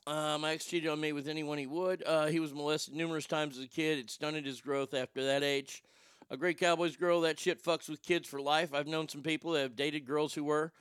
[0.07, 2.05] Uh, my ex cheated on me with anyone he would.
[2.07, 3.99] Uh, he was molested numerous times as a kid.
[3.99, 5.83] It stunted his growth after that age.
[6.31, 8.73] A great Cowboys girl, that shit fucks with kids for life.
[8.73, 10.73] I've known some people that have dated girls who were.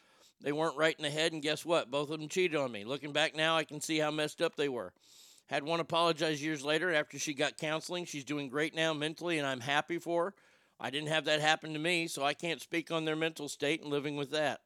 [0.42, 1.90] They weren't right in the head, and guess what?
[1.90, 2.84] Both of them cheated on me.
[2.84, 4.94] Looking back now, I can see how messed up they were.
[5.48, 8.06] Had one apologize years later after she got counseling.
[8.06, 10.34] She's doing great now mentally, and I'm happy for her.
[10.80, 13.82] I didn't have that happen to me, so I can't speak on their mental state
[13.82, 14.62] and living with that.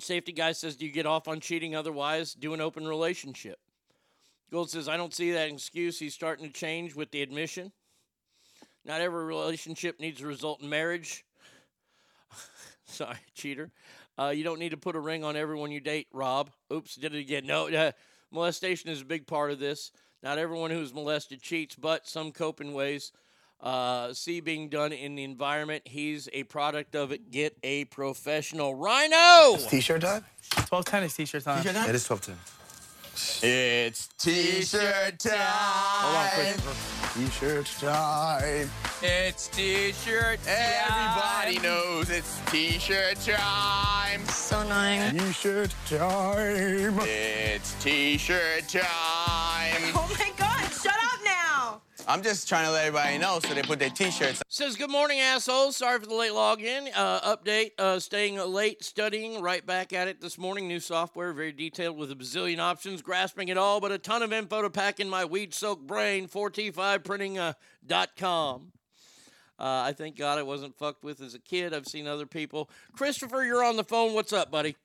[0.00, 2.34] Safety guy says, Do you get off on cheating otherwise?
[2.34, 3.58] Do an open relationship.
[4.50, 5.98] Gold says, I don't see that excuse.
[5.98, 7.72] He's starting to change with the admission.
[8.84, 11.24] Not every relationship needs to result in marriage.
[12.86, 13.70] Sorry, cheater.
[14.18, 16.50] Uh, you don't need to put a ring on everyone you date, Rob.
[16.72, 17.46] Oops, did it again.
[17.46, 17.92] No, uh,
[18.30, 19.92] molestation is a big part of this.
[20.22, 23.12] Not everyone who's molested cheats, but some cope in ways.
[23.60, 25.82] Uh, see being done in the environment.
[25.86, 27.30] He's a product of it.
[27.30, 28.74] Get a professional.
[28.74, 29.54] Rhino!
[29.54, 30.24] It's t-shirt time?
[30.68, 31.62] 1210 is t-shirt time.
[31.62, 31.88] T-shirt time?
[31.88, 33.48] It is 1210.
[33.48, 35.32] It's t-shirt time.
[35.34, 36.97] Hold on, Christopher.
[37.18, 38.70] T-shirt time.
[39.02, 40.54] It's t-shirt time.
[40.86, 44.24] Everybody knows it's t-shirt time.
[44.26, 45.18] So annoying.
[45.18, 47.00] T-shirt time.
[47.00, 49.82] It's t-shirt time.
[49.96, 50.27] Oh my
[52.10, 55.20] I'm just trying to let everybody know so they put their t-shirts Says, Good morning,
[55.20, 55.76] assholes.
[55.76, 56.88] Sorry for the late login.
[56.94, 59.42] Uh, update uh, staying late studying.
[59.42, 60.66] Right back at it this morning.
[60.66, 64.32] New software, very detailed with a bazillion options, grasping it all, but a ton of
[64.32, 66.28] info to pack in my weed soaked brain.
[66.28, 68.72] 4t5printing.com.
[69.60, 71.74] Uh, I thank God I wasn't fucked with as a kid.
[71.74, 72.70] I've seen other people.
[72.96, 74.14] Christopher, you're on the phone.
[74.14, 74.76] What's up, buddy?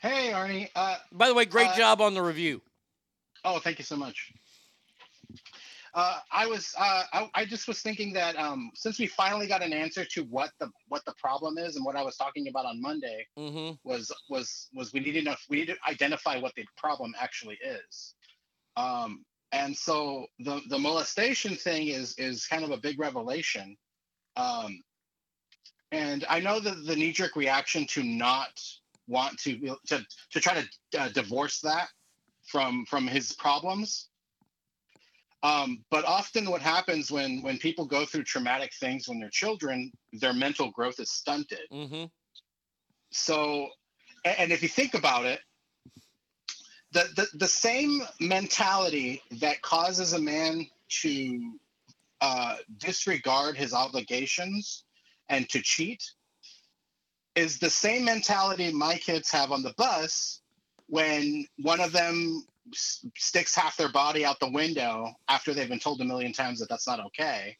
[0.00, 0.70] Hey, Arnie.
[0.74, 2.62] Uh, By the way, great uh, job on the review.
[3.44, 4.32] Oh, thank you so much.
[5.94, 9.62] Uh, I was uh, I, I just was thinking that um, since we finally got
[9.62, 12.66] an answer to what the what the problem is and what I was talking about
[12.66, 13.74] on Monday Mm-hmm.
[13.84, 18.14] was was was we needed enough we need to identify what the problem actually is.
[18.76, 23.76] Um, and so the the molestation thing is is kind of a big revelation.
[24.36, 24.82] Um,
[25.92, 28.60] and I know that the knee jerk reaction to not
[29.08, 31.88] want to be- to to try to uh, divorce that
[32.46, 34.08] from from his problems
[35.42, 39.90] um, but often what happens when when people go through traumatic things when they're children
[40.12, 42.04] their mental growth is stunted Mm-hmm.
[43.10, 43.68] so
[44.24, 45.40] a- and if you think about it
[46.92, 50.66] the, the the same mentality that causes a man
[51.00, 51.58] to
[52.20, 54.84] uh, disregard his obligations
[55.28, 56.02] and to cheat
[57.34, 60.40] is the same mentality my kids have on the bus
[60.88, 65.78] when one of them s- sticks half their body out the window after they've been
[65.80, 67.56] told a million times that that's not okay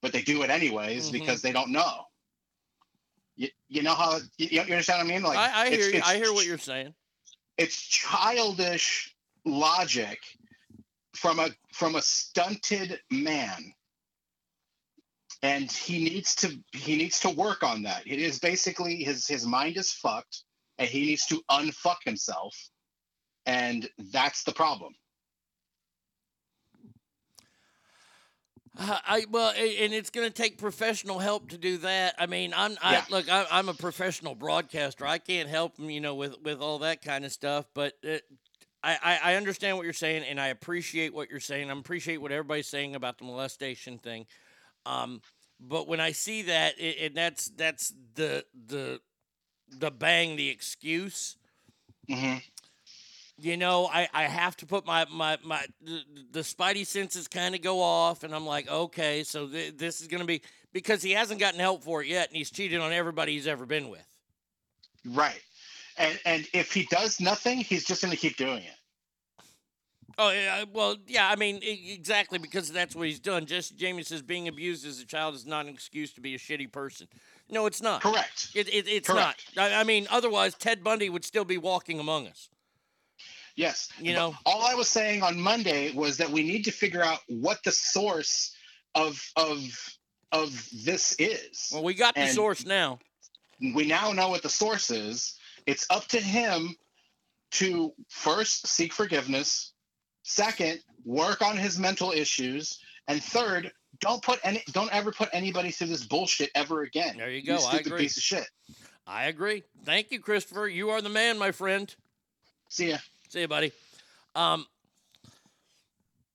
[0.00, 1.12] but they do it anyways Mhm.
[1.12, 2.04] because they don't know
[3.36, 5.90] you, you know how you, you understand what i mean like I, I it's- hear
[5.92, 5.98] you.
[5.98, 6.94] it's I hear what you're saying.
[7.56, 9.14] it's childish
[9.44, 10.18] logic
[11.14, 13.72] from a from a stunted man
[15.42, 19.46] and he needs to he needs to work on that it is basically his his
[19.46, 20.42] mind is fucked
[20.78, 22.56] and he needs to unfuck himself
[23.48, 24.94] and that's the problem
[28.78, 32.14] Uh, I well, and it's going to take professional help to do that.
[32.16, 33.04] I mean, I'm I, Yeah.
[33.10, 35.04] look, I, I'm a professional broadcaster.
[35.04, 37.66] I can't help him, you know, with with all that kind of stuff.
[37.74, 38.22] But it,
[38.84, 41.70] I, I I understand what you're saying, and I appreciate what you're saying.
[41.70, 44.26] I appreciate what everybody's saying about the molestation thing.
[44.86, 45.22] Um,
[45.58, 49.00] but when I see that, it, and that's that's the the
[49.70, 51.36] the bang, the excuse.
[52.08, 52.38] Mm-hmm.
[53.40, 56.02] You know, I, I have to put my my my the,
[56.32, 60.08] the spidey senses kind of go off, and I'm like, okay, so th- this is
[60.08, 60.42] gonna be
[60.72, 63.64] because he hasn't gotten help for it yet, and he's cheated on everybody he's ever
[63.66, 64.04] been with.
[65.06, 65.40] right
[65.96, 68.74] and and if he does nothing he's just going to keep doing it
[70.20, 73.46] Oh yeah, well yeah, I mean exactly because that's what he's done.
[73.46, 76.38] Jesse Jamie says being abused as a child is not an excuse to be a
[76.38, 77.06] shitty person.
[77.48, 78.02] No, it's not.
[78.02, 78.48] Correct.
[78.52, 79.44] It, it, it's Correct.
[79.54, 79.70] not.
[79.70, 82.50] I, I mean, otherwise Ted Bundy would still be walking among us.
[83.58, 83.88] Yes.
[83.98, 84.36] You But know?
[84.46, 87.72] all I was saying on Monday was that we need to figure out what the
[87.72, 88.54] source
[88.94, 89.58] of of
[90.30, 91.70] of this is.
[91.72, 93.00] Well, we got the source now.
[93.74, 95.34] We now know what the source is.
[95.66, 96.76] It's up to him
[97.52, 99.72] to first seek forgiveness,
[100.22, 102.78] second, work on his mental issues,
[103.08, 107.16] and third, don't put any don't ever put anybody through this bullshit ever again.
[107.16, 107.66] There you You go.
[107.66, 107.98] I agree.
[108.02, 108.46] piece of shit.
[109.04, 109.64] I agree.
[109.84, 110.68] Thank you, Christopher.
[110.68, 111.92] You are the man, my friend.
[112.68, 112.98] See ya.
[113.28, 113.72] See you, buddy.
[114.34, 114.64] Um,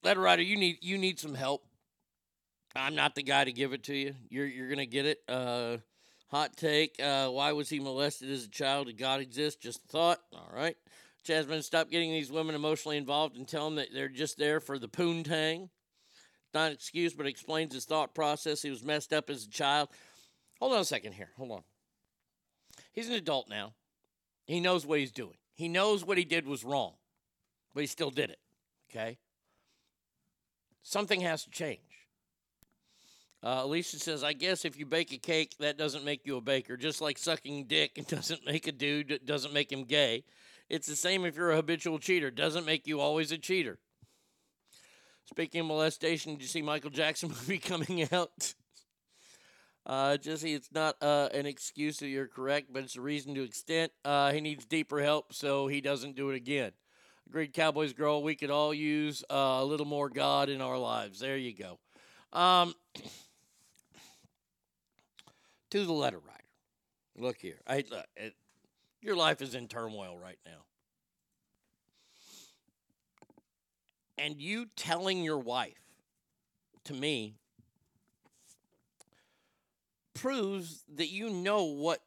[0.03, 1.65] letter writer, you need you need some help.
[2.75, 4.13] I'm not the guy to give it to you.
[4.29, 5.19] You're you're gonna get it.
[5.27, 5.77] Uh,
[6.27, 6.99] hot take.
[7.01, 8.87] Uh, why was he molested as a child?
[8.87, 9.59] Did God exist?
[9.59, 10.19] Just a thought.
[10.33, 10.77] All right.
[11.23, 14.77] Jasmine, stop getting these women emotionally involved and tell them that they're just there for
[14.77, 15.69] the poontang.
[16.53, 18.61] Not an excuse, but explains his thought process.
[18.61, 19.89] He was messed up as a child.
[20.59, 21.29] Hold on a second here.
[21.37, 21.63] Hold on.
[22.91, 23.73] He's an adult now.
[24.45, 25.37] He knows what he's doing.
[25.53, 26.93] He knows what he did was wrong.
[27.73, 28.39] but he still did it.
[28.89, 29.17] Okay.
[30.83, 31.79] Something has to change.
[33.41, 36.41] Uh, Alicia says, I guess if you bake a cake, that doesn't make you a
[36.41, 36.77] baker.
[36.77, 40.23] Just like sucking dick doesn't make a dude, it doesn't make him gay.
[40.69, 42.31] It's the same if you're a habitual cheater.
[42.31, 43.79] Doesn't make you always a cheater.
[45.25, 48.53] Speaking of molestation, did you see Michael Jackson movie coming out?
[49.85, 53.43] Uh, Jesse, it's not uh, an excuse that you're correct, but it's a reason to
[53.43, 53.91] extent.
[54.05, 56.71] Uh, he needs deeper help so he doesn't do it again.
[57.27, 58.23] Agreed, Cowboys girl.
[58.23, 61.19] We could all use uh, a little more God in our lives.
[61.19, 61.79] There you go.
[62.37, 62.75] Um,
[65.71, 66.29] to the letter writer.
[67.17, 67.59] Look here.
[67.67, 68.35] I, look, it,
[69.01, 70.63] your life is in turmoil right now.
[74.17, 75.73] And you telling your wife,
[76.85, 77.35] to me,
[80.23, 81.99] proves that you know what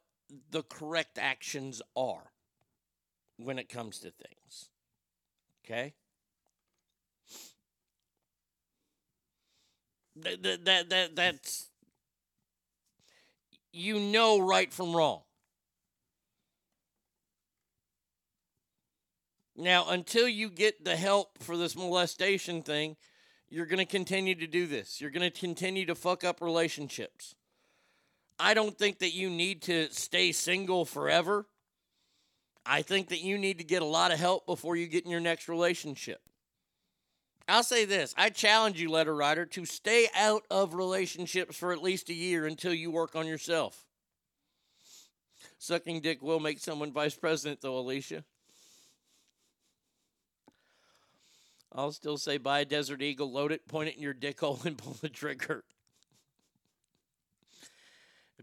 [0.49, 2.31] the correct actions are
[3.37, 4.69] when it comes to things.
[5.63, 5.93] Okay?
[10.15, 11.67] That, that, that, that, that's
[13.71, 15.21] you know right from wrong.
[19.55, 22.95] Now, until you get the help for this molestation thing,
[23.47, 24.99] you're going to continue to do this.
[24.99, 27.35] You're going to continue to fuck up relationships.
[28.39, 31.45] I don't think that you need to stay single forever.
[32.65, 35.11] I think that you need to get a lot of help before you get in
[35.11, 36.21] your next relationship.
[37.47, 41.81] I'll say this I challenge you, letter writer, to stay out of relationships for at
[41.81, 43.85] least a year until you work on yourself.
[45.57, 48.23] Sucking dick will make someone vice president, though, Alicia.
[51.71, 54.59] I'll still say buy a Desert Eagle, load it, point it in your dick hole,
[54.65, 55.63] and pull the trigger.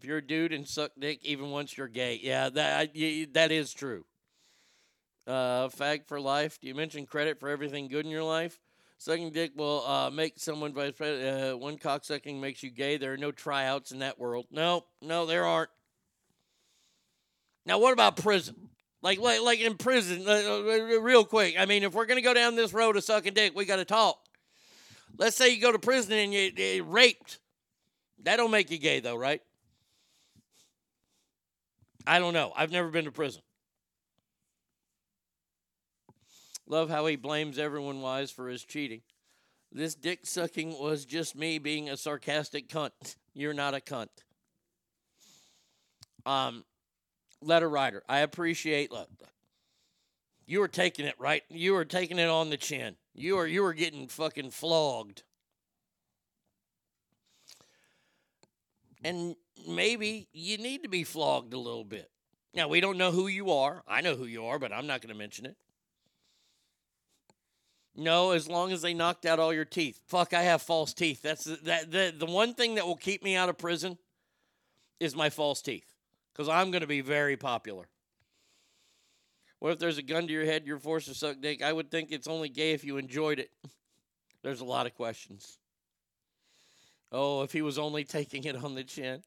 [0.04, 3.50] If you're a dude and suck dick even once you're gay, yeah, that I, that
[3.50, 4.04] is true.
[5.26, 6.60] Uh, fag for life.
[6.60, 8.60] Do you mention credit for everything good in your life?
[8.98, 11.54] Sucking dick will uh, make someone vice president.
[11.54, 12.98] Uh, one cocksucking makes you gay.
[12.98, 14.44] There are no tryouts in that world.
[14.50, 15.70] No, no, there aren't.
[17.64, 18.56] Now, what about prison?
[19.00, 21.54] Like, like, like in prison, uh, uh, real quick.
[21.58, 23.86] I mean, if we're gonna go down this road of sucking dick, we got to
[23.86, 24.18] talk.
[25.16, 27.40] Let's say you go to prison and you, you raped.
[28.24, 29.40] That don't make you gay, though, right?
[32.06, 32.52] I don't know.
[32.56, 33.42] I've never been to prison.
[36.66, 39.02] Love how he blames everyone wise for his cheating.
[39.70, 43.16] This dick sucking was just me being a sarcastic cunt.
[43.34, 44.08] You're not a cunt.
[46.24, 46.64] Um,
[47.42, 48.92] letter writer, I appreciate.
[48.92, 49.10] Look,
[50.46, 51.42] you were taking it right.
[51.50, 52.96] You were taking it on the chin.
[53.14, 55.22] You were you were getting fucking flogged.
[59.02, 62.10] And maybe you need to be flogged a little bit.
[62.54, 63.82] Now we don't know who you are.
[63.86, 65.56] I know who you are, but I'm not going to mention it.
[67.96, 70.00] No, as long as they knocked out all your teeth.
[70.06, 71.22] Fuck, I have false teeth.
[71.22, 73.98] That's the, that the the one thing that will keep me out of prison
[74.98, 75.92] is my false teeth
[76.32, 77.86] because I'm going to be very popular.
[79.60, 81.62] What if there's a gun to your head, you're forced to suck dick?
[81.62, 83.50] I would think it's only gay if you enjoyed it.
[84.42, 85.58] There's a lot of questions.
[87.10, 89.22] Oh, if he was only taking it on the chin.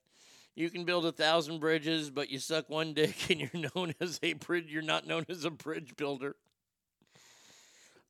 [0.58, 4.20] You can build a thousand bridges, but you suck one dick and you're known as
[4.24, 4.66] a bridge.
[4.70, 6.36] You're not known as a bridge builder.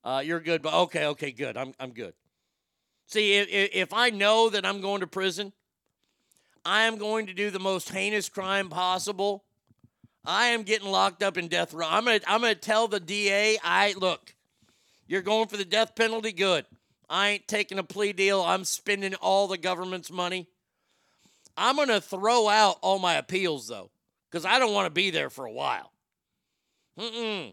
[0.02, 1.58] Uh, you're good, but okay, okay, good.
[1.58, 2.14] I'm I'm good.
[3.06, 5.52] See, if, if I know that I'm going to prison,
[6.64, 9.44] I am going to do the most heinous crime possible.
[10.24, 11.86] I am getting locked up in death row.
[11.86, 14.34] I'm gonna I'm gonna tell the DA, I look,
[15.06, 16.32] you're going for the death penalty.
[16.32, 16.64] Good.
[17.10, 18.40] I ain't taking a plea deal.
[18.40, 20.48] I'm spending all the government's money.
[21.58, 23.90] I'm gonna throw out all my appeals though,
[24.30, 25.92] because I don't want to be there for a while.
[26.98, 27.52] Mm-mm.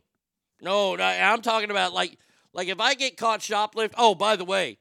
[0.62, 2.18] No, I'm talking about like
[2.54, 3.94] like if I get caught shoplift.
[3.98, 4.78] Oh, by the way,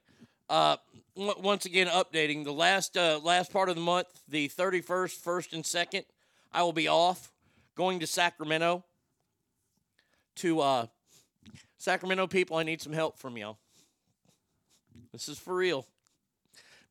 [0.48, 0.76] uh,
[1.16, 5.52] w- once again updating the last uh, last part of the month, the 31st, first
[5.52, 6.05] and second,
[6.52, 7.32] I will be off
[7.74, 8.84] going to Sacramento.
[10.36, 10.86] To uh,
[11.78, 13.59] Sacramento people, I need some help from y'all.
[15.12, 15.86] This is for real.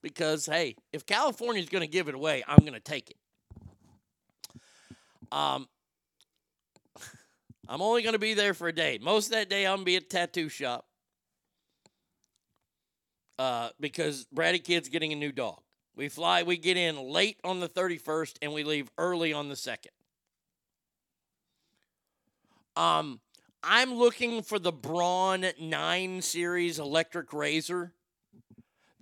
[0.04, 3.18] Because hey, if California's going to give it away, I'm going to take it.
[5.32, 5.68] Um,
[7.68, 9.00] I'm only going to be there for a day.
[9.02, 10.86] Most of that day, I'm going to be at a tattoo shop
[13.40, 15.62] uh, because Brady Kid's getting a new dog.
[15.96, 19.56] We fly, we get in late on the 31st, and we leave early on the
[19.56, 19.88] 2nd.
[22.76, 23.20] Um,
[23.64, 27.94] I'm looking for the Braun 9 Series electric razor.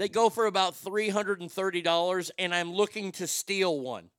[0.02, 4.10] They go for about $330, and I'm looking to steal one.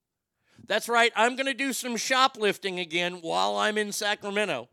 [0.64, 1.10] That's right.
[1.16, 4.68] I'm going to do some shoplifting again while I'm in Sacramento.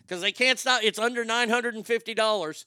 [0.00, 0.80] because they can't stop.
[0.82, 2.64] It's under nine hundred and fifty dollars.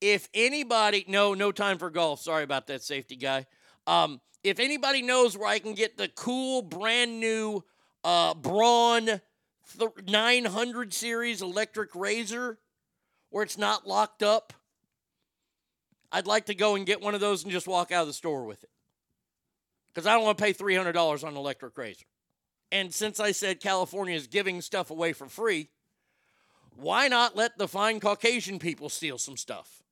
[0.00, 2.22] If anybody, no, no time for golf.
[2.22, 3.44] Sorry about that, safety guy.
[3.86, 7.62] Um, if anybody knows where I can get the cool, brand new
[8.02, 12.58] uh, Braun th- 900 series electric razor,
[13.28, 14.54] where it's not locked up,
[16.10, 18.14] I'd like to go and get one of those and just walk out of the
[18.14, 18.70] store with it.
[19.88, 22.06] Because I don't want to pay $300 on an electric razor.
[22.70, 25.68] And since I said California is giving stuff away for free,
[26.76, 29.82] why not let the fine Caucasian people steal some stuff?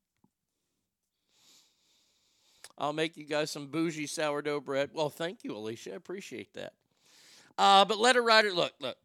[2.79, 4.91] I'll make you guys some bougie sourdough bread.
[4.93, 5.93] Well, thank you, Alicia.
[5.93, 6.75] I appreciate that.
[7.57, 8.99] Uh, but letter writer, look, look.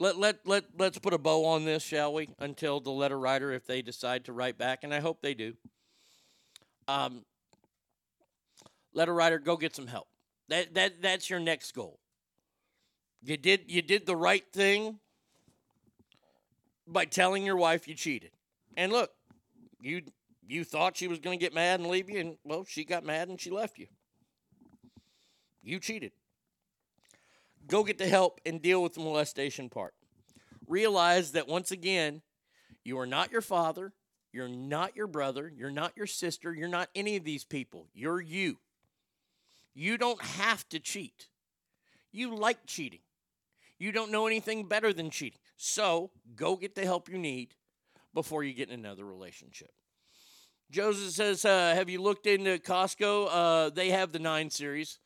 [0.00, 2.28] Let, let, let, let's put a bow on this, shall we?
[2.38, 5.54] Until the letter writer, if they decide to write back, and I hope they do.
[6.88, 7.24] Um,
[8.92, 10.08] letter writer, go get some help.
[10.48, 12.00] That, that, that's your next goal.
[13.22, 14.98] You did, you did the right thing
[16.86, 18.30] by telling your wife you cheated.
[18.76, 19.10] And look,
[19.80, 20.02] you
[20.46, 23.04] you thought she was going to get mad and leave you, and well, she got
[23.04, 23.86] mad and she left you.
[25.62, 26.12] You cheated.
[27.66, 29.94] Go get the help and deal with the molestation part.
[30.66, 32.22] Realize that once again,
[32.84, 33.92] you are not your father,
[34.32, 37.88] you're not your brother, you're not your sister, you're not any of these people.
[37.94, 38.58] You're you.
[39.74, 41.28] You don't have to cheat.
[42.12, 43.00] You like cheating.
[43.78, 45.40] You don't know anything better than cheating.
[45.56, 47.54] So go get the help you need
[48.12, 49.72] before you get in another relationship.
[50.70, 53.28] Joseph says, uh, "Have you looked into Costco?
[53.30, 54.98] Uh, they have the nine series.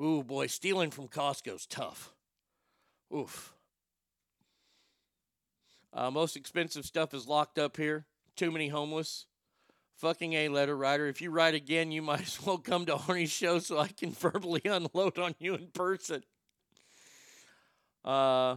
[0.00, 2.14] Ooh boy, stealing from Costco's tough.
[3.14, 3.52] Oof.
[5.92, 8.06] Uh, most expensive stuff is locked up here.
[8.36, 9.26] Too many homeless.
[9.96, 11.06] Fucking a letter writer.
[11.08, 14.12] If you write again, you might as well come to Arnie's show so I can
[14.18, 16.22] verbally unload on you in person.
[18.02, 18.56] Uh,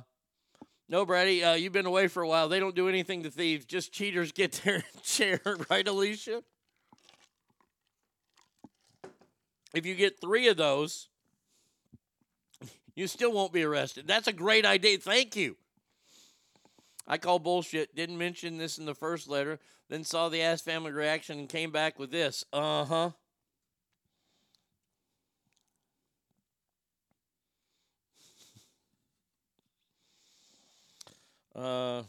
[0.87, 2.47] no, Brady, uh, you've been away for a while.
[2.47, 3.65] They don't do anything to thieves.
[3.65, 6.43] Just cheaters get their chair, right, Alicia?
[9.73, 11.09] If you get three of those,
[12.95, 14.07] you still won't be arrested.
[14.07, 14.97] That's a great idea.
[14.97, 15.57] Thank you.
[17.07, 17.95] I call bullshit.
[17.95, 19.59] Didn't mention this in the first letter.
[19.89, 22.43] Then saw the ass family reaction and came back with this.
[22.53, 23.09] Uh huh.
[31.55, 32.01] Uh,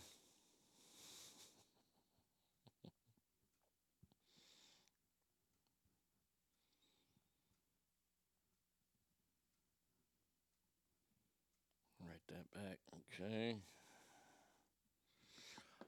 [12.01, 12.78] write that back.
[13.20, 13.57] Okay.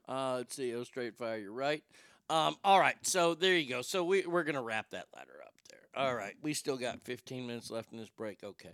[0.08, 0.74] Uh, let's see.
[0.74, 1.38] Oh, straight fire.
[1.38, 1.82] You're right.
[2.30, 2.96] Um, all right.
[3.02, 3.82] So there you go.
[3.82, 6.04] So we, we're going to wrap that letter up there.
[6.04, 6.34] All right.
[6.42, 8.42] We still got 15 minutes left in this break.
[8.44, 8.72] Okay.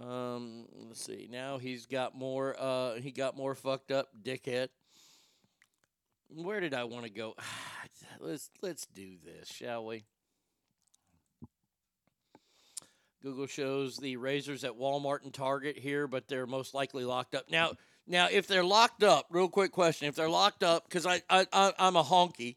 [0.00, 1.28] Um, let's see.
[1.30, 2.56] Now he's got more.
[2.58, 4.68] Uh, he got more fucked up, dickhead.
[6.28, 7.34] Where did I want to go?
[8.20, 10.04] let's let's do this, shall we?
[13.24, 17.50] Google shows the razors at Walmart and Target here, but they're most likely locked up
[17.50, 17.72] now.
[18.06, 21.46] Now, if they're locked up, real quick question: If they're locked up, because I, I,
[21.50, 22.56] I I'm a honky,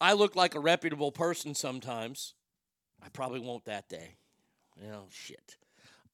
[0.00, 2.32] I look like a reputable person sometimes.
[3.04, 4.16] I probably won't that day.
[4.82, 5.58] Oh shit.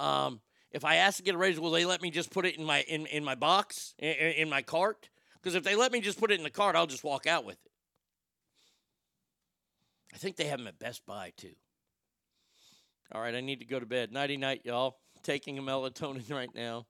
[0.00, 0.40] Um,
[0.72, 2.64] if I ask to get a razor, will they let me just put it in
[2.64, 5.08] my in, in my box in, in my cart?
[5.40, 7.44] Because if they let me just put it in the cart, I'll just walk out
[7.44, 7.70] with it.
[10.12, 11.54] I think they have them at Best Buy too.
[13.14, 14.10] All right, I need to go to bed.
[14.10, 14.96] Nighty night, y'all.
[15.22, 16.86] Taking a melatonin right now.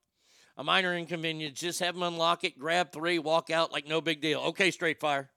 [0.57, 1.59] A minor inconvenience.
[1.59, 4.41] Just have them unlock it, grab three, walk out like no big deal.
[4.41, 5.31] Okay, straight fire.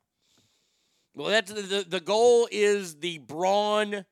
[1.16, 4.06] Well, that's the, the, the goal is the Braun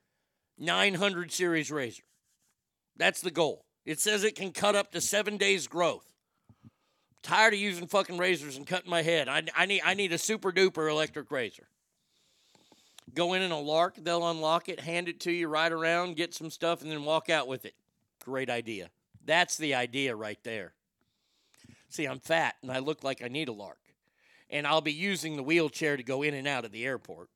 [0.58, 2.04] 900 series razor.
[2.96, 3.66] That's the goal.
[3.86, 6.06] It says it can cut up to seven days growth.
[7.22, 9.28] Tired of using fucking razors and cutting my head.
[9.28, 11.68] I, I need I need a super duper electric razor.
[13.14, 16.34] Go in in a lark, they'll unlock it, hand it to you, ride around, get
[16.34, 17.76] some stuff, and then walk out with it.
[18.24, 18.90] Great idea.
[19.26, 20.74] That's the idea right there.
[21.90, 23.78] See, I'm fat and I look like I need a lark.
[24.50, 27.30] And I'll be using the wheelchair to go in and out of the airport.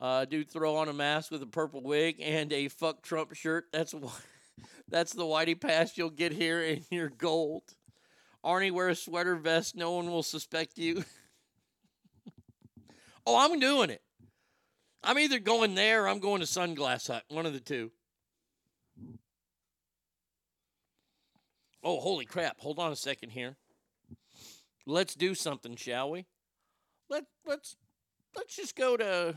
[0.00, 3.66] Uh, dude, throw on a mask with a purple wig and a fuck Trump shirt.
[3.72, 3.94] That's
[4.88, 7.62] that's the whitey pass you'll get here in your gold.
[8.44, 9.74] Arnie, wear a sweater vest.
[9.74, 11.04] No one will suspect you.
[13.26, 14.02] Oh, I'm doing it.
[15.02, 17.90] I'm either going there or I'm going to Sunglass Hut, one of the two.
[21.82, 22.60] Oh, holy crap.
[22.60, 23.56] Hold on a second here.
[24.86, 26.26] Let's do something, shall we?
[27.10, 27.76] Let let's
[28.34, 29.34] let's just go to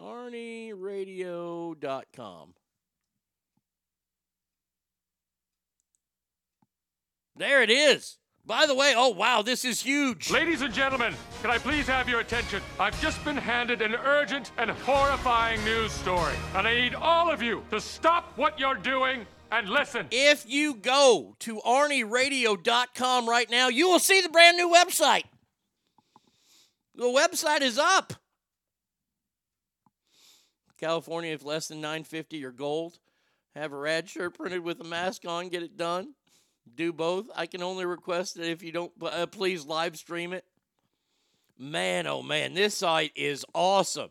[0.00, 2.54] arnieradio.com.
[7.36, 8.18] There it is.
[8.46, 10.30] By the way, oh wow, this is huge.
[10.30, 12.60] Ladies and gentlemen, can I please have your attention?
[12.78, 17.40] I've just been handed an urgent and horrifying news story, and I need all of
[17.40, 20.08] you to stop what you're doing and listen.
[20.10, 25.24] If you go to arnieradio.com right now, you will see the brand new website.
[26.94, 28.12] The website is up.
[30.78, 32.98] California, if less than 950 or gold,
[33.54, 36.12] have a rad shirt printed with a mask on, get it done.
[36.72, 37.28] Do both.
[37.34, 40.44] I can only request that if you don't, uh, please live stream it.
[41.58, 44.10] Man, oh man, this site is awesome.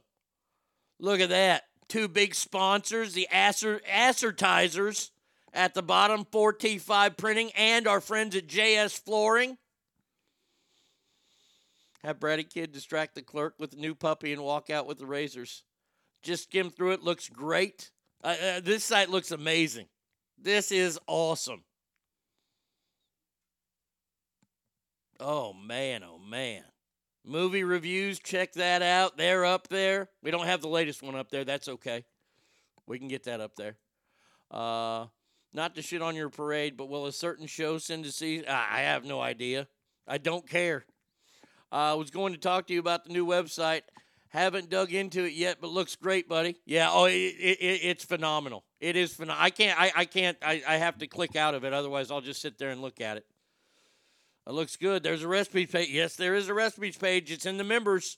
[0.99, 1.63] Look at that.
[1.89, 5.09] Two big sponsors, the Assertizers
[5.53, 9.57] at the bottom, 4T5 Printing, and our friends at JS Flooring.
[12.03, 15.05] Have Brady Kid distract the clerk with the new puppy and walk out with the
[15.05, 15.63] razors.
[16.21, 17.03] Just skim through it.
[17.03, 17.91] Looks great.
[18.23, 19.87] Uh, uh, this site looks amazing.
[20.37, 21.63] This is awesome.
[25.19, 26.03] Oh, man.
[26.03, 26.63] Oh, man.
[27.25, 29.17] Movie reviews, check that out.
[29.17, 30.09] They're up there.
[30.21, 31.45] We don't have the latest one up there.
[31.45, 32.03] That's okay.
[32.85, 33.77] We can get that up there.
[34.51, 35.05] Uh,
[35.53, 38.45] not to shit on your parade, but will a certain show send to see?
[38.45, 39.67] I have no idea.
[40.05, 40.83] I don't care.
[41.71, 43.81] Uh, I was going to talk to you about the new website.
[44.27, 46.57] Haven't dug into it yet, but looks great, buddy.
[46.65, 46.89] Yeah.
[46.91, 48.65] Oh, it, it, it's phenomenal.
[48.81, 49.45] It is phenomenal.
[49.45, 49.79] I can't.
[49.79, 50.37] I, I can't.
[50.41, 51.71] I, I have to click out of it.
[51.71, 53.25] Otherwise, I'll just sit there and look at it.
[54.45, 55.03] It looks good.
[55.03, 55.89] There's a recipes page.
[55.89, 57.31] Yes, there is a recipes page.
[57.31, 58.17] It's in the members.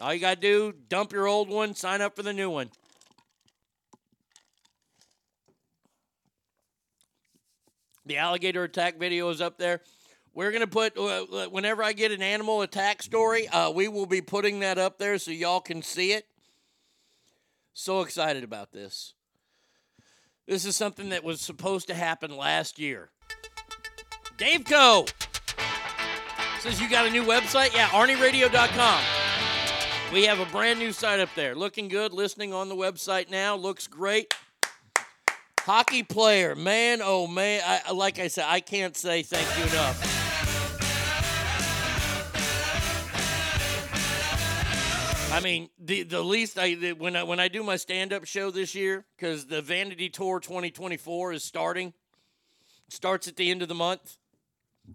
[0.00, 2.70] All you got to do, dump your old one, sign up for the new one.
[8.04, 9.80] The alligator attack video is up there.
[10.34, 14.04] We're going to put, uh, whenever I get an animal attack story, uh, we will
[14.04, 16.26] be putting that up there so y'all can see it.
[17.72, 19.14] So excited about this.
[20.46, 23.10] This is something that was supposed to happen last year.
[24.36, 25.06] Dave Co.
[26.58, 27.72] says you got a new website?
[27.72, 29.00] Yeah, ArnieRadio.com.
[30.12, 31.54] We have a brand new site up there.
[31.54, 32.12] Looking good.
[32.12, 33.54] Listening on the website now.
[33.54, 34.34] Looks great.
[35.60, 37.62] Hockey player, man, oh man.
[37.64, 39.98] I, like I said, I can't say thank you enough.
[45.32, 48.24] I mean, the the least I the, when I when I do my stand up
[48.24, 51.94] show this year because the Vanity Tour 2024 is starting.
[52.88, 54.16] starts at the end of the month.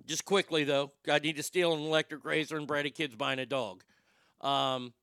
[0.06, 3.45] Just quickly though, I need to steal an electric razor and Brady Kid's buying a
[3.45, 3.84] dog.
[4.41, 4.94] Um,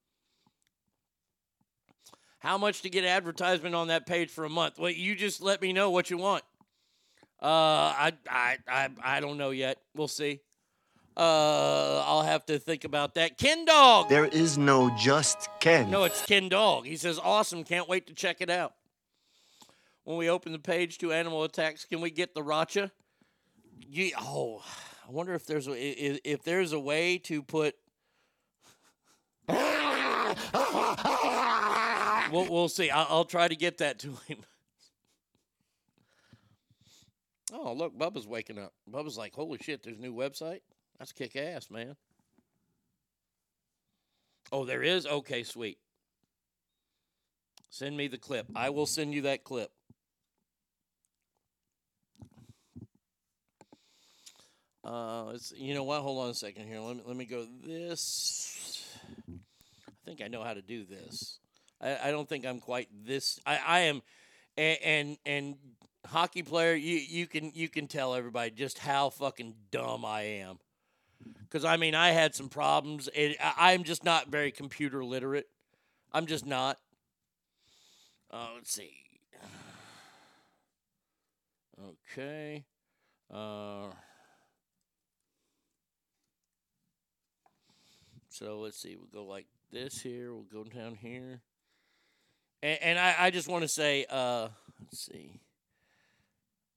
[2.39, 4.79] how much to get advertisement on that page for a month?
[4.79, 6.45] Well, you just let me know what you want.
[7.43, 9.79] Uh, I, I, I, I don't know yet.
[9.95, 10.41] We'll see.
[11.17, 13.39] Uh, I'll have to think about that.
[13.39, 14.09] Ken Dog.
[14.09, 15.91] There is no just Ken.
[15.91, 16.87] No, it's Ken Dog.
[16.87, 17.65] He says, awesome.
[17.65, 18.75] Can't wait to check it out.
[20.05, 22.91] When we open the page to animal attacks, can we get the Racha?
[23.89, 24.63] Yeah, oh,
[25.07, 27.75] I wonder if there's a, if, if there's a way to put.
[32.33, 32.91] we'll, we'll see.
[32.91, 34.39] I'll, I'll try to get that to him.
[37.53, 38.73] Oh, look, Bubba's waking up.
[38.91, 40.61] Bubba's like, holy shit, there's a new website?
[40.99, 41.95] That's kick ass, man.
[44.51, 45.07] Oh, there is?
[45.07, 45.79] Okay, sweet.
[47.71, 48.47] Send me the clip.
[48.55, 49.71] I will send you that clip.
[54.87, 56.01] Uh, you know what?
[56.03, 56.79] Hold on a second here.
[56.79, 58.87] Let me, let me go this.
[59.29, 61.41] I think I know how to do this.
[61.81, 63.41] I, I don't think I'm quite this.
[63.45, 64.01] I, I am,
[64.57, 65.55] and, and and
[66.07, 70.61] hockey player, you you can you can tell everybody just how fucking dumb I am.
[71.43, 73.09] Because I mean, I had some problems.
[73.13, 75.49] It, I, I'm just not very computer literate.
[76.13, 76.79] I'm just not.
[78.31, 78.93] Uh, let's see.
[82.15, 82.65] Okay.
[83.31, 83.89] Uh,
[88.39, 88.97] so let's see.
[88.97, 90.35] We'll go like this here.
[90.35, 91.41] We'll go down here.
[92.63, 94.49] And, and I, I just want to say, uh,
[94.81, 95.41] let's see.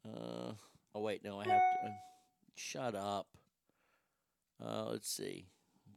[0.05, 0.53] Uh,
[0.95, 1.87] oh, wait, no, I have to.
[1.87, 1.91] Uh,
[2.55, 3.27] shut up.
[4.63, 5.47] Uh, let's see.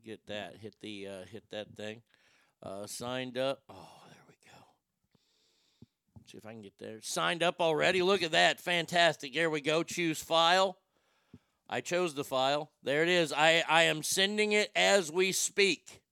[0.05, 0.57] Get that.
[0.61, 2.03] Hit the uh, hit that thing.
[2.61, 3.63] Uh, signed up.
[3.69, 5.87] Oh, there we go.
[6.27, 6.99] See if I can get there.
[7.03, 8.03] Signed up already.
[8.03, 8.61] Look at that.
[8.61, 9.33] Fantastic.
[9.33, 9.85] There we go.
[9.85, 10.79] Choose file.
[11.73, 12.71] I chose the file.
[12.83, 13.33] There it is.
[13.33, 16.03] I, I am sending it as we speak.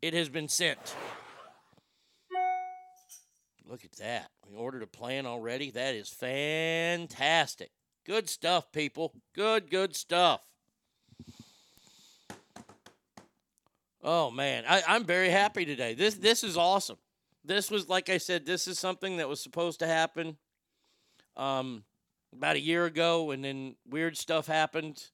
[0.00, 0.94] It has been sent.
[3.66, 4.30] Look at that.
[4.48, 5.72] We ordered a plan already.
[5.72, 7.72] That is fantastic.
[8.06, 9.12] Good stuff, people.
[9.34, 10.40] Good, good stuff.
[14.04, 15.94] Oh man, I, I'm very happy today.
[15.94, 16.98] This this is awesome.
[17.44, 20.36] This was like I said, this is something that was supposed to happen
[21.36, 21.82] um,
[22.32, 25.04] about a year ago, and then weird stuff happened,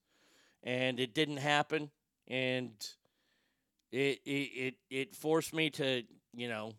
[0.62, 1.90] and it didn't happen,
[2.28, 2.72] and
[3.92, 6.02] it it it, it forced me to
[6.34, 6.72] you know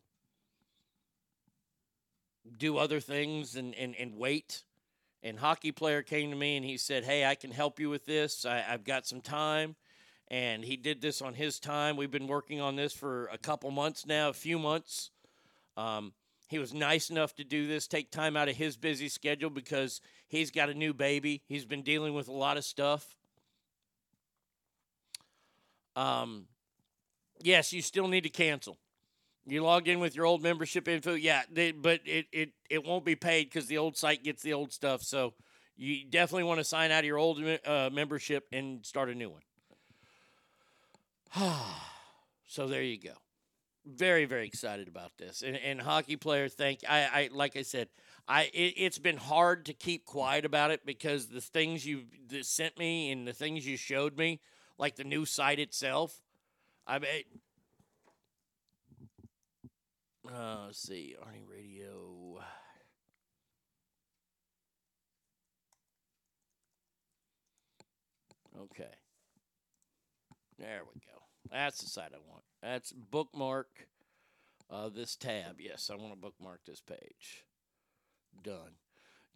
[2.57, 4.63] do other things and, and, and wait.
[5.23, 8.05] And hockey player came to me and he said, Hey, I can help you with
[8.05, 8.45] this.
[8.45, 9.75] I, I've got some time.
[10.29, 11.95] And he did this on his time.
[11.95, 15.09] We've been working on this for a couple months now, a few months.
[15.77, 16.13] Um,
[16.47, 19.99] he was nice enough to do this, take time out of his busy schedule because
[20.27, 21.41] he's got a new baby.
[21.45, 23.15] He's been dealing with a lot of stuff.
[25.95, 26.45] Um,
[27.41, 28.77] yes, you still need to cancel.
[29.45, 33.05] You log in with your old membership info, yeah, they, but it, it, it won't
[33.05, 35.01] be paid because the old site gets the old stuff.
[35.01, 35.33] So
[35.75, 39.29] you definitely want to sign out of your old uh, membership and start a new
[39.29, 39.41] one.
[42.47, 43.13] so there you go.
[43.87, 45.41] Very very excited about this.
[45.41, 47.87] And, and hockey player, thank I, I like I said,
[48.27, 52.03] I it, it's been hard to keep quiet about it because the things you
[52.41, 54.41] sent me and the things you showed me,
[54.77, 56.21] like the new site itself,
[56.85, 57.23] I mean
[60.29, 62.41] uh, let's see, Arnie Radio.
[68.59, 68.91] Okay.
[70.59, 71.21] There we go.
[71.51, 72.43] That's the site I want.
[72.69, 73.87] That's bookmark
[74.69, 75.61] uh, this tab.
[75.61, 77.45] Yes, I want to bookmark this page.
[78.43, 78.75] Done.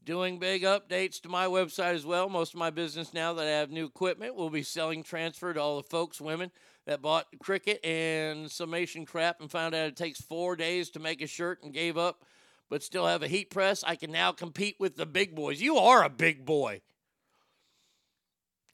[0.03, 2.28] Doing big updates to my website as well.
[2.28, 5.62] Most of my business now that I have new equipment will be selling transfer to
[5.62, 6.52] all the folks, women
[6.86, 11.22] that bought Cricut and sublimation crap and found out it takes four days to make
[11.22, 12.26] a shirt and gave up,
[12.70, 13.82] but still have a heat press.
[13.82, 15.62] I can now compete with the big boys.
[15.62, 16.82] You are a big boy.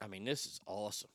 [0.01, 1.09] I mean, this is awesome.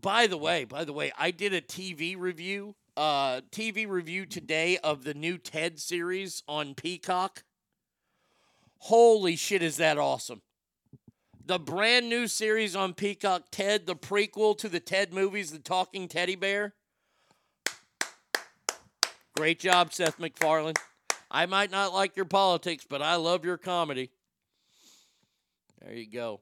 [0.00, 4.78] By the way, by the way, I did a TV review, uh, TV review today
[4.78, 7.44] of the new TED series on Peacock.
[8.78, 10.42] Holy shit, is that awesome!
[11.44, 16.08] The brand new series on Peacock, Ted, the prequel to the Ted movies, The Talking
[16.08, 16.74] Teddy Bear.
[19.36, 20.74] Great job, Seth MacFarlane.
[21.30, 24.10] I might not like your politics, but I love your comedy.
[25.80, 26.40] There you go.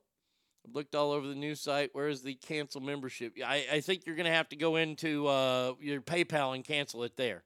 [0.72, 1.90] Looked all over the news site.
[1.92, 3.36] Where is the cancel membership?
[3.44, 7.02] I, I think you're going to have to go into uh, your PayPal and cancel
[7.04, 7.42] it there.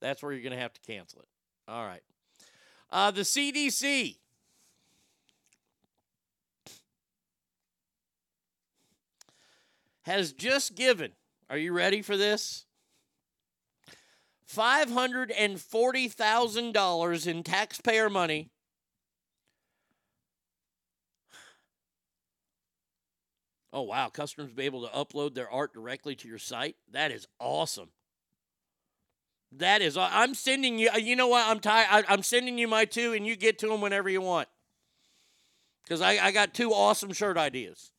[0.00, 1.28] That's where you're going to have to cancel it.
[1.68, 2.02] All right.
[2.90, 4.18] Uh, the CDC
[10.02, 11.12] has just given,
[11.50, 12.64] are you ready for this?
[14.48, 18.50] $540,000 in taxpayer money
[23.76, 26.76] Oh wow, customers be able to upload their art directly to your site.
[26.92, 27.90] That is awesome.
[29.52, 30.88] That is, I'm sending you.
[30.96, 31.46] You know what?
[31.46, 32.06] I'm tired.
[32.08, 34.48] I'm sending you my two, and you get to them whenever you want.
[35.84, 37.92] Because I, I got two awesome shirt ideas.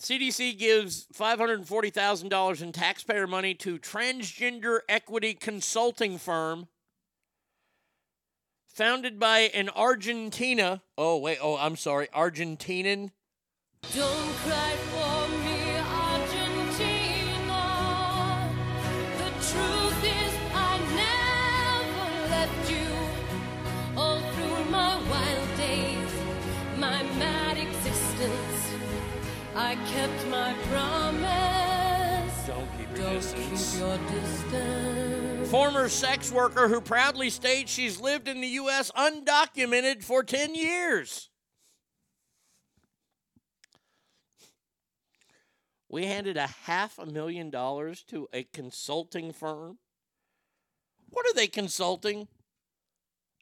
[0.00, 6.68] CDC gives $540,000 in taxpayer money to transgender equity consulting firm
[8.72, 10.82] founded by an Argentina.
[10.96, 11.38] Oh, wait.
[11.42, 12.08] Oh, I'm sorry.
[12.14, 13.10] Argentinian.
[13.94, 15.76] Don't cry for me,
[16.06, 17.62] Argentina.
[19.18, 22.88] The truth is, I never left you.
[23.96, 26.12] All through my wild days,
[26.78, 28.70] my mad existence,
[29.56, 32.46] I kept my promise.
[32.46, 33.72] Don't keep your Don't distance.
[33.72, 34.89] Keep your distance.
[35.50, 38.92] Former sex worker who proudly states she's lived in the U.S.
[38.92, 41.28] undocumented for 10 years.
[45.88, 49.78] We handed a half a million dollars to a consulting firm.
[51.08, 52.28] What are they consulting?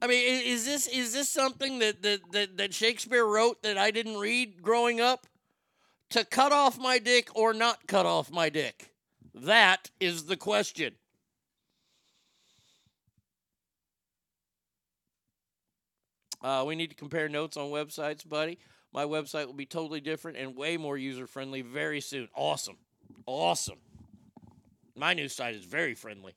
[0.01, 3.91] I mean, is this is this something that, that, that, that Shakespeare wrote that I
[3.91, 5.27] didn't read growing up?
[6.13, 8.95] To cut off my dick or not cut off my dick?
[9.35, 10.95] That is the question.
[16.41, 18.59] Uh, we need to compare notes on websites, buddy.
[18.93, 22.29] My website will be totally different and way more user friendly very soon.
[22.35, 22.77] Awesome.
[23.27, 23.79] Awesome.
[24.97, 26.35] My new site is very friendly.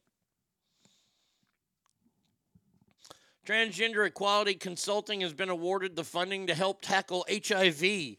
[3.46, 8.18] Transgender Equality Consulting has been awarded the funding to help tackle HIV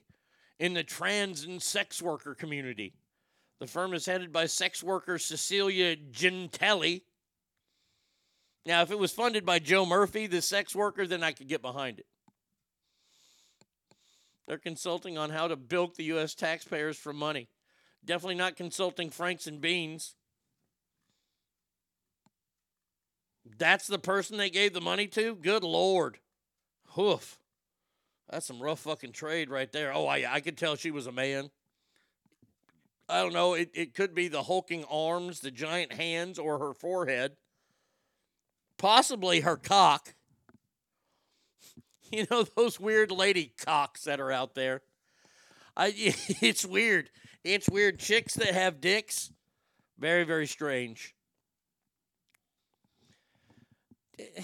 [0.58, 2.94] in the trans and sex worker community.
[3.60, 7.02] The firm is headed by sex worker Cecilia Gentili.
[8.64, 11.62] Now, if it was funded by Joe Murphy, the sex worker, then I could get
[11.62, 12.06] behind it.
[14.46, 16.34] They're consulting on how to bilk the U.S.
[16.34, 17.48] taxpayers for money.
[18.04, 20.14] Definitely not consulting Franks and Beans.
[23.58, 25.34] That's the person they gave the money to?
[25.36, 26.18] Good Lord.
[26.90, 27.38] Hoof.
[28.28, 29.92] That's some rough fucking trade right there.
[29.92, 31.50] Oh, I, I could tell she was a man.
[33.08, 33.54] I don't know.
[33.54, 37.32] It, it could be the hulking arms, the giant hands, or her forehead.
[38.82, 40.14] Possibly her cock.
[42.14, 44.82] You know, those weird lady cocks that are out there.
[45.74, 47.08] I, it's weird.
[47.42, 47.98] It's weird.
[47.98, 49.32] Chicks that have dicks,
[49.98, 51.14] very, very strange.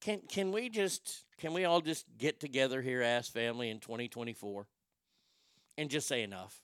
[0.00, 4.68] Can can we just can we all just get together here, ass family, in 2024,
[5.76, 6.62] and just say enough?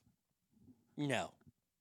[0.96, 1.32] No,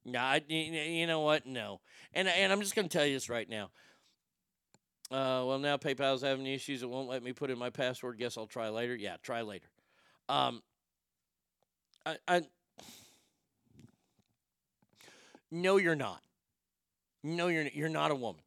[0.04, 0.20] no.
[0.20, 1.46] I, you know what?
[1.46, 1.80] No.
[2.12, 3.70] And and I'm just gonna tell you this right now.
[5.12, 6.82] Uh, well, now PayPal's having issues.
[6.82, 8.18] It won't let me put in my password.
[8.18, 8.96] Guess I'll try later.
[8.96, 9.68] Yeah, try later.
[10.30, 10.64] Um,
[12.06, 12.42] I, I
[15.52, 16.22] no, you're not.
[17.22, 18.42] No, you're you're not a woman.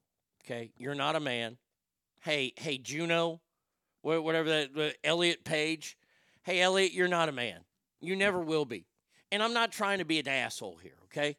[0.44, 1.56] Okay, you're not a man.
[2.20, 3.40] Hey, hey, Juno,
[4.02, 5.96] whatever that Elliot Page.
[6.42, 7.60] Hey, Elliot, you're not a man.
[8.00, 8.86] You never will be.
[9.32, 10.96] And I'm not trying to be an asshole here.
[11.04, 11.36] Okay.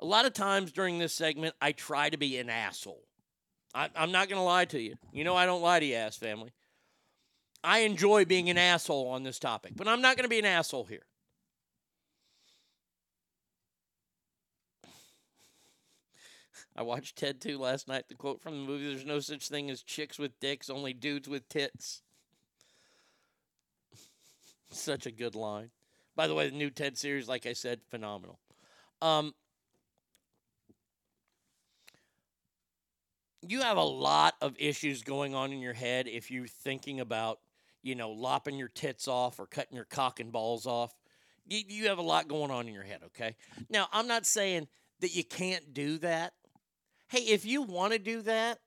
[0.00, 3.03] A lot of times during this segment, I try to be an asshole.
[3.74, 4.94] I, I'm not going to lie to you.
[5.12, 6.52] You know, I don't lie to you, ass family.
[7.64, 10.44] I enjoy being an asshole on this topic, but I'm not going to be an
[10.44, 11.06] asshole here.
[16.76, 18.04] I watched Ted 2 last night.
[18.08, 21.26] The quote from the movie There's no such thing as chicks with dicks, only dudes
[21.26, 22.02] with tits.
[24.70, 25.70] Such a good line.
[26.14, 28.38] By the way, the new Ted series, like I said, phenomenal.
[29.02, 29.34] Um,
[33.48, 37.40] you have a lot of issues going on in your head if you're thinking about,
[37.82, 40.94] you know, lopping your tits off or cutting your cock and balls off.
[41.46, 43.36] You, you have a lot going on in your head, okay?
[43.68, 44.68] Now, I'm not saying
[45.00, 46.32] that you can't do that.
[47.08, 48.58] Hey, if you want to do that,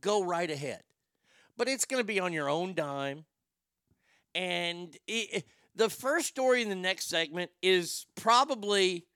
[0.00, 0.82] go right ahead.
[1.56, 3.24] But it's going to be on your own dime.
[4.34, 5.44] And it,
[5.74, 9.06] the first story in the next segment is probably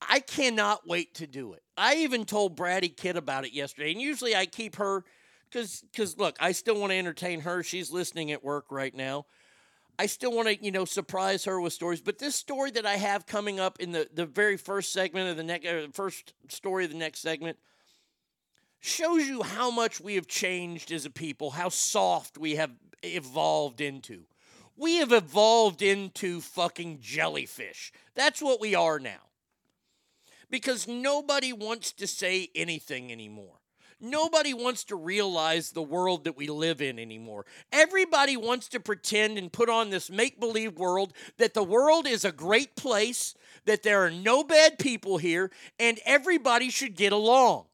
[0.00, 1.62] I cannot wait to do it.
[1.76, 5.04] I even told Bratty Kid about it yesterday, and usually I keep her
[5.50, 7.62] because because look, I still want to entertain her.
[7.62, 9.26] She's listening at work right now.
[9.98, 12.96] I still want to you know surprise her with stories, but this story that I
[12.96, 16.84] have coming up in the the very first segment of the next uh, first story
[16.84, 17.58] of the next segment
[18.80, 22.70] shows you how much we have changed as a people, how soft we have
[23.02, 24.24] evolved into.
[24.76, 27.92] We have evolved into fucking jellyfish.
[28.14, 29.27] That's what we are now
[30.50, 33.54] because nobody wants to say anything anymore.
[34.00, 37.46] Nobody wants to realize the world that we live in anymore.
[37.72, 42.24] Everybody wants to pretend and put on this make believe world that the world is
[42.24, 43.34] a great place,
[43.64, 45.50] that there are no bad people here,
[45.80, 47.64] and everybody should get along.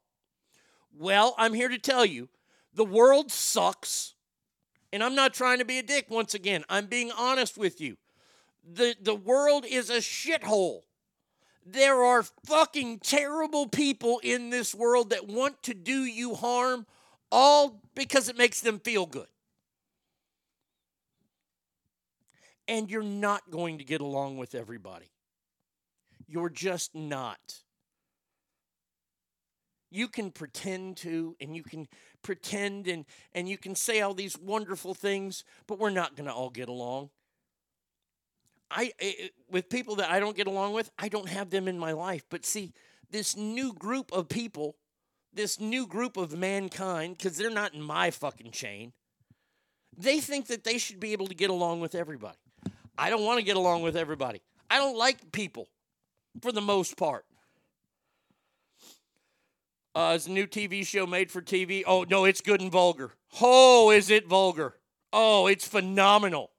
[0.96, 2.30] Well, I'm here to tell you
[2.72, 4.14] the world sucks.
[4.94, 6.64] And I'm not trying to be a dick once again.
[6.68, 7.96] I'm being honest with you.
[8.64, 10.82] The, the world is a shithole.
[11.66, 16.86] There are fucking terrible people in this world that want to do you harm
[17.32, 19.26] all because it makes them feel good.
[22.68, 25.10] And you're not going to get along with everybody.
[26.26, 27.62] You're just not.
[29.90, 31.86] You can pretend to, and you can
[32.22, 36.32] pretend and, and you can say all these wonderful things, but we're not going to
[36.32, 37.10] all get along.
[38.74, 41.78] I, I with people that I don't get along with, I don't have them in
[41.78, 42.24] my life.
[42.28, 42.72] But see,
[43.10, 44.76] this new group of people,
[45.32, 48.92] this new group of mankind, because they're not in my fucking chain,
[49.96, 52.36] they think that they should be able to get along with everybody.
[52.98, 54.42] I don't want to get along with everybody.
[54.68, 55.68] I don't like people
[56.42, 57.24] for the most part.
[59.94, 61.84] Uh, it's a new TV show made for TV.
[61.86, 63.12] Oh, no, it's good and vulgar.
[63.40, 64.74] Oh, is it vulgar?
[65.12, 66.50] Oh, it's phenomenal.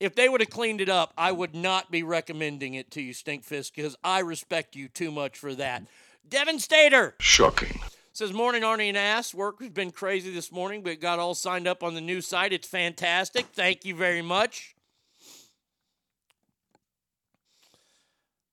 [0.00, 3.12] If they would have cleaned it up, I would not be recommending it to you,
[3.12, 5.82] Stinkfist, because I respect you too much for that.
[6.28, 7.14] Devin Stater.
[7.20, 7.80] Shocking.
[8.12, 9.34] Says, Morning, Arnie and Ass.
[9.34, 12.52] Work has been crazy this morning, but got all signed up on the new site.
[12.52, 13.46] It's fantastic.
[13.52, 14.74] Thank you very much.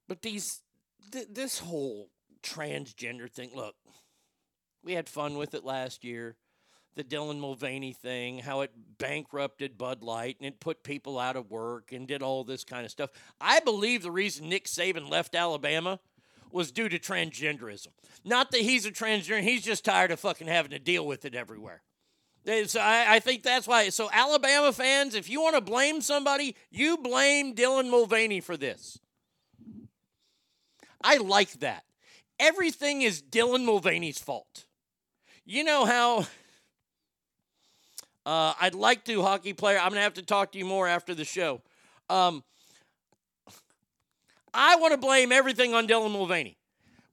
[0.07, 0.61] But these,
[1.11, 2.09] th- this whole
[2.43, 3.75] transgender thing, look,
[4.83, 6.35] we had fun with it last year.
[6.95, 11.51] The Dylan Mulvaney thing, how it bankrupted Bud Light and it put people out of
[11.51, 13.09] work and did all this kind of stuff.
[13.39, 15.99] I believe the reason Nick Saban left Alabama
[16.51, 17.87] was due to transgenderism.
[18.23, 21.35] Not that he's a transgender, he's just tired of fucking having to deal with it
[21.35, 21.81] everywhere.
[22.67, 23.89] So I, I think that's why.
[23.89, 28.99] So, Alabama fans, if you want to blame somebody, you blame Dylan Mulvaney for this.
[31.03, 31.83] I like that.
[32.39, 34.65] Everything is Dylan Mulvaney's fault.
[35.43, 36.27] You know how
[38.25, 39.77] uh, I'd like to, hockey player.
[39.77, 41.61] I'm going to have to talk to you more after the show.
[42.09, 42.43] Um,
[44.53, 46.57] I want to blame everything on Dylan Mulvaney.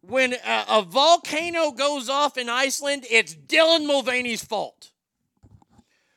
[0.00, 4.90] When a, a volcano goes off in Iceland, it's Dylan Mulvaney's fault.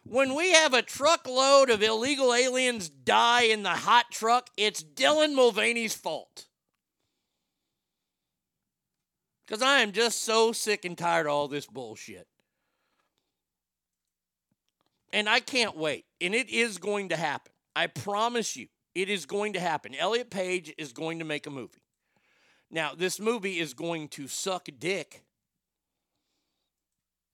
[0.03, 5.33] When we have a truckload of illegal aliens die in the hot truck, it's Dylan
[5.33, 6.45] Mulvaney's fault.
[9.45, 12.27] Because I am just so sick and tired of all this bullshit.
[15.15, 16.03] And I can't wait.
[16.19, 17.53] And it is going to happen.
[17.73, 19.95] I promise you, it is going to happen.
[19.95, 21.81] Elliot Page is going to make a movie.
[22.69, 25.23] Now, this movie is going to suck dick.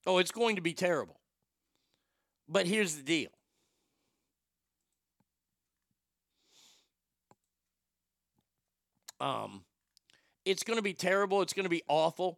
[0.06, 1.20] Oh, it's going to be terrible.
[2.48, 3.32] But here's the deal.
[9.20, 9.64] Um,
[10.46, 11.42] it's going to be terrible.
[11.42, 12.38] It's going to be awful,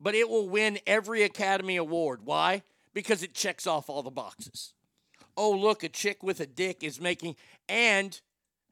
[0.00, 2.20] but it will win every Academy Award.
[2.24, 2.62] Why?
[2.94, 4.72] Because it checks off all the boxes.
[5.40, 7.36] Oh, look, a chick with a dick is making,
[7.68, 8.20] and,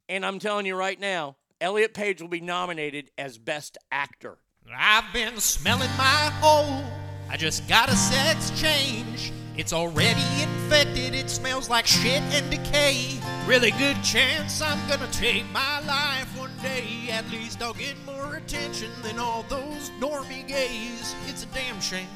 [0.08, 4.38] and I'm telling you right now, Elliot Page will be nominated as Best Actor.
[4.76, 6.82] I've been smelling my hole.
[7.30, 9.32] I just got a sex change.
[9.56, 11.14] It's already infected.
[11.14, 13.20] It smells like shit and decay.
[13.46, 17.08] Really good chance I'm gonna take my life one day.
[17.12, 21.14] At least I'll get more attention than all those normie gays.
[21.28, 22.08] It's a damn shame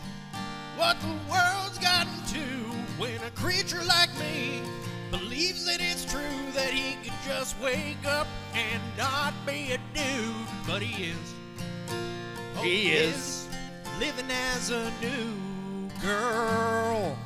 [0.80, 2.40] what the world's gotten to
[2.96, 4.62] when a creature like me
[5.10, 6.20] believes that it's true
[6.54, 10.34] that he could just wake up and not be a dude,
[10.66, 11.34] but he is.
[12.56, 13.46] Oh, He is.
[13.98, 17.18] living as a new girl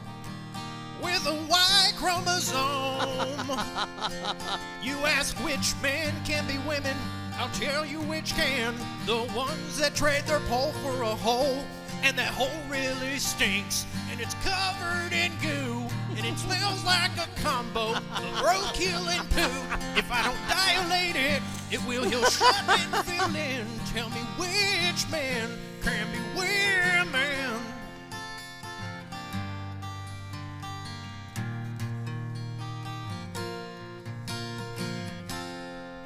[1.00, 3.38] with a Y chromosome.
[4.82, 6.96] you ask which men can be women,
[7.38, 8.74] I'll tell you which can.
[9.06, 11.62] The ones that trade their pole for a hole,
[12.04, 17.26] and that hole really stinks, and it's covered in goo, and it smells like a
[17.40, 18.04] combo of
[18.44, 19.98] roadkill and poo.
[19.98, 23.66] If I don't dilate it, it will heal shut and fill in.
[23.94, 25.48] Tell me which man
[25.82, 27.58] can be women.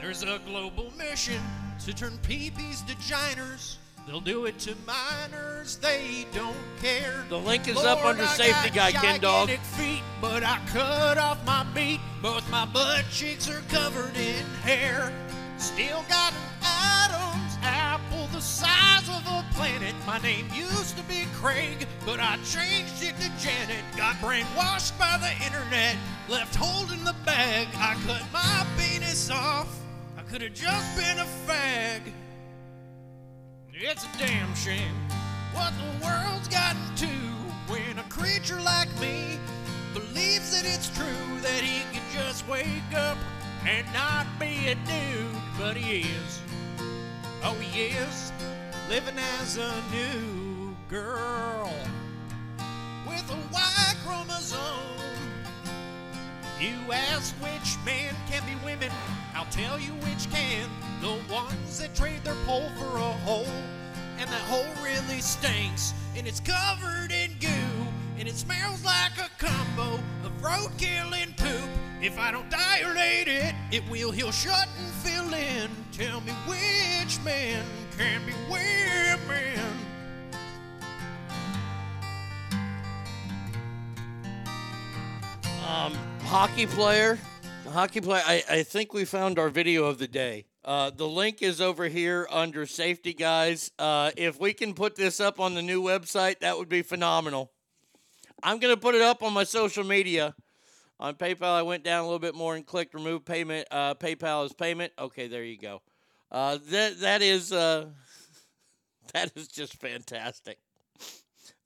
[0.01, 1.43] There's a global mission
[1.85, 3.79] to turn peepees to giners.
[4.09, 7.27] They'll do it to minors, they don't care.
[7.29, 9.51] The link is up under I Safety Guy, Ken Dog.
[9.51, 12.01] feet, but I cut off my beat.
[12.23, 15.13] Both my butt cheeks are covered in hair.
[15.59, 19.95] Still got an Adam's apple the size of a planet.
[20.07, 23.85] My name used to be Craig, but I changed it to Janet.
[23.95, 25.97] Got brainwashed by the internet,
[26.31, 27.69] left holding the bag.
[27.75, 29.69] I cut my penis off.
[30.17, 32.01] I could have just been a fag.
[33.81, 34.93] It's a damn shame
[35.53, 37.07] what the world's gotten to
[37.69, 39.39] when a creature like me
[39.95, 43.17] believes that it's true that he can just wake up
[43.65, 46.43] and not be a dude, but he is.
[47.45, 48.33] Oh, he is
[48.89, 51.73] living as a new girl
[53.07, 54.98] with a Y chromosome.
[56.61, 58.91] You ask which man can be women,
[59.33, 60.69] I'll tell you which can.
[61.01, 63.47] The ones that trade their pole for a hole,
[64.19, 67.87] and that hole really stinks, and it's covered in goo,
[68.19, 71.71] and it smells like a combo of roadkill and poop.
[72.03, 75.71] If I don't dilate it, it will heal shut and fill in.
[75.93, 77.65] Tell me which man
[77.97, 79.77] can be women.
[85.67, 85.95] Um,
[86.25, 87.19] hockey player,
[87.71, 88.23] hockey player.
[88.27, 90.47] I, I think we found our video of the day.
[90.65, 93.71] Uh, the link is over here under safety, guys.
[93.79, 97.53] Uh, if we can put this up on the new website, that would be phenomenal.
[98.43, 100.35] I'm gonna put it up on my social media.
[101.01, 103.69] On PayPal, I went down a little bit more and clicked remove payment.
[103.71, 104.93] Uh, PayPal is payment.
[104.99, 105.83] Okay, there you go.
[106.31, 107.87] Uh, that that is uh,
[109.13, 110.59] that is just fantastic.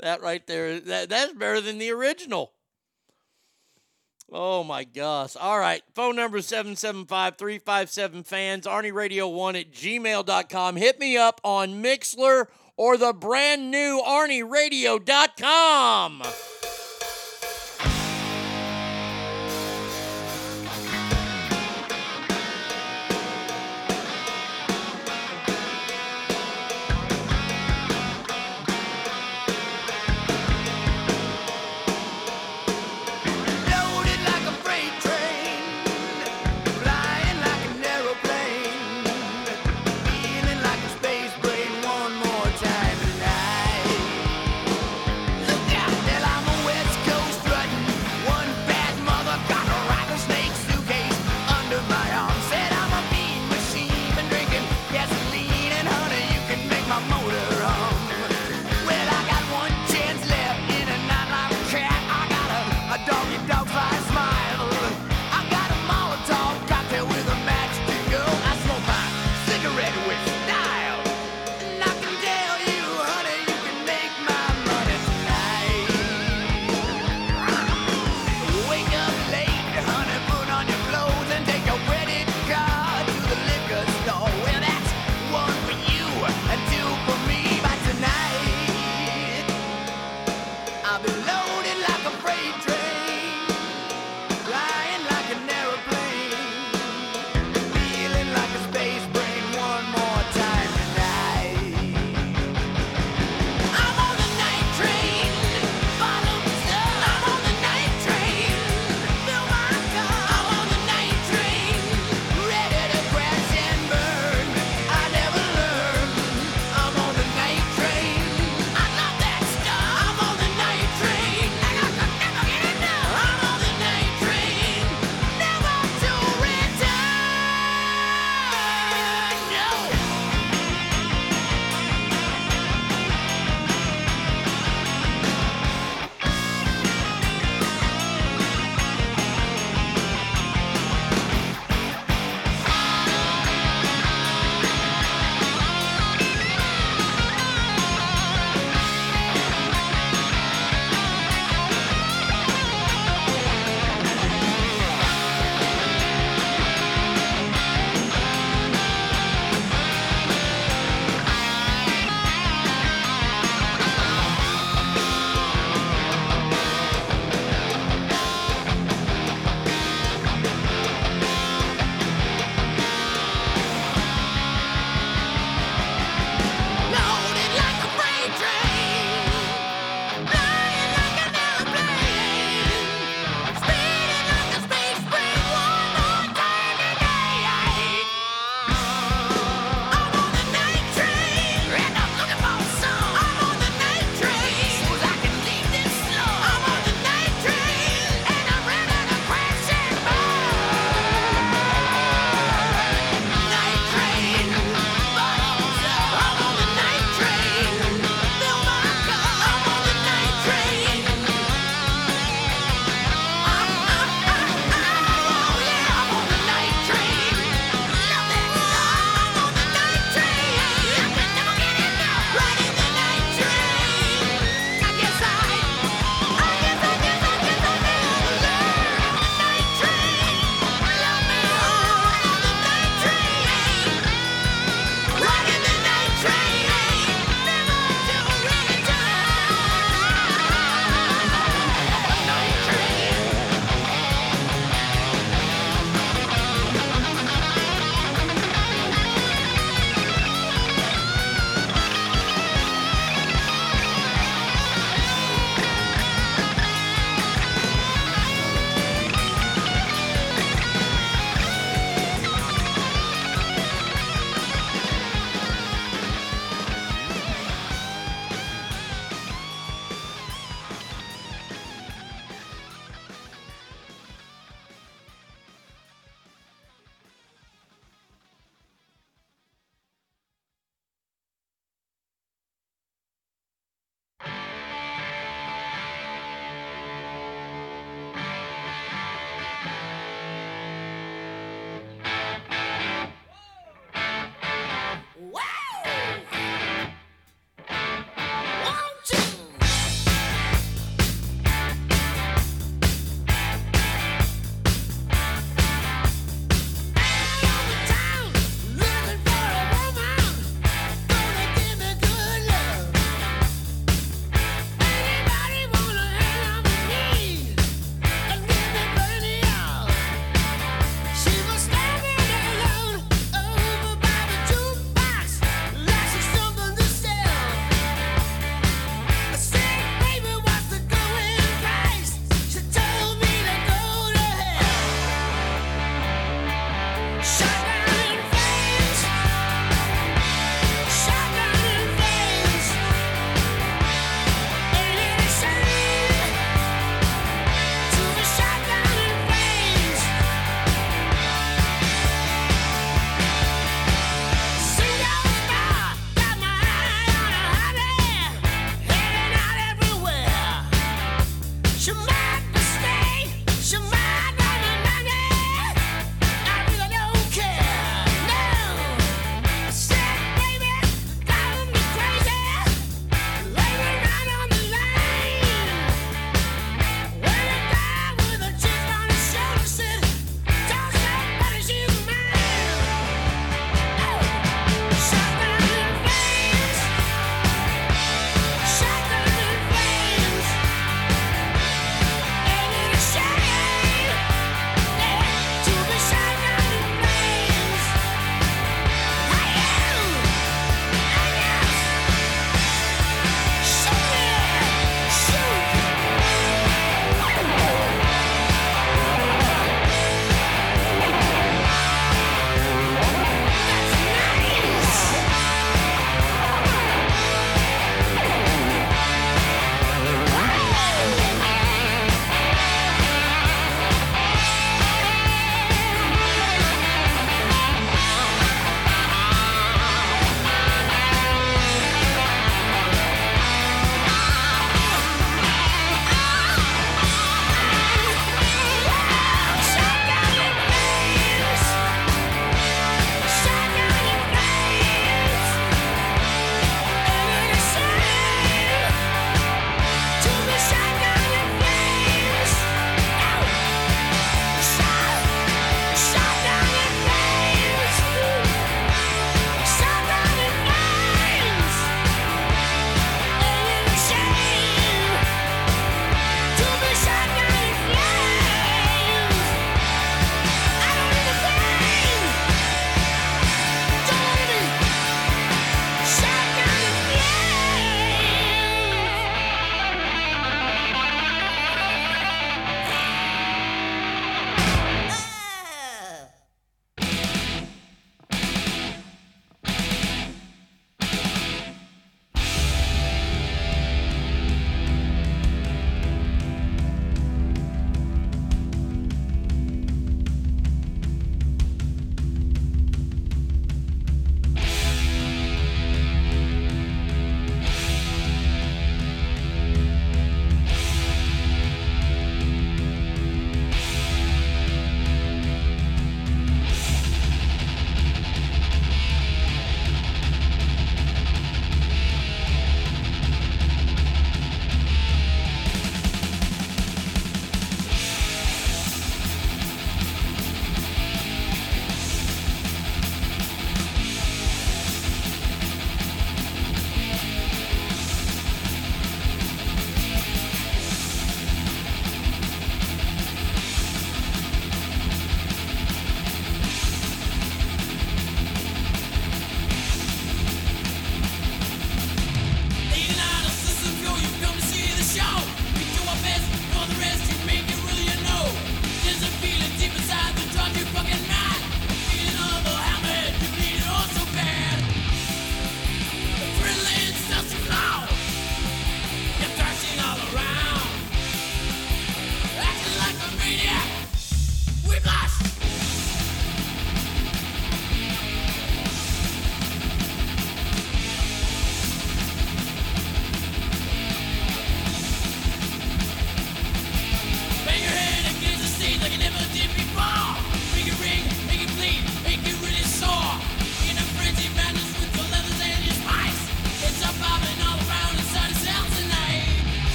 [0.00, 2.52] That right there, that that's better than the original.
[4.34, 5.36] Oh my gosh.
[5.36, 5.82] All right.
[5.94, 10.76] Phone number 775 357 fans, Arnie Radio 1 at gmail.com.
[10.76, 12.46] Hit me up on Mixlr
[12.78, 16.22] or the brand new ArnieRadio.com.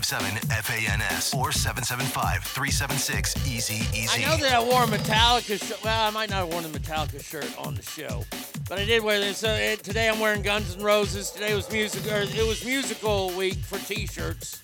[0.00, 4.24] 357 FANS or 775 376 Easy Easy.
[4.24, 5.82] I know that I wore a Metallica shirt.
[5.82, 8.22] Well, I might not have worn the Metallica shirt on the show,
[8.68, 9.38] but I did wear this.
[9.38, 11.30] So it, today I'm wearing Guns N' Roses.
[11.30, 14.60] Today was music, or it was musical week for T-shirts.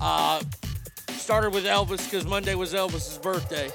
[0.00, 0.40] Uh,
[1.08, 3.68] started with Elvis because Monday was Elvis's birthday.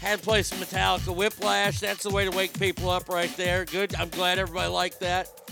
[0.00, 1.78] Had to play some Metallica, Whiplash.
[1.78, 3.64] That's the way to wake people up right there.
[3.66, 3.94] Good.
[3.94, 5.43] I'm glad everybody liked that.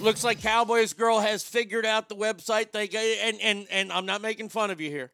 [0.00, 2.72] Looks like Cowboys Girl has figured out the website.
[2.72, 2.88] They
[3.22, 5.12] and and and I'm not making fun of you here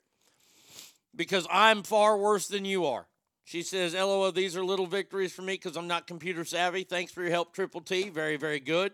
[1.14, 3.06] because I'm far worse than you are.
[3.44, 6.84] She says, "LOL, these are little victories for me because I'm not computer savvy.
[6.84, 8.08] Thanks for your help, Triple T.
[8.08, 8.92] Very very good."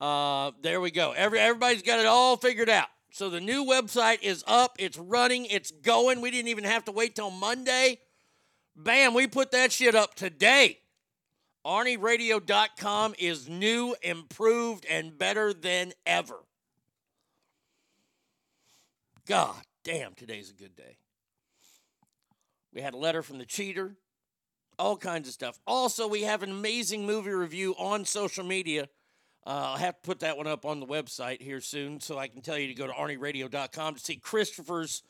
[0.00, 1.12] Uh, there we go.
[1.12, 2.88] Every everybody's got it all figured out.
[3.12, 4.76] So the new website is up.
[4.78, 5.46] It's running.
[5.46, 6.20] It's going.
[6.20, 8.00] We didn't even have to wait till Monday.
[8.74, 10.80] Bam, we put that shit up today.
[11.66, 16.36] ArnieRadio.com is new, improved, and better than ever.
[19.26, 20.96] God damn, today's a good day.
[22.72, 23.96] We had a letter from the cheater,
[24.78, 25.58] all kinds of stuff.
[25.66, 28.88] Also, we have an amazing movie review on social media.
[29.44, 32.28] Uh, I'll have to put that one up on the website here soon so I
[32.28, 35.02] can tell you to go to ArnieRadio.com to see Christopher's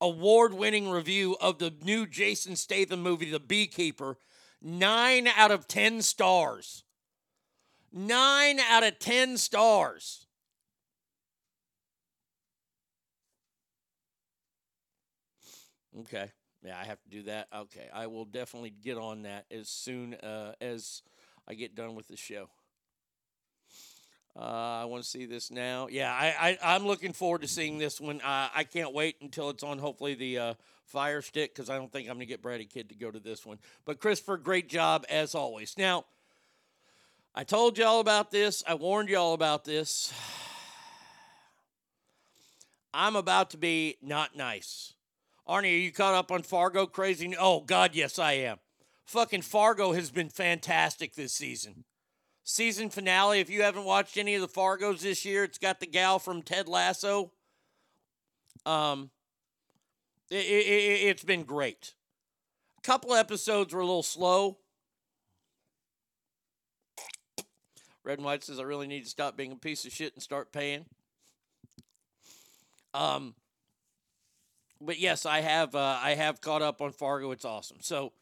[0.00, 4.16] award winning review of the new Jason Statham movie, The Beekeeper.
[4.66, 6.84] Nine out of 10 stars.
[7.92, 10.26] Nine out of 10 stars.
[16.00, 16.30] Okay.
[16.64, 17.48] Yeah, I have to do that.
[17.54, 17.90] Okay.
[17.92, 21.02] I will definitely get on that as soon uh, as
[21.46, 22.48] I get done with the show.
[24.34, 25.88] Uh, I want to see this now.
[25.90, 28.22] Yeah, I, I am looking forward to seeing this one.
[28.22, 29.78] Uh, I can't wait until it's on.
[29.78, 30.54] Hopefully the uh,
[30.86, 33.44] Fire Stick because I don't think I'm gonna get Bratty Kid to go to this
[33.44, 33.58] one.
[33.84, 35.76] But Christopher, great job as always.
[35.76, 36.04] Now,
[37.34, 38.62] I told y'all about this.
[38.66, 40.12] I warned y'all about this.
[42.94, 44.92] I'm about to be not nice.
[45.48, 47.34] Arnie, are you caught up on Fargo crazy?
[47.38, 48.58] Oh God, yes I am.
[49.04, 51.84] Fucking Fargo has been fantastic this season
[52.44, 53.40] season finale.
[53.40, 56.42] If you haven't watched any of the Fargos this year, it's got the gal from
[56.42, 57.32] Ted Lasso.
[58.64, 59.10] Um,
[60.30, 61.94] it, it, it's been great.
[62.78, 64.58] A couple episodes were a little slow.
[68.04, 70.22] Red and White says, I really need to stop being a piece of shit and
[70.22, 70.84] start paying.
[72.92, 73.34] Um,
[74.80, 77.30] but yes, I have uh, I have caught up on Fargo.
[77.30, 77.78] It's awesome.
[77.80, 78.12] So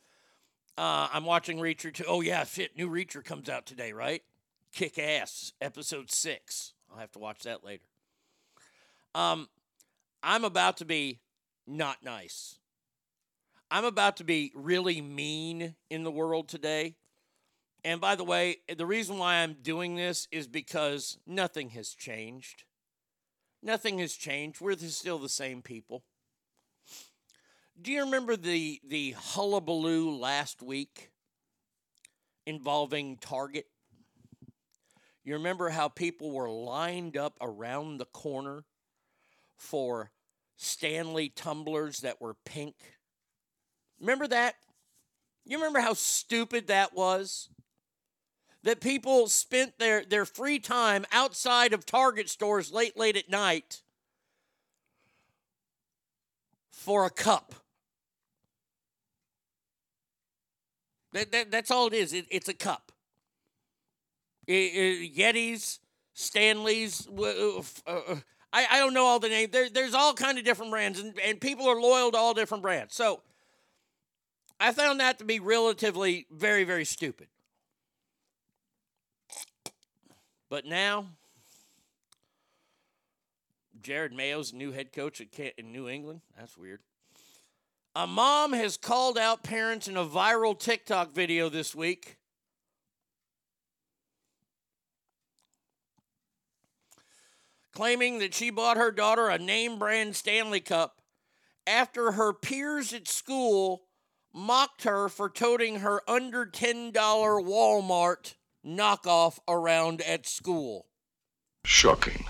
[0.79, 2.05] uh, I'm watching Reacher too.
[2.07, 4.23] Oh yeah, shit, new Reacher comes out today, right?
[4.73, 6.73] Kick ass, episode six.
[6.91, 7.85] I'll have to watch that later.
[9.15, 9.49] Um,
[10.23, 11.19] I'm about to be
[11.67, 12.59] not nice.
[13.71, 16.97] I'm about to be really mean in the world today.
[17.85, 22.65] And by the way, the reason why I'm doing this is because nothing has changed.
[23.63, 24.61] Nothing has changed.
[24.61, 26.05] We're still the same people.
[27.81, 31.11] Do you remember the the hullabaloo last week
[32.47, 33.67] involving Target?
[35.25, 38.65] You remember how people were lined up around the corner
[39.57, 40.11] for
[40.63, 42.77] Stanley tumblers that were pink?
[44.01, 44.55] Remember that?
[45.45, 47.49] You remember how stupid that was?
[48.63, 53.83] That people spent their, their free time outside of Target stores late, late at night
[56.71, 57.55] for a cup.
[61.13, 62.13] That, that, that's all it is.
[62.13, 62.93] It, it's a cup.
[64.47, 65.81] It, it, Yetis,
[66.15, 67.09] Stanleys.
[67.09, 68.17] Uh, uh,
[68.53, 69.51] I, I don't know all the names.
[69.51, 72.63] There, there's all kind of different brands, and, and people are loyal to all different
[72.63, 72.95] brands.
[72.95, 73.21] So
[74.61, 77.29] I found that to be relatively very, very stupid.
[80.51, 81.07] But now,
[83.83, 85.23] Jerod Mayo's new head coach
[85.57, 86.21] in New England.
[86.39, 86.81] That's weird.
[87.97, 92.17] A mom has called out parents in a viral TikTok video this week.
[97.73, 101.01] Claiming that she bought her daughter a name brand Stanley Cup
[101.67, 103.85] after her peers at school
[104.33, 108.35] mocked her for toting her under $10 Walmart
[108.65, 110.87] knockoff around at school.
[111.65, 112.25] Shocking.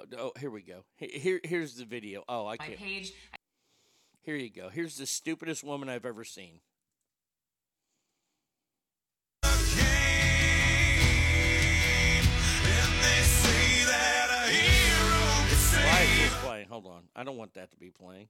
[0.00, 0.84] oh, oh here we go.
[0.96, 2.24] Here, here's the video.
[2.28, 2.78] Oh, I can't.
[2.78, 3.12] page.
[4.22, 4.68] Here you go.
[4.68, 6.60] Here's the stupidest woman I've ever seen.
[16.70, 17.02] hold on.
[17.14, 18.28] I don't want that to be playing.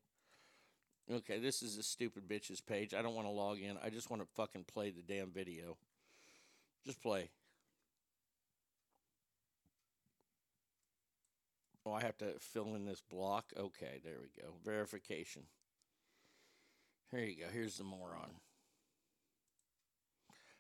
[1.13, 2.95] Okay, this is a stupid bitch's page.
[2.95, 3.77] I don't want to log in.
[3.85, 5.77] I just want to fucking play the damn video.
[6.85, 7.31] Just play.
[11.85, 13.53] Oh, I have to fill in this block.
[13.59, 14.51] Okay, there we go.
[14.65, 15.43] Verification.
[17.11, 17.47] Here you go.
[17.53, 18.31] Here's the moron.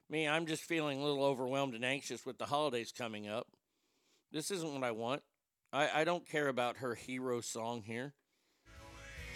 [0.09, 3.47] Me, I'm just feeling a little overwhelmed and anxious with the holidays coming up.
[4.33, 5.23] This isn't what I want.
[5.73, 8.15] I, I don't care about her hero song here.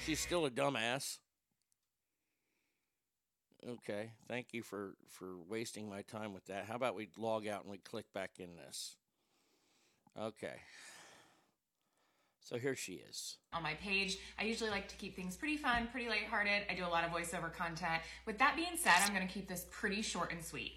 [0.04, 1.18] She's still a dumbass.
[3.66, 6.66] Okay, thank you for for wasting my time with that.
[6.66, 8.96] How about we log out and we click back in this?
[10.20, 10.56] Okay.
[12.40, 13.38] So here she is.
[13.54, 14.18] on my page.
[14.38, 16.64] I usually like to keep things pretty fun, pretty lighthearted.
[16.68, 18.02] I do a lot of voiceover content.
[18.26, 20.72] With that being said, I'm going to keep this pretty short and sweet.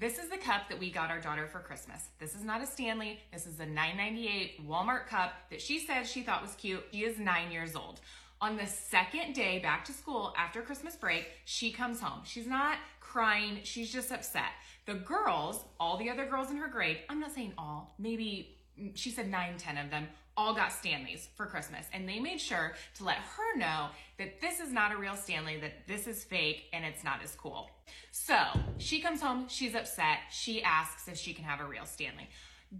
[0.00, 2.08] This is the cup that we got our daughter for Christmas.
[2.18, 3.20] This is not a Stanley.
[3.34, 6.82] This is a 9.98 Walmart cup that she said she thought was cute.
[6.90, 8.00] She is 9 years old.
[8.40, 12.22] On the second day back to school after Christmas break, she comes home.
[12.24, 14.52] She's not crying, she's just upset.
[14.86, 18.92] The girls, all the other girls in her grade, I'm not saying all, maybe mm,
[18.94, 20.08] she said nine, ten of them,
[20.40, 21.86] all got Stanleys for Christmas.
[21.92, 25.60] And they made sure to let her know that this is not a real Stanley,
[25.60, 27.68] that this is fake and it's not as cool.
[28.10, 28.38] So
[28.78, 30.18] she comes home, she's upset.
[30.30, 32.26] She asks if she can have a real Stanley.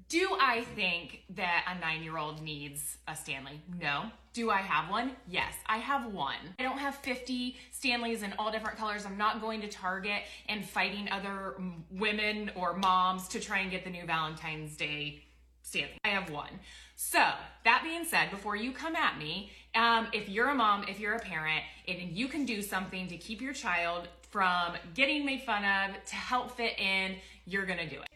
[0.08, 3.60] Do I think that a nine year old needs a Stanley?
[3.78, 4.05] No.
[4.32, 5.12] Do I have one?
[5.28, 6.55] Yes, I have one.
[6.58, 9.05] I don't have 50 Stanleys in all different colors.
[9.05, 11.56] I'm not going to Target and fighting other
[11.90, 15.24] women or moms to try and get the new Valentine's Day
[15.62, 15.98] Stanley.
[16.05, 16.58] I have one.
[17.03, 17.25] So,
[17.65, 21.15] that being said, before you come at me, um, if you're a mom, if you're
[21.15, 25.65] a parent, and you can do something to keep your child from getting made fun
[25.65, 28.09] of, to help fit in, you're gonna do it.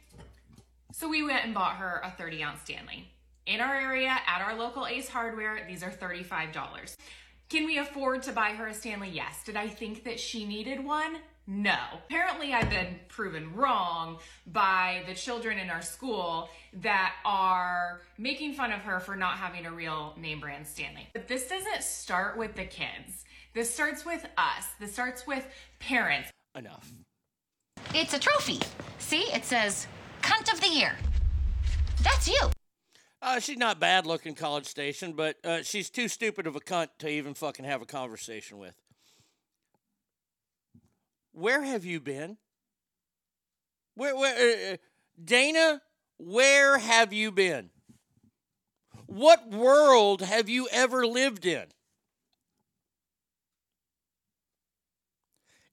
[0.93, 3.09] So we went and bought her a 30 ounce Stanley.
[3.47, 6.95] In our area, at our local Ace Hardware, these are $35.
[7.49, 9.09] Can we afford to buy her a Stanley?
[9.09, 9.45] Yes.
[9.45, 11.17] Did I think that she needed one?
[11.47, 11.76] No.
[12.06, 16.48] Apparently, I've been proven wrong by the children in our school
[16.81, 21.08] that are making fun of her for not having a real name brand Stanley.
[21.12, 23.24] But this doesn't start with the kids.
[23.52, 24.66] This starts with us.
[24.81, 25.47] This starts with
[25.81, 26.31] parents.
[26.56, 26.92] Enough.
[27.94, 28.60] It's a trophy.
[28.98, 29.86] See, it says
[30.23, 30.97] cunt of the year.
[32.02, 32.50] That's you.
[33.20, 36.89] Uh, she's not bad looking, College Station, but uh, she's too stupid of a cunt
[36.98, 38.74] to even fucking have a conversation with.
[41.35, 42.37] Where have you been?
[43.97, 44.77] Where, where, uh, uh,
[45.23, 45.83] Dana?
[46.17, 47.71] Where have you been?
[49.07, 51.65] What world have you ever lived in?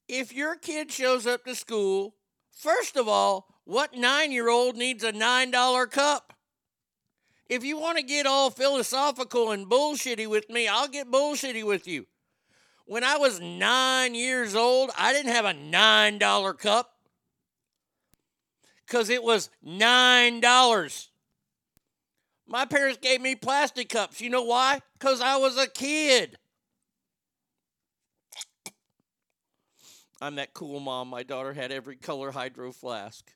[0.08, 2.16] If your kid shows up to school,
[2.50, 6.32] first of all, what nine year old needs a $9 cup?
[7.48, 11.86] If you want to get all philosophical and bullshitty with me, I'll get bullshitty with
[11.86, 12.06] you.
[12.92, 16.92] When I was nine years old, I didn't have a $9 cup
[18.86, 21.08] because it was $9.
[22.46, 24.20] My parents gave me plastic cups.
[24.20, 24.82] You know why?
[24.98, 26.36] Because I was a kid.
[30.20, 31.08] I'm that cool mom.
[31.08, 33.32] My daughter had every color hydro flask.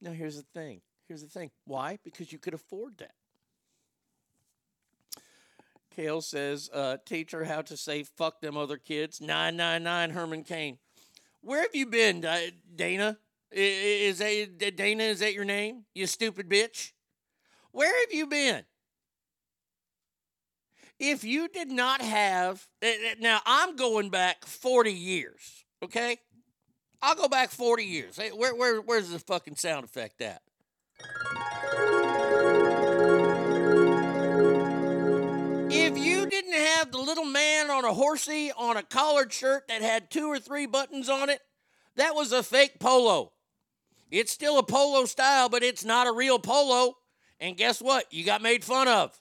[0.00, 0.80] Now, here's the thing.
[1.06, 1.52] Here's the thing.
[1.64, 2.00] Why?
[2.02, 3.14] Because you could afford that.
[5.94, 9.20] Kale says, uh, teach her how to say fuck them other kids.
[9.20, 10.78] 999 Herman Cain.
[11.40, 12.26] Where have you been,
[12.74, 13.18] Dana?
[13.50, 15.84] Is that, Dana, is that your name?
[15.94, 16.92] You stupid bitch.
[17.70, 18.64] Where have you been?
[20.98, 26.18] If you did not have, uh, uh, now I'm going back 40 years, okay?
[27.02, 28.16] I'll go back 40 years.
[28.16, 30.40] Hey, where, where, where's the fucking sound effect at?
[36.54, 40.26] Didn't have the little man on a horsey on a collared shirt that had two
[40.28, 41.40] or three buttons on it,
[41.96, 43.32] that was a fake polo.
[44.10, 46.96] It's still a polo style, but it's not a real polo.
[47.40, 48.12] And guess what?
[48.12, 49.18] You got made fun of.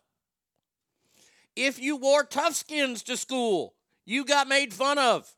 [1.55, 3.73] If you wore tough skins to school,
[4.05, 5.31] you got made fun of.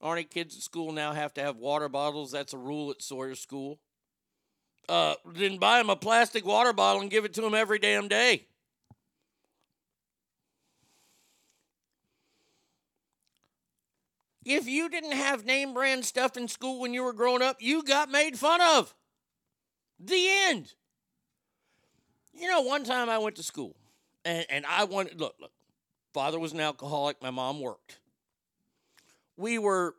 [0.00, 2.32] Aren't kids at school now have to have water bottles?
[2.32, 3.78] That's a rule at Sawyer School.
[4.88, 8.08] Uh, then buy him a plastic water bottle and give it to him every damn
[8.08, 8.46] day.
[14.44, 17.82] If you didn't have name brand stuff in school when you were growing up, you
[17.82, 18.94] got made fun of.
[20.00, 20.74] The end.
[22.34, 23.76] You know, one time I went to school
[24.24, 25.52] and, and I wanted, look, look,
[26.12, 28.00] father was an alcoholic, my mom worked.
[29.36, 29.94] We were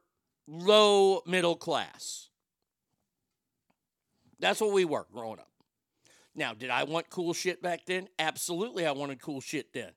[0.48, 2.30] low middle class.
[4.44, 5.48] That's what we were growing up.
[6.36, 8.10] Now, did I want cool shit back then?
[8.20, 9.92] Absolutely, I wanted cool shit then.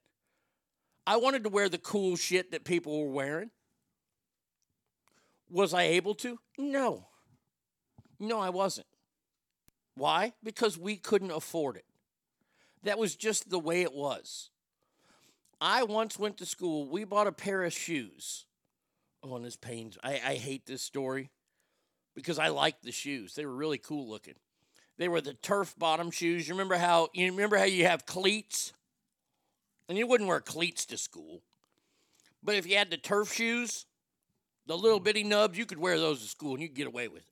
[1.05, 3.51] I wanted to wear the cool shit that people were wearing.
[5.51, 6.39] Was I able to?
[6.57, 7.09] No.
[8.21, 8.87] No, I wasn't.
[9.97, 10.33] Why?
[10.45, 11.85] Because we couldn't afford it.
[12.85, 14.51] That was just the way it was.
[15.61, 18.47] I once went to school, we bought a pair of shoes.
[19.25, 19.99] Oh, and this pains.
[20.05, 21.31] I, I hate this story
[22.17, 23.35] because I liked the shoes.
[23.35, 24.35] They were really cool looking.
[24.99, 26.49] They were the turf bottom shoes.
[26.49, 28.73] You remember how you remember how you have cleats?
[29.89, 31.43] And you wouldn't wear cleats to school.
[32.43, 33.87] But if you had the turf shoes,
[34.67, 37.07] the little bitty nubs, you could wear those to school and you could get away
[37.07, 37.29] with it.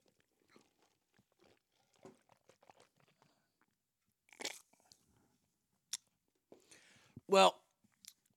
[7.26, 7.56] Well,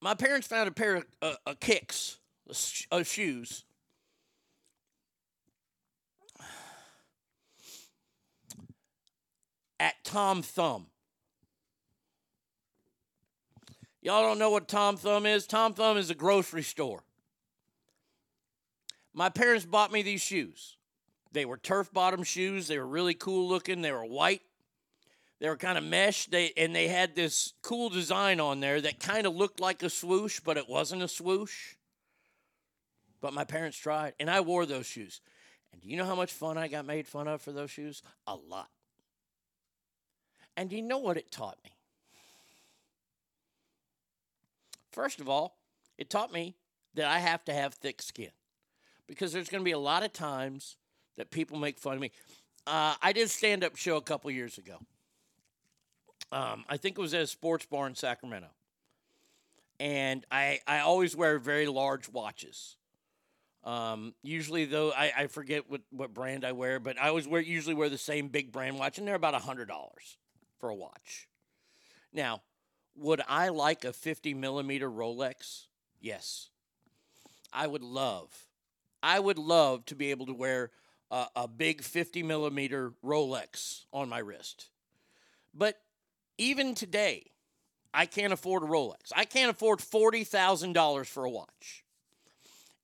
[0.01, 2.17] my parents found a pair of uh, uh, kicks,
[2.51, 3.65] sh- of shoes.
[9.79, 10.87] At Tom Thumb.
[14.01, 15.45] Y'all don't know what Tom Thumb is?
[15.45, 17.03] Tom Thumb is a grocery store.
[19.13, 20.77] My parents bought me these shoes.
[21.31, 22.67] They were turf bottom shoes.
[22.67, 23.81] They were really cool looking.
[23.81, 24.41] They were white.
[25.39, 26.27] They were kind of mesh.
[26.27, 29.89] They and they had this cool design on there that kind of looked like a
[29.89, 31.75] swoosh, but it wasn't a swoosh.
[33.21, 35.21] But my parents tried, and I wore those shoes.
[35.73, 38.03] And do you know how much fun I got made fun of for those shoes?
[38.25, 38.69] A lot.
[40.57, 41.71] And you know what it taught me?
[44.91, 45.55] First of all,
[45.99, 46.55] it taught me
[46.95, 48.31] that I have to have thick skin
[49.07, 50.77] because there's going to be a lot of times
[51.15, 52.11] that people make fun of me.
[52.65, 54.77] Uh, I did a stand up show a couple years ago.
[56.31, 58.49] Um, I think it was at a sports bar in Sacramento.
[59.79, 62.77] And I, I always wear very large watches.
[63.63, 67.41] Um, usually, though, I, I forget what, what brand I wear, but I always wear
[67.41, 69.67] usually wear the same big brand watch, and they're about $100
[70.59, 71.27] for a watch.
[72.13, 72.41] Now,
[72.95, 75.65] would I like a 50 millimeter Rolex?
[75.99, 76.49] Yes.
[77.53, 78.45] I would love,
[79.01, 80.71] I would love to be able to wear
[81.09, 84.69] a, a big 50 millimeter Rolex on my wrist.
[85.53, 85.79] But
[86.37, 87.31] even today,
[87.93, 89.11] I can't afford a Rolex.
[89.15, 91.83] I can't afford $40,000 for a watch.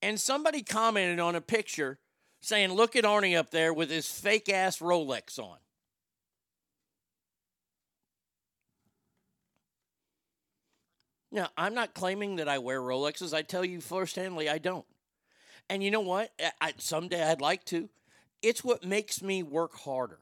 [0.01, 1.99] And somebody commented on a picture
[2.41, 5.57] saying, Look at Arnie up there with his fake ass Rolex on.
[11.33, 13.33] Now, I'm not claiming that I wear Rolexes.
[13.33, 14.85] I tell you firsthandly, I don't.
[15.67, 16.31] And you know what?
[16.61, 17.89] I, someday I'd like to.
[18.43, 20.19] It's what makes me work harder.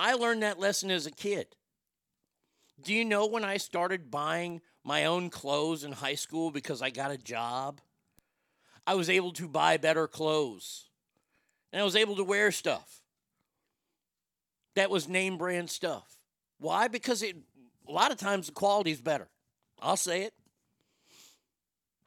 [0.00, 1.54] I learned that lesson as a kid.
[2.82, 6.90] Do you know when I started buying my own clothes in high school because I
[6.90, 7.80] got a job?
[8.84, 10.88] I was able to buy better clothes.
[11.72, 13.00] And I was able to wear stuff
[14.74, 16.16] that was name brand stuff.
[16.58, 16.88] Why?
[16.88, 17.36] Because it
[17.90, 19.28] a lot of times the quality's better.
[19.82, 20.32] I'll say it.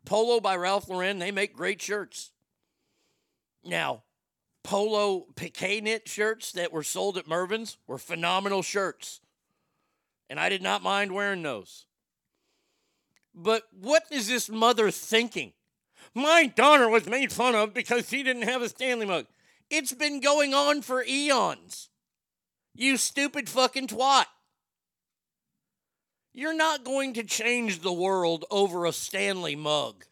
[0.05, 2.31] Polo by Ralph Lauren, they make great shirts.
[3.65, 4.03] Now,
[4.63, 9.19] polo piqué knit shirts that were sold at Mervyn's were phenomenal shirts.
[10.29, 11.85] And I did not mind wearing those.
[13.35, 15.53] But what is this mother thinking?
[16.13, 19.25] My daughter was made fun of because she didn't have a Stanley mug.
[19.69, 21.89] It's been going on for eons.
[22.75, 24.25] You stupid fucking twat.
[26.33, 30.05] You're not going to change the world over a Stanley mug.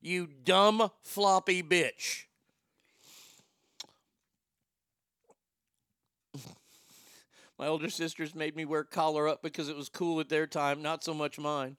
[0.00, 2.24] You dumb floppy bitch.
[7.58, 10.80] My older sisters made me wear collar up because it was cool at their time,
[10.80, 11.76] not so much mine.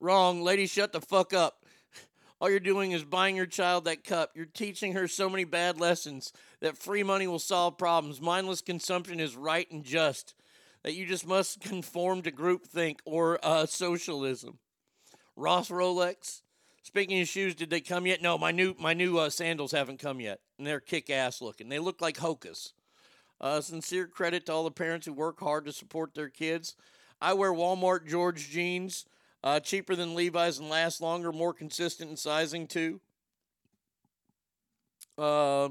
[0.00, 1.66] Wrong, lady, shut the fuck up.
[2.40, 4.30] All you're doing is buying your child that cup.
[4.34, 8.22] You're teaching her so many bad lessons that free money will solve problems.
[8.22, 10.34] Mindless consumption is right and just.
[10.86, 14.58] That you just must conform to groupthink or uh, socialism.
[15.34, 16.42] Ross Rolex.
[16.84, 18.22] Speaking of shoes, did they come yet?
[18.22, 21.68] No, my new my new uh, sandals haven't come yet, and they're kick ass looking.
[21.68, 22.72] They look like Hokas.
[23.40, 26.76] Uh, sincere credit to all the parents who work hard to support their kids.
[27.20, 29.06] I wear Walmart George jeans,
[29.42, 33.00] uh, cheaper than Levi's and last longer, more consistent in sizing too.
[35.18, 35.70] Uh,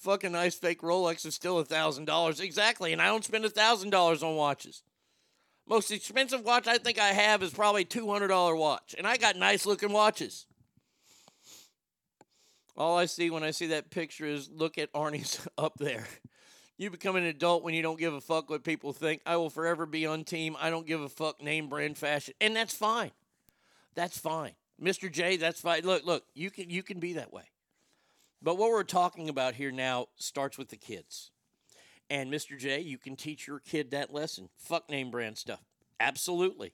[0.00, 3.50] fucking nice fake Rolex is still a thousand dollars exactly, and I don't spend a
[3.50, 4.82] thousand dollars on watches.
[5.68, 9.16] Most expensive watch I think I have is probably two hundred dollar watch, and I
[9.16, 10.46] got nice looking watches.
[12.76, 16.06] All I see when I see that picture is look at Arnie's up there.
[16.78, 19.20] You become an adult when you don't give a fuck what people think.
[19.26, 20.56] I will forever be on team.
[20.58, 22.32] I don't give a fuck name brand fashion.
[22.40, 23.10] And that's fine.
[23.94, 24.52] That's fine.
[24.82, 25.12] Mr.
[25.12, 25.82] J, that's fine.
[25.82, 27.42] Look, look, you can you can be that way.
[28.42, 31.30] But what we're talking about here now starts with the kids.
[32.08, 32.58] And Mr.
[32.58, 34.48] J, you can teach your kid that lesson.
[34.56, 35.60] Fuck name brand stuff.
[36.00, 36.72] Absolutely.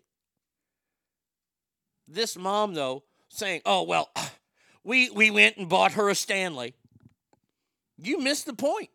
[2.09, 4.11] This mom though saying, "Oh, well,
[4.85, 6.75] we we went and bought her a Stanley."
[7.99, 8.91] You missed the point.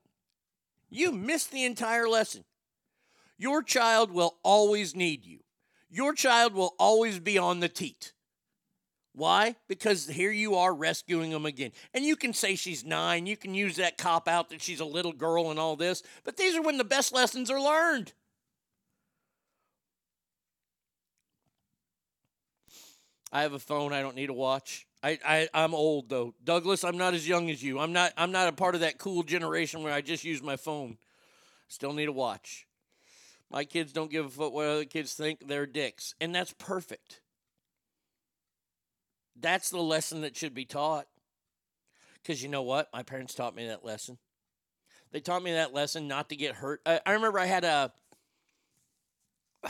[0.89, 2.43] You missed the entire lesson.
[3.37, 5.39] Your child will always need you.
[5.89, 8.13] Your child will always be on the teat.
[9.13, 9.55] Why?
[9.67, 11.71] Because here you are rescuing them again.
[11.93, 13.25] And you can say she's nine.
[13.25, 16.01] You can use that cop out that she's a little girl and all this.
[16.23, 18.13] But these are when the best lessons are learned.
[23.33, 23.93] I have a phone.
[23.93, 24.87] I don't need a watch.
[25.03, 26.83] I, I I'm old though, Douglas.
[26.83, 27.79] I'm not as young as you.
[27.79, 30.57] I'm not I'm not a part of that cool generation where I just use my
[30.57, 30.97] phone.
[31.67, 32.67] Still need a watch.
[33.49, 35.47] My kids don't give a fuck what other kids think.
[35.47, 37.21] They're dicks, and that's perfect.
[39.39, 41.07] That's the lesson that should be taught.
[42.21, 42.89] Because you know what?
[42.93, 44.17] My parents taught me that lesson.
[45.11, 46.81] They taught me that lesson not to get hurt.
[46.85, 47.91] I, I remember I had a.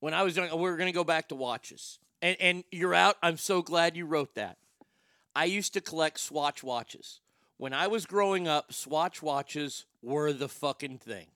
[0.00, 1.98] when I was young, we were going to go back to watches.
[2.20, 3.16] And, and you're out.
[3.22, 4.58] I'm so glad you wrote that.
[5.34, 7.20] I used to collect Swatch watches.
[7.56, 11.26] When I was growing up, Swatch watches were the fucking thing.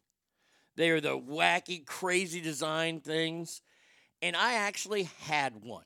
[0.76, 3.62] They are the wacky, crazy design things.
[4.22, 5.84] And I actually had one.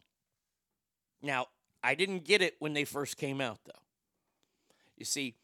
[1.23, 1.47] Now,
[1.83, 3.73] I didn't get it when they first came out, though.
[4.97, 5.35] You see,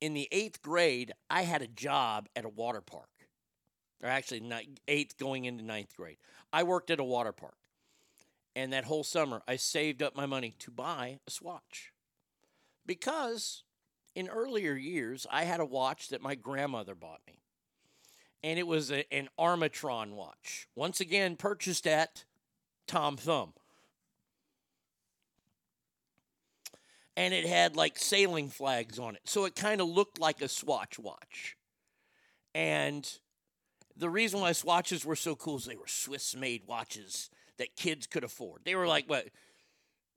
[0.00, 3.08] in the eighth grade, I had a job at a water park.
[4.02, 6.18] Or actually, ni- eighth going into ninth grade.
[6.52, 7.56] I worked at a water park.
[8.54, 11.92] And that whole summer, I saved up my money to buy a Swatch.
[12.86, 13.62] Because
[14.14, 17.40] in earlier years, I had a watch that my grandmother bought me.
[18.42, 20.68] And it was a, an Armatron watch.
[20.76, 22.24] Once again, purchased at
[22.86, 23.52] Tom Thumb.
[27.16, 29.22] And it had like sailing flags on it.
[29.24, 31.56] So it kind of looked like a Swatch watch.
[32.54, 33.10] And
[33.96, 38.06] the reason why Swatches were so cool is they were Swiss made watches that kids
[38.06, 38.62] could afford.
[38.64, 39.26] They were like, what?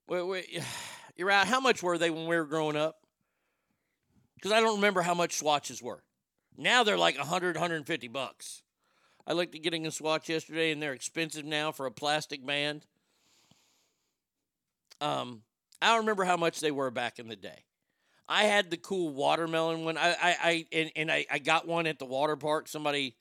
[0.08, 0.62] Wait, wait,
[1.16, 1.48] you're out.
[1.48, 2.96] How much were they when we were growing up?
[4.36, 6.02] Because I don't remember how much swatches were.
[6.56, 8.62] Now they're like 100, 150 bucks.
[9.26, 12.86] I looked at getting a swatch yesterday, and they're expensive now for a plastic band.
[15.00, 15.42] Um,
[15.80, 17.64] I don't remember how much they were back in the day.
[18.28, 19.98] I had the cool watermelon one.
[19.98, 22.68] I, I, I and, and I, I got one at the water park.
[22.68, 23.16] Somebody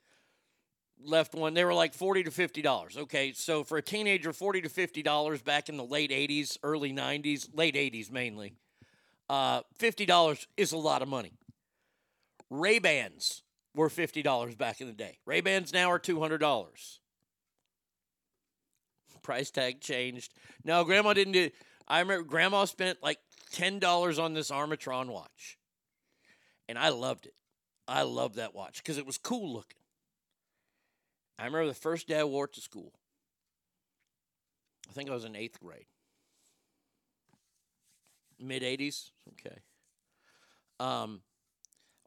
[1.04, 1.54] left one.
[1.54, 2.98] They were like forty to fifty dollars.
[2.98, 6.94] Okay, so for a teenager, forty to fifty dollars back in the late '80s, early
[6.94, 8.54] '90s, late '80s mainly.
[9.28, 11.34] Uh, fifty dollars is a lot of money.
[12.52, 13.42] Ray Bans
[13.74, 15.18] were fifty dollars back in the day.
[15.26, 17.00] Ray Bans now are two hundred dollars.
[19.24, 20.34] Price tag changed.
[20.64, 21.50] No, Grandma didn't do.
[21.88, 23.20] I remember Grandma spent like
[23.52, 25.58] ten dollars on this Armatron watch,
[26.68, 27.36] and I loved it.
[27.88, 29.80] I loved that watch because it was cool looking.
[31.40, 32.92] I remember the first day I wore it to school.
[34.90, 35.86] I think I was in eighth grade.
[38.40, 39.12] Mid 80s?
[39.34, 39.58] Okay.
[40.80, 41.22] Um,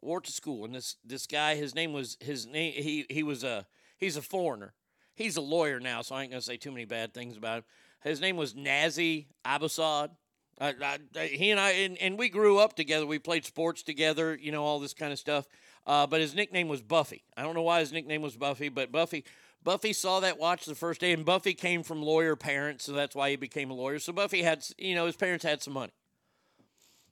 [0.05, 2.73] wore to school, and this this guy, his name was his name.
[2.73, 3.65] He he was a
[3.97, 4.73] he's a foreigner.
[5.15, 7.63] He's a lawyer now, so I ain't gonna say too many bad things about him.
[8.03, 10.11] His name was Nazi Abasad.
[10.59, 13.05] I, I, he and I, and, and we grew up together.
[13.05, 15.47] We played sports together, you know, all this kind of stuff.
[15.85, 17.23] Uh, but his nickname was Buffy.
[17.35, 19.25] I don't know why his nickname was Buffy, but Buffy,
[19.63, 23.15] Buffy saw that watch the first day, and Buffy came from lawyer parents, so that's
[23.15, 23.99] why he became a lawyer.
[23.99, 25.91] So Buffy had, you know, his parents had some money.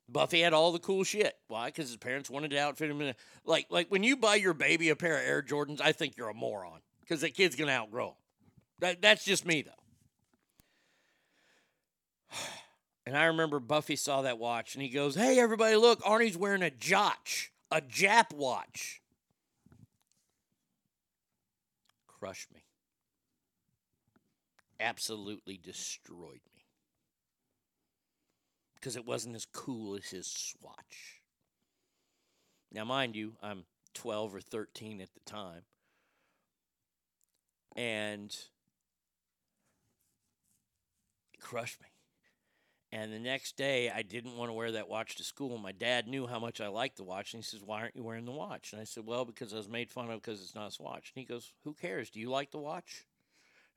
[0.09, 1.35] Buffy had all the cool shit.
[1.48, 1.67] Why?
[1.67, 3.15] Because his parents wanted to outfit him in a,
[3.45, 6.30] like like when you buy your baby a pair of Air Jordans, I think you're
[6.30, 8.15] a moron because that kid's gonna outgrow.
[8.80, 9.72] That that's just me though.
[13.06, 16.64] And I remember Buffy saw that watch and he goes, Hey, everybody, look, Arnie's wearing
[16.64, 19.01] a Jotch, a Jap watch.
[22.07, 22.64] Crushed me.
[24.80, 26.52] Absolutely destroyed me.
[28.83, 31.21] Because it wasn't as cool as his Swatch.
[32.69, 33.63] Now, mind you, I'm
[33.93, 35.61] 12 or 13 at the time.
[37.77, 38.35] And
[41.33, 41.87] it crushed me.
[42.91, 45.57] And the next day, I didn't want to wear that watch to school.
[45.57, 48.03] My dad knew how much I liked the watch, and he says, "Why aren't you
[48.03, 50.55] wearing the watch?" And I said, "Well, because I was made fun of because it's
[50.55, 52.09] not a Swatch." And he goes, "Who cares?
[52.09, 53.05] Do you like the watch?"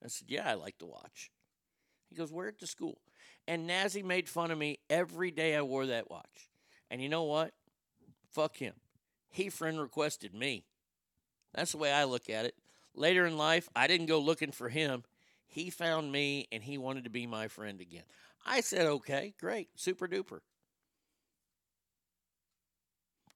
[0.05, 1.31] I said, "Yeah, I like the watch."
[2.09, 2.99] He goes, "Wear it to school."
[3.49, 6.51] And Nazi made fun of me every day I wore that watch.
[6.91, 7.55] And you know what?
[8.33, 8.75] Fuck him.
[9.31, 10.65] He friend requested me.
[11.55, 12.55] That's the way I look at it.
[12.95, 15.05] Later in life, I didn't go looking for him.
[15.47, 18.05] He found me and he wanted to be my friend again.
[18.45, 20.41] I said, okay, great, super duper.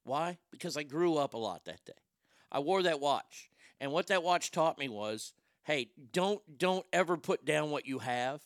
[0.04, 0.38] Why?
[0.50, 1.92] Because I grew up a lot that day.
[2.50, 3.50] I wore that watch.
[3.80, 5.34] And what that watch taught me was,
[5.64, 8.42] hey, don't don't ever put down what you have.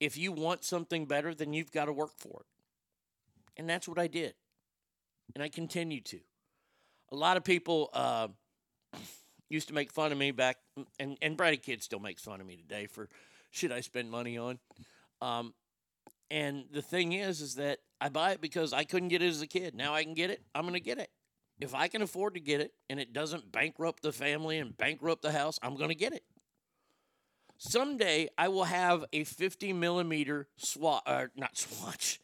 [0.00, 2.46] If you want something better, then you've got to work for it.
[3.56, 4.34] And that's what I did.
[5.34, 6.20] And I continue to.
[7.10, 8.28] A lot of people uh,
[9.48, 10.58] used to make fun of me back,
[11.00, 13.08] and, and Bratty Kid still makes fun of me today for
[13.50, 14.58] shit I spend money on.
[15.20, 15.54] Um,
[16.30, 19.42] and the thing is, is that I buy it because I couldn't get it as
[19.42, 19.74] a kid.
[19.74, 20.42] Now I can get it.
[20.54, 21.10] I'm going to get it.
[21.60, 25.22] If I can afford to get it and it doesn't bankrupt the family and bankrupt
[25.22, 26.22] the house, I'm going to get it.
[27.58, 32.20] Someday I will have a 50 millimeter swatch, or not swatch,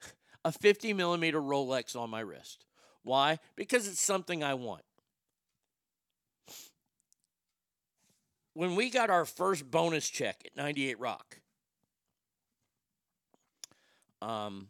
[0.44, 2.66] a 50 millimeter Rolex on my wrist.
[3.02, 3.38] Why?
[3.56, 4.82] Because it's something I want.
[8.52, 11.40] When we got our first bonus check at 98 Rock,
[14.22, 14.68] um,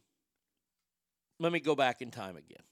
[1.39, 2.63] let me go back in time again.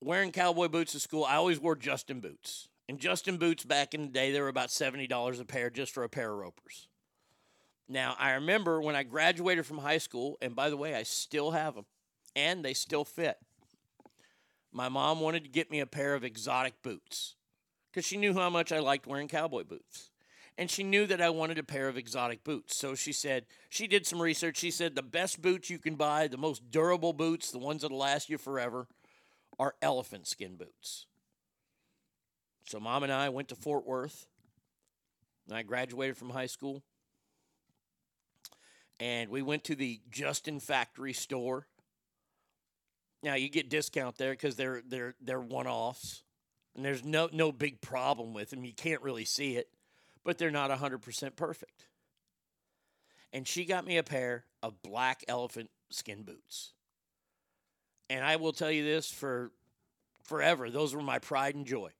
[0.00, 2.68] Wearing cowboy boots to school, I always wore Justin boots.
[2.92, 6.04] And Justin boots back in the day, they were about $70 a pair just for
[6.04, 6.88] a pair of ropers.
[7.88, 11.52] Now, I remember when I graduated from high school, and by the way, I still
[11.52, 11.86] have them,
[12.36, 13.38] and they still fit.
[14.72, 17.34] My mom wanted to get me a pair of exotic boots
[17.90, 20.10] because she knew how much I liked wearing cowboy boots.
[20.58, 22.76] And she knew that I wanted a pair of exotic boots.
[22.76, 24.58] So she said, she did some research.
[24.58, 27.96] She said, the best boots you can buy, the most durable boots, the ones that'll
[27.96, 28.86] last you forever,
[29.58, 31.06] are elephant skin boots.
[32.64, 34.26] So mom and I went to Fort Worth.
[35.48, 36.82] And I graduated from high school.
[39.00, 41.66] And we went to the Justin Factory store.
[43.22, 46.22] Now you get discount there because they're they're they're one offs.
[46.74, 48.64] And there's no no big problem with them.
[48.64, 49.68] You can't really see it,
[50.24, 51.88] but they're not 100% perfect.
[53.32, 56.72] And she got me a pair of black elephant skin boots.
[58.08, 59.52] And I will tell you this for
[60.22, 61.90] forever, those were my pride and joy.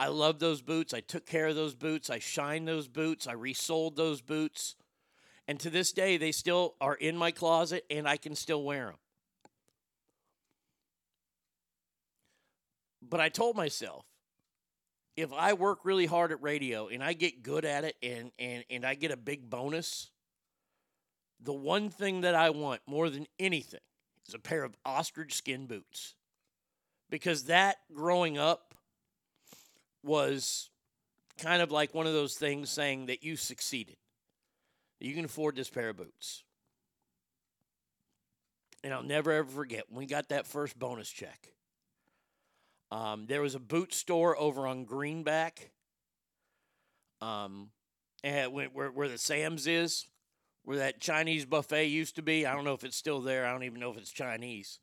[0.00, 0.94] I love those boots.
[0.94, 2.08] I took care of those boots.
[2.08, 3.26] I shined those boots.
[3.26, 4.74] I resold those boots.
[5.46, 8.86] And to this day, they still are in my closet and I can still wear
[8.86, 8.94] them.
[13.02, 14.06] But I told myself,
[15.18, 18.64] if I work really hard at radio and I get good at it and, and,
[18.70, 20.08] and I get a big bonus,
[21.42, 23.80] the one thing that I want more than anything
[24.26, 26.14] is a pair of ostrich skin boots.
[27.10, 28.70] Because that growing up
[30.02, 30.70] was
[31.38, 33.96] kind of like one of those things saying that you succeeded.
[35.00, 36.44] You can afford this pair of boots.
[38.84, 41.52] And I'll never ever forget when we got that first bonus check.
[42.90, 45.70] Um, there was a boot store over on Greenback,
[47.20, 47.70] um,
[48.24, 50.06] and where, where the Sam's is,
[50.64, 52.46] where that Chinese buffet used to be.
[52.46, 53.46] I don't know if it's still there.
[53.46, 54.80] I don't even know if it's Chinese.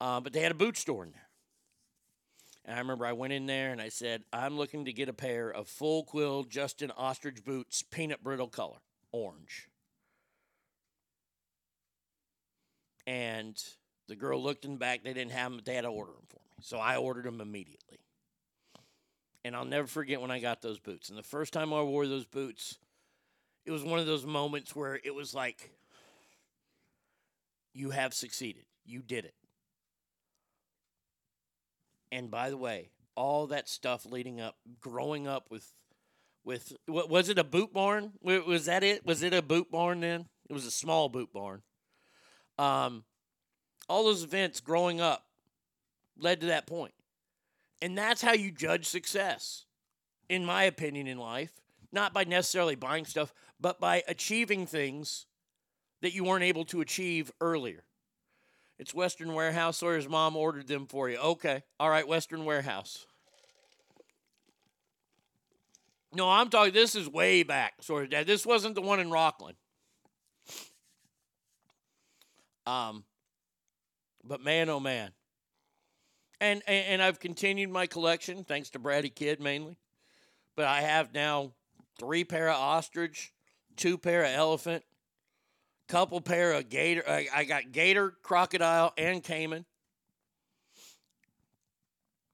[0.00, 1.29] Uh, but they had a boot store in there.
[2.70, 5.12] And I remember I went in there and I said, I'm looking to get a
[5.12, 8.76] pair of full quill Justin Ostrich boots, peanut brittle color,
[9.10, 9.68] orange.
[13.08, 13.60] And
[14.06, 15.02] the girl looked in the back.
[15.02, 16.62] They didn't have them, but they had to order them for me.
[16.62, 17.98] So I ordered them immediately.
[19.44, 21.08] And I'll never forget when I got those boots.
[21.08, 22.78] And the first time I wore those boots,
[23.66, 25.72] it was one of those moments where it was like,
[27.74, 28.62] you have succeeded.
[28.84, 29.34] You did it.
[32.12, 35.72] And by the way, all that stuff leading up, growing up with,
[36.44, 38.12] with what was it a boot barn?
[38.22, 39.04] Was that it?
[39.06, 40.26] Was it a boot barn then?
[40.48, 41.62] It was a small boot barn.
[42.58, 43.04] Um,
[43.88, 45.24] all those events growing up
[46.18, 46.94] led to that point,
[47.80, 49.66] and that's how you judge success,
[50.28, 51.52] in my opinion, in life.
[51.92, 55.26] Not by necessarily buying stuff, but by achieving things
[56.02, 57.84] that you weren't able to achieve earlier.
[58.80, 61.18] It's Western Warehouse, his mom ordered them for you.
[61.18, 61.62] Okay.
[61.78, 63.04] All right, Western Warehouse.
[66.14, 68.26] No, I'm talking, this is way back, of, Dad.
[68.26, 69.52] This wasn't the one in Rocklin.
[72.66, 73.04] Um,
[74.24, 75.10] but man, oh man.
[76.40, 79.76] And, and, and I've continued my collection, thanks to Bratty Kid mainly.
[80.56, 81.52] But I have now
[81.98, 83.34] three pair of ostrich,
[83.76, 84.84] two pair of elephant,
[85.90, 87.02] couple pair of gator.
[87.06, 89.64] I, I got gator, crocodile, and caiman.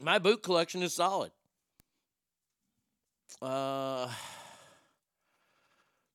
[0.01, 1.33] My boot collection is solid.
[3.41, 4.09] Uh,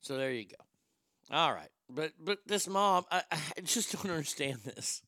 [0.02, 1.36] so there you go.
[1.36, 5.02] All right, but but this mom, I, I just don't understand this.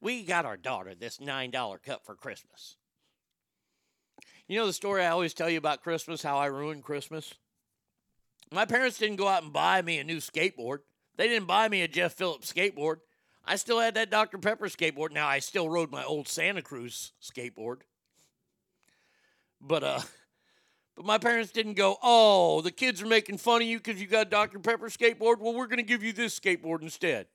[0.00, 2.76] We got our daughter this nine dollar cup for Christmas.
[4.48, 7.34] You know the story I always tell you about Christmas, how I ruined Christmas?
[8.50, 10.78] My parents didn't go out and buy me a new skateboard.
[11.16, 12.96] They didn't buy me a Jeff Phillips skateboard.
[13.44, 14.38] I still had that Dr.
[14.38, 15.12] Pepper skateboard.
[15.12, 17.78] Now I still rode my old Santa Cruz skateboard.
[19.60, 20.00] But uh
[20.96, 24.06] But my parents didn't go, oh, the kids are making fun of you because you
[24.06, 24.58] got a Dr.
[24.58, 25.38] Pepper skateboard.
[25.40, 27.26] Well, we're going to give you this skateboard instead.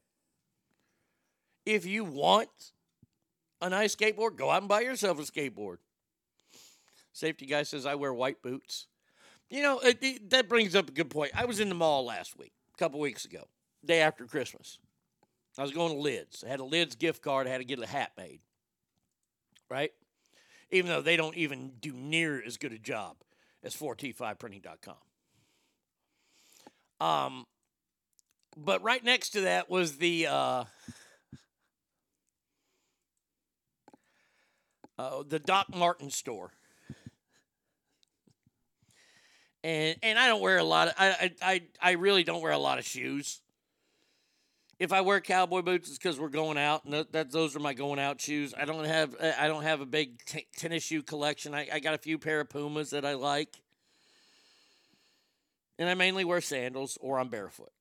[1.66, 2.50] If you want
[3.62, 5.78] a nice skateboard, go out and buy yourself a skateboard.
[7.12, 8.88] Safety guy says, I wear white boots.
[9.50, 11.32] You know, it, it- that brings up a good point.
[11.34, 13.48] I was in the mall last week, a couple weeks ago,
[13.86, 14.80] day after Christmas.
[15.58, 16.44] I was going to Lids.
[16.46, 17.48] I had a Lids gift card.
[17.48, 18.40] I had to get a hat made.
[19.70, 19.92] Right?
[20.72, 23.16] Even though they don't even do near as good a job
[23.64, 24.96] as 4t5printing.com.
[27.00, 27.46] Um,
[28.58, 30.64] but right next to that was the uh,
[34.98, 36.52] uh, the Doc Marten store.
[39.64, 42.52] And and I don't wear a lot of I I I, I really don't wear
[42.52, 43.42] a lot of shoes.
[44.78, 47.60] If I wear cowboy boots, it's because we're going out, and that, that those are
[47.60, 48.54] my going out shoes.
[48.58, 51.54] I don't have uh, I don't have a big t- tennis shoe collection.
[51.54, 53.56] I, I got a few pair of Pumas that I like,
[55.80, 57.72] and I mainly wear sandals or I'm barefoot.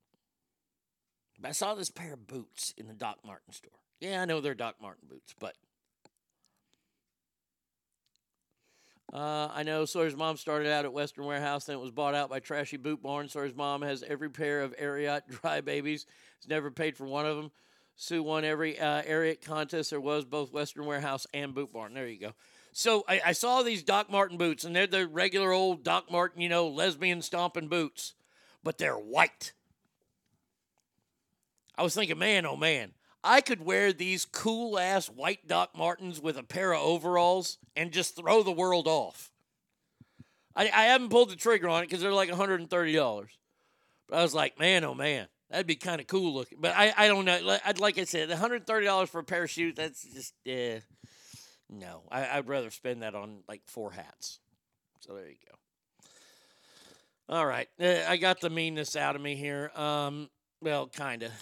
[1.41, 3.73] But I saw this pair of boots in the Doc Marten store.
[4.01, 5.57] Yeah, I know they're Doc Marten boots, but
[9.12, 12.31] Uh, I know Sawyer's mom started out at Western Warehouse, then it was bought out
[12.31, 13.28] by Trashy Boot Barn.
[13.28, 16.07] Sawyer's mom has every pair of Ariat dry babies.
[16.41, 17.50] Has never paid for one of them.
[17.97, 21.94] Sue won every uh, Ariat contest there was, both Western Warehouse and Boot Barn.
[21.94, 22.33] There you go.
[22.73, 26.41] So I, I saw these Doc Marten boots, and they're the regular old Doc Marten,
[26.41, 28.15] you know, lesbian stomping boots,
[28.65, 29.52] but they're white.
[31.76, 32.92] I was thinking, man, oh man,
[33.25, 37.91] I could wear these cool ass white Doc Martens with a pair of overalls and
[37.91, 39.33] just throw the world off.
[40.55, 43.27] I, I haven't pulled the trigger on it because they're like $130.
[44.09, 46.59] But I was like, man, oh man, that'd be kind of cool looking.
[46.61, 47.59] But I, I don't know.
[47.65, 50.81] I'd- like I said, $130 for a pair of shoes, that's just, uh,
[51.70, 52.03] no.
[52.12, 54.39] I, I'd rather spend that on like four hats.
[55.01, 57.35] So there you go.
[57.35, 57.69] All right.
[57.81, 59.70] Uh, I got the meanness out of me here.
[59.75, 60.28] Um,
[60.61, 61.33] well, kind of.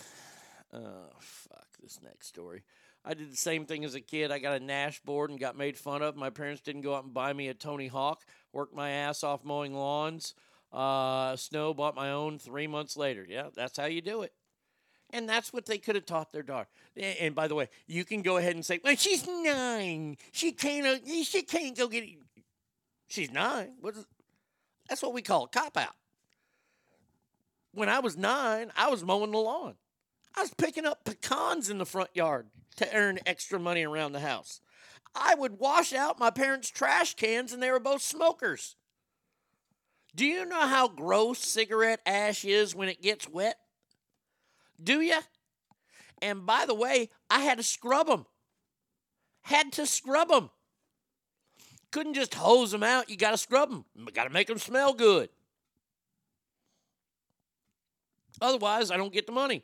[1.21, 1.42] Fuck
[1.83, 2.63] this next story.
[3.05, 4.31] I did the same thing as a kid.
[4.31, 6.17] I got a Nash board and got made fun of.
[6.17, 8.23] My parents didn't go out and buy me a Tony Hawk.
[8.53, 10.35] Worked my ass off mowing lawns.
[10.73, 13.27] Uh, snow bought my own three months later.
[13.29, 14.33] Yeah, that's how you do it.
[15.11, 16.69] And that's what they could have taught their daughter.
[16.97, 20.17] And by the way, you can go ahead and say, "Well, she's nine.
[20.31, 20.87] She can't.
[20.87, 22.05] uh, She can't go get."
[23.09, 23.75] She's nine.
[23.81, 23.95] What
[24.89, 25.95] that's what we call a cop out.
[27.73, 29.75] When I was nine, I was mowing the lawn.
[30.35, 32.47] I was picking up pecans in the front yard
[32.77, 34.61] to earn extra money around the house.
[35.15, 38.77] I would wash out my parents' trash cans, and they were both smokers.
[40.15, 43.57] Do you know how gross cigarette ash is when it gets wet?
[44.83, 45.19] Do you?
[46.21, 48.27] And by the way, I had to scrub them.
[49.43, 50.51] Had to scrub them.
[51.91, 53.11] Couldn't just hose them out.
[53.11, 53.85] You got to scrub them.
[54.15, 55.29] Got to make them smell good.
[58.41, 59.63] Otherwise, I don't get the money.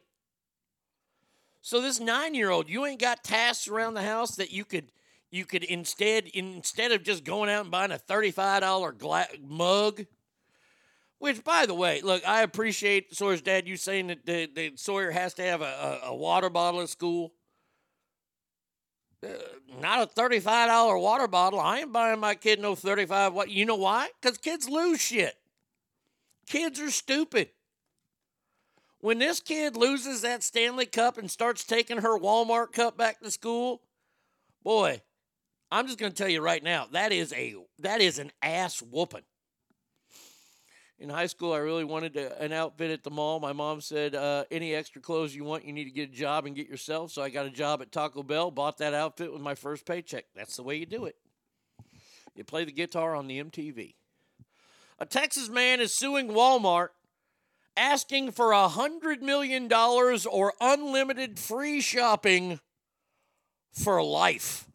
[1.61, 4.93] So this nine-year-old, you ain't got tasks around the house that you could
[5.31, 10.07] you could instead instead of just going out and buying a thirty-five dollar gla- mug.
[11.19, 13.67] Which, by the way, look, I appreciate Sawyer's dad.
[13.67, 16.89] You saying that, that, that Sawyer has to have a, a, a water bottle at
[16.89, 17.33] school.
[19.27, 19.31] Uh,
[19.83, 21.59] not a thirty-five dollar water bottle.
[21.59, 23.35] I ain't buying my kid no thirty-five.
[23.35, 24.11] What you know why?
[24.23, 25.35] Because kids lose shit.
[26.47, 27.51] Kids are stupid.
[29.01, 33.31] When this kid loses that Stanley Cup and starts taking her Walmart cup back to
[33.31, 33.81] school,
[34.65, 35.03] boy,
[35.71, 38.83] I'm just going to tell you right now, that is a that is an ass
[38.83, 39.23] whooping.
[40.99, 43.39] In high school, I really wanted to, an outfit at the mall.
[43.39, 46.45] My mom said, uh, "Any extra clothes you want, you need to get a job
[46.47, 49.43] and get yourself." So I got a job at Taco Bell, bought that outfit with
[49.43, 50.25] my first paycheck.
[50.35, 51.15] That's the way you do it.
[52.35, 53.95] You play the guitar on the MTV.
[54.99, 56.89] A Texas man is suing Walmart
[57.79, 62.59] asking for a $100 million or unlimited free shopping
[63.73, 64.69] for life.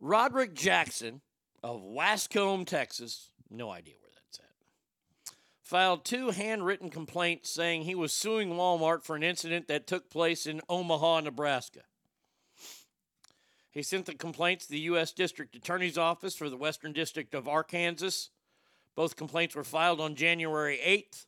[0.00, 1.22] Roderick Jackson
[1.62, 8.12] of Waskom, Texas, no idea where that's at, filed two handwritten complaints saying he was
[8.12, 11.80] suing Walmart for an incident that took place in Omaha, Nebraska.
[13.74, 15.12] He sent the complaints to the U.S.
[15.12, 18.30] District Attorney's Office for the Western District of Arkansas.
[18.94, 21.26] Both complaints were filed on January 8th.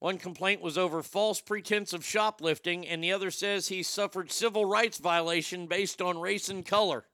[0.00, 4.66] One complaint was over false pretense of shoplifting, and the other says he suffered civil
[4.66, 7.04] rights violation based on race and color.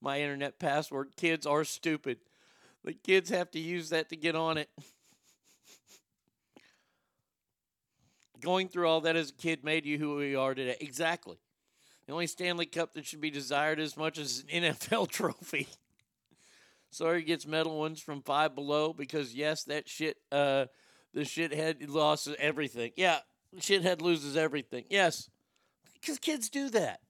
[0.00, 2.18] My internet password kids are stupid.
[2.84, 4.68] The kids have to use that to get on it.
[8.40, 10.76] Going through all that as a kid made you who we are today.
[10.80, 11.38] Exactly.
[12.06, 15.68] The only Stanley Cup that should be desired as much as an NFL trophy.
[16.90, 20.66] Sorry, gets medal ones from five below because yes, that shit, uh,
[21.12, 22.92] the shithead lost everything.
[22.96, 23.18] Yeah,
[23.58, 24.84] shithead loses everything.
[24.88, 25.28] Yes,
[26.00, 27.00] because kids do that.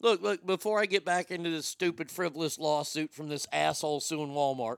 [0.00, 0.46] Look, look.
[0.46, 4.76] Before I get back into this stupid, frivolous lawsuit from this asshole suing Walmart,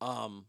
[0.00, 0.46] um,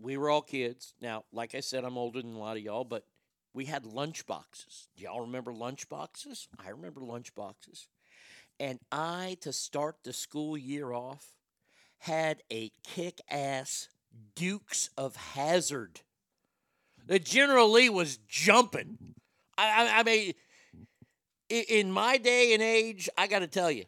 [0.00, 0.94] we were all kids.
[1.00, 3.04] Now, like I said, I'm older than a lot of y'all, but
[3.52, 4.88] we had lunch boxes.
[4.96, 6.48] Do y'all remember lunch boxes?
[6.64, 7.88] I remember lunch boxes.
[8.60, 11.32] And I, to start the school year off,
[11.98, 13.88] had a kick ass
[14.34, 16.00] Dukes of Hazzard.
[17.06, 18.98] The General Lee was jumping.
[19.56, 20.34] I, I, I mean,
[21.48, 23.84] in my day and age, I got to tell you,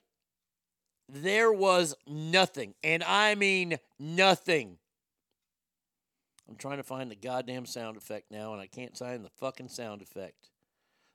[1.08, 4.78] there was nothing, and I mean nothing.
[6.50, 9.68] I'm trying to find the goddamn sound effect now, and I can't find the fucking
[9.68, 10.50] sound effect.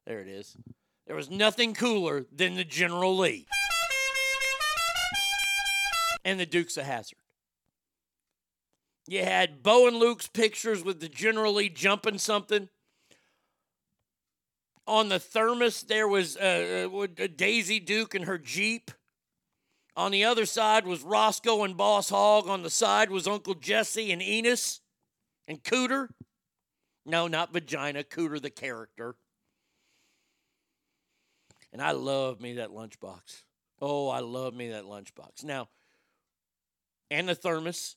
[0.08, 0.56] There it is.
[1.08, 3.46] There was nothing cooler than the General Lee
[6.24, 7.20] and the Dukes of Hazzard.
[9.08, 12.70] You had Bo and Luke's pictures with the General Lee jumping something.
[14.88, 18.90] On the thermos, there was uh, uh, Daisy Duke and her Jeep.
[19.98, 22.48] On the other side was Roscoe and Boss Hog.
[22.48, 24.82] On the side was Uncle Jesse and Enos
[25.48, 26.10] and Cooter.
[27.06, 28.04] No, not vagina.
[28.04, 29.16] Cooter, the character.
[31.72, 33.44] And I love me that lunchbox.
[33.82, 35.44] Oh, I love me that lunchbox.
[35.44, 35.68] Now,
[37.12, 37.96] and the thermos.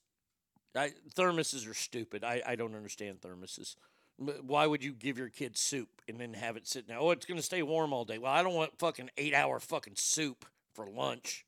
[0.77, 2.23] I, thermoses are stupid.
[2.23, 3.77] I, I don't understand thermoses.
[4.17, 6.99] Why would you give your kid soup and then have it sit there?
[6.99, 8.19] Oh, it's going to stay warm all day.
[8.19, 10.45] Well, I don't want fucking eight hour fucking soup
[10.75, 11.45] for lunch.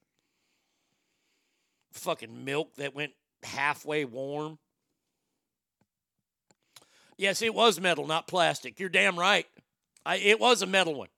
[1.92, 3.12] Fucking milk that went
[3.42, 4.58] halfway warm.
[7.20, 8.80] Yes, it was metal, not plastic.
[8.80, 9.46] You're damn right.
[10.06, 11.10] I, it was a metal one.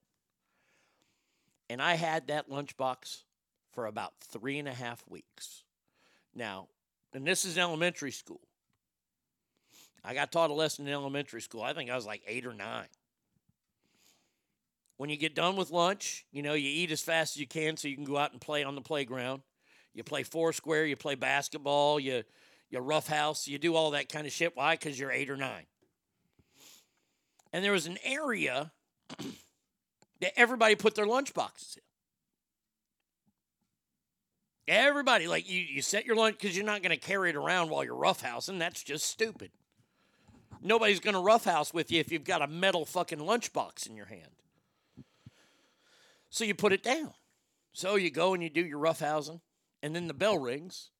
[1.71, 3.23] And I had that lunchbox
[3.71, 5.63] for about three and a half weeks.
[6.35, 6.67] Now,
[7.15, 8.41] and this is elementary school.
[10.05, 11.63] I got taught a lesson in elementary school.
[11.63, 12.89] I think I was like eight or nine.
[14.97, 17.77] When you get done with lunch, you know, you eat as fast as you can
[17.77, 19.43] so you can go out and play on the playground.
[19.95, 22.25] You play foursquare, you play basketball, you
[22.71, 24.57] you roughhouse, you do all that kind of shit.
[24.57, 24.75] Why?
[24.75, 25.67] Because you're eight or nine.
[27.53, 28.73] And there was an area
[30.21, 31.83] that everybody put their lunch boxes in.
[34.75, 37.69] Everybody, like you, you set your lunch because you're not going to carry it around
[37.69, 38.59] while you're roughhousing.
[38.59, 39.51] That's just stupid.
[40.63, 44.07] Nobody's going to roughhouse with you if you've got a metal fucking lunchbox in your
[44.07, 44.31] hand.
[46.31, 47.13] So you put it down.
[47.73, 49.41] So you go and you do your roughhousing,
[49.83, 50.91] and then the bell rings,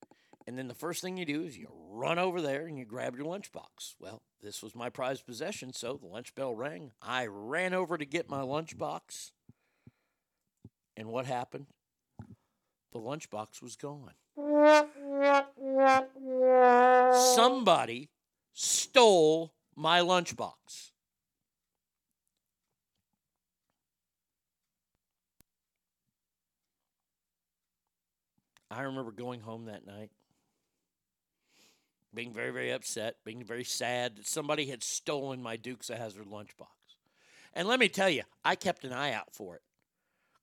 [0.47, 3.17] and then the first thing you do is you run over there and you grab
[3.17, 3.95] your lunchbox.
[4.01, 6.93] Well, this was my prized possession, so the lunch bell rang.
[7.01, 9.31] I ran over to get my lunchbox,
[10.97, 11.67] and what happened?
[12.93, 14.13] The lunchbox was gone.
[17.35, 18.11] Somebody
[18.53, 20.91] stole my lunchbox.
[28.71, 30.11] I remember going home that night,
[32.15, 36.27] being very, very upset, being very sad that somebody had stolen my Dukes of Hazzard
[36.27, 36.67] lunchbox.
[37.55, 39.63] And let me tell you, I kept an eye out for it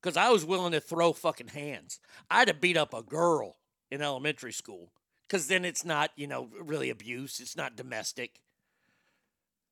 [0.02, 2.00] because I was willing to throw fucking hands.
[2.30, 3.58] I'd have beat up a girl
[3.92, 4.92] in elementary school
[5.28, 7.40] because then it's not, you know, really abuse.
[7.40, 8.42] It's not domestic.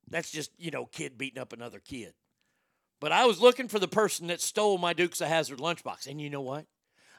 [0.09, 2.14] That's just, you know, kid beating up another kid.
[3.00, 6.08] But I was looking for the person that stole my Dukes of Hazzard lunchbox.
[6.08, 6.66] And you know what?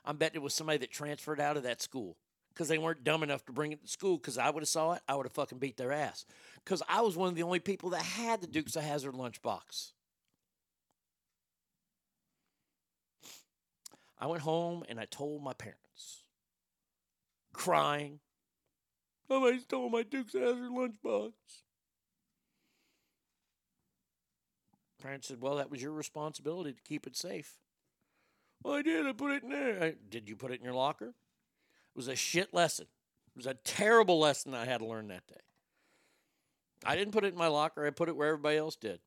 [0.04, 2.16] I'm betting it was somebody that transferred out of that school
[2.58, 4.16] because they weren't dumb enough to bring it to school.
[4.18, 6.26] Because I would have saw it, I would have fucking beat their ass.
[6.64, 9.92] Because I was one of the only people that had the Dukes of Hazzard lunchbox.
[14.18, 16.24] I went home and I told my parents,
[17.52, 18.18] crying,
[19.28, 21.32] somebody stole my Dukes of Hazzard lunchbox.
[25.00, 27.52] Parents said, well, that was your responsibility to keep it safe.
[28.64, 29.06] Well, I did.
[29.06, 29.80] I put it in there.
[29.80, 31.14] I, did you put it in your locker?
[31.98, 32.86] Was a shit lesson.
[33.34, 35.40] It was a terrible lesson I had to learn that day.
[36.86, 37.84] I didn't put it in my locker.
[37.84, 39.00] I put it where everybody else did.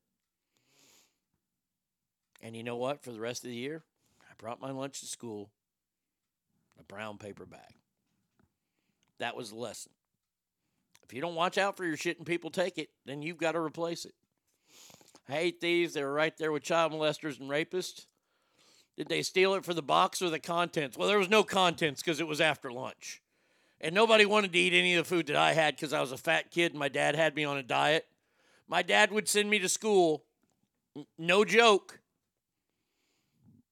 [2.42, 3.02] And you know what?
[3.02, 3.82] For the rest of the year,
[4.20, 5.48] I brought my lunch to school,
[6.78, 7.76] a brown paper bag.
[9.20, 9.92] That was the lesson.
[11.02, 13.52] If you don't watch out for your shit and people take it, then you've got
[13.52, 14.12] to replace it.
[15.30, 15.94] I hate thieves.
[15.94, 18.04] They were right there with child molesters and rapists.
[18.96, 20.96] Did they steal it for the box or the contents?
[20.96, 23.22] Well, there was no contents because it was after lunch.
[23.80, 26.12] and nobody wanted to eat any of the food that I had because I was
[26.12, 28.06] a fat kid and my dad had me on a diet.
[28.68, 30.24] My dad would send me to school.
[31.18, 31.98] No joke.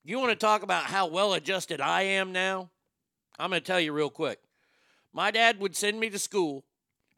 [0.03, 2.71] You want to talk about how well adjusted I am now?
[3.39, 4.41] I'm going to tell you real quick.
[5.13, 6.65] My dad would send me to school.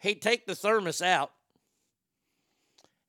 [0.01, 1.33] He'd take the thermos out.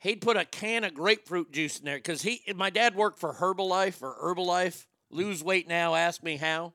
[0.03, 3.35] He'd put a can of grapefruit juice in there because he, my dad worked for
[3.35, 4.85] Herbalife or Herbalife.
[5.09, 5.95] Lose weight now.
[5.95, 6.73] Ask me how.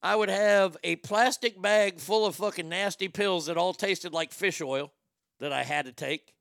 [0.00, 4.30] I would have a plastic bag full of fucking nasty pills that all tasted like
[4.30, 4.92] fish oil
[5.40, 6.34] that I had to take.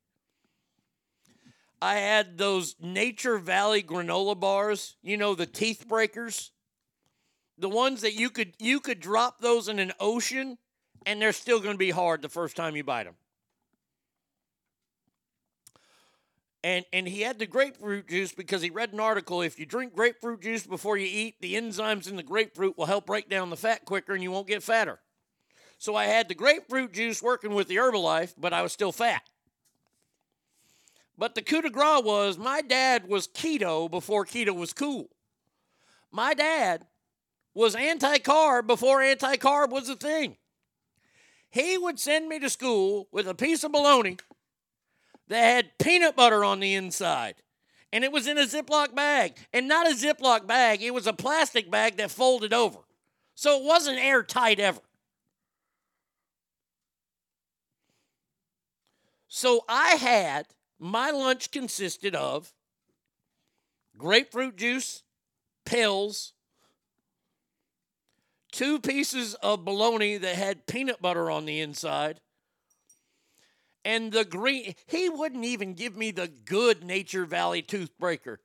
[1.82, 6.52] I had those Nature Valley granola bars, you know, the teeth breakers.
[7.58, 10.60] The ones that you could you could drop those in an ocean
[11.08, 13.16] and they're still going to be hard the first time you bite them.
[16.64, 19.96] And and he had the grapefruit juice because he read an article if you drink
[19.96, 23.58] grapefruit juice before you eat, the enzymes in the grapefruit will help break down the
[23.58, 25.00] fat quicker and you won't get fatter.
[25.80, 29.24] So I had the grapefruit juice working with the Herbalife, but I was still fat.
[31.18, 35.10] But the coup de grace was my dad was keto before keto was cool.
[36.12, 36.86] My dad
[37.54, 40.38] was anti carb before anti carb was a thing.
[41.50, 44.18] He would send me to school with a piece of bologna
[45.32, 47.36] that had peanut butter on the inside.
[47.94, 49.38] And it was in a Ziploc bag.
[49.54, 52.80] And not a Ziploc bag, it was a plastic bag that folded over.
[53.34, 54.82] So it wasn't airtight ever.
[59.30, 62.52] So I had my lunch consisted of
[63.98, 65.04] grapefruit juice,
[65.64, 66.34] pills,
[68.52, 72.20] two pieces of bologna that had peanut butter on the inside,
[73.84, 74.76] and the green.
[74.88, 78.38] He wouldn't even give me the good Nature Valley toothbreaker.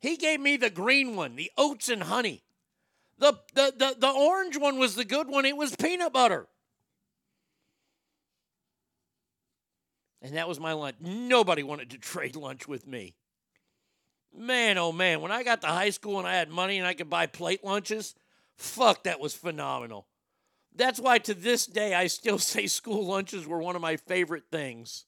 [0.00, 2.42] He gave me the green one, the oats and honey.
[3.18, 5.44] The, the, the, the orange one was the good one.
[5.44, 6.48] It was peanut butter.
[10.20, 10.96] And that was my lunch.
[11.00, 13.14] Nobody wanted to trade lunch with me.
[14.34, 16.94] Man, oh man, when I got to high school and I had money and I
[16.94, 18.14] could buy plate lunches,
[18.56, 20.06] fuck, that was phenomenal.
[20.74, 24.44] That's why to this day I still say school lunches were one of my favorite
[24.50, 25.04] things.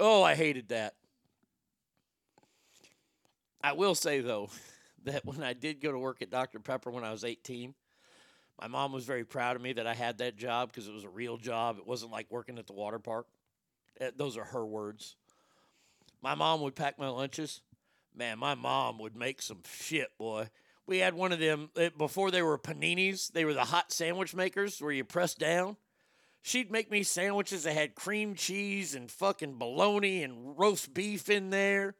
[0.00, 0.94] Oh, I hated that.
[3.62, 4.50] I will say though
[5.04, 6.58] that when I did go to work at Dr.
[6.58, 7.74] Pepper when I was 18,
[8.60, 11.04] my mom was very proud of me that I had that job because it was
[11.04, 11.78] a real job.
[11.78, 13.26] It wasn't like working at the water park.
[14.00, 15.16] Uh, Those are her words.
[16.22, 17.60] My mom would pack my lunches.
[18.14, 20.48] Man, my mom would make some shit, boy.
[20.86, 23.30] We had one of them uh, before they were paninis.
[23.32, 25.76] They were the hot sandwich makers where you press down.
[26.42, 31.50] She'd make me sandwiches that had cream cheese and fucking bologna and roast beef in
[31.50, 31.94] there.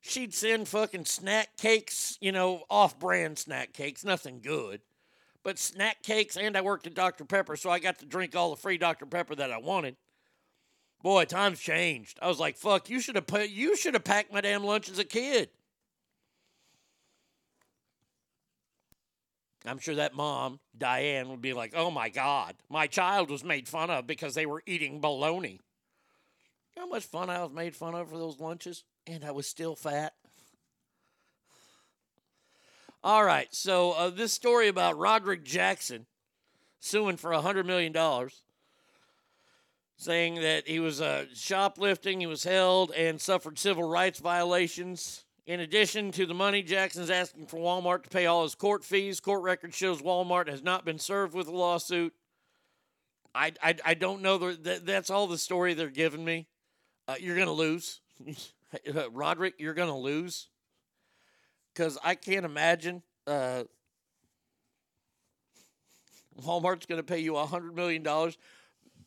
[0.00, 4.80] She'd send fucking snack cakes, you know, off brand snack cakes, nothing good.
[5.42, 7.24] But snack cakes, and I worked at Dr.
[7.24, 9.06] Pepper, so I got to drink all the free Dr.
[9.06, 9.96] Pepper that I wanted.
[11.02, 12.18] Boy, times changed.
[12.22, 14.88] I was like, fuck, you should have put you should have packed my damn lunch
[14.88, 15.50] as a kid.
[19.64, 23.66] I'm sure that mom, Diane, would be like, oh my God, my child was made
[23.66, 25.60] fun of because they were eating bologna.
[26.74, 28.84] You know how much fun I was made fun of for those lunches?
[29.06, 30.12] And I was still fat.
[33.02, 36.06] All right, so uh, this story about Roderick Jackson
[36.80, 37.94] suing for $100 million,
[39.96, 45.24] saying that he was uh, shoplifting, he was held, and suffered civil rights violations.
[45.46, 49.20] In addition to the money, Jackson's asking for Walmart to pay all his court fees.
[49.20, 52.14] Court record shows Walmart has not been served with a lawsuit.
[53.34, 54.38] I, I, I don't know.
[54.38, 56.46] The, that, that's all the story they're giving me.
[57.06, 58.00] Uh, you're going to lose.
[59.12, 60.48] Roderick, you're going to lose.
[61.74, 63.64] Because I can't imagine uh,
[66.40, 68.06] Walmart's going to pay you $100 million.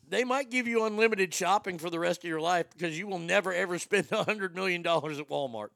[0.08, 3.18] They might give you unlimited shopping for the rest of your life because you will
[3.18, 5.70] never, ever spend $100 million at Walmart.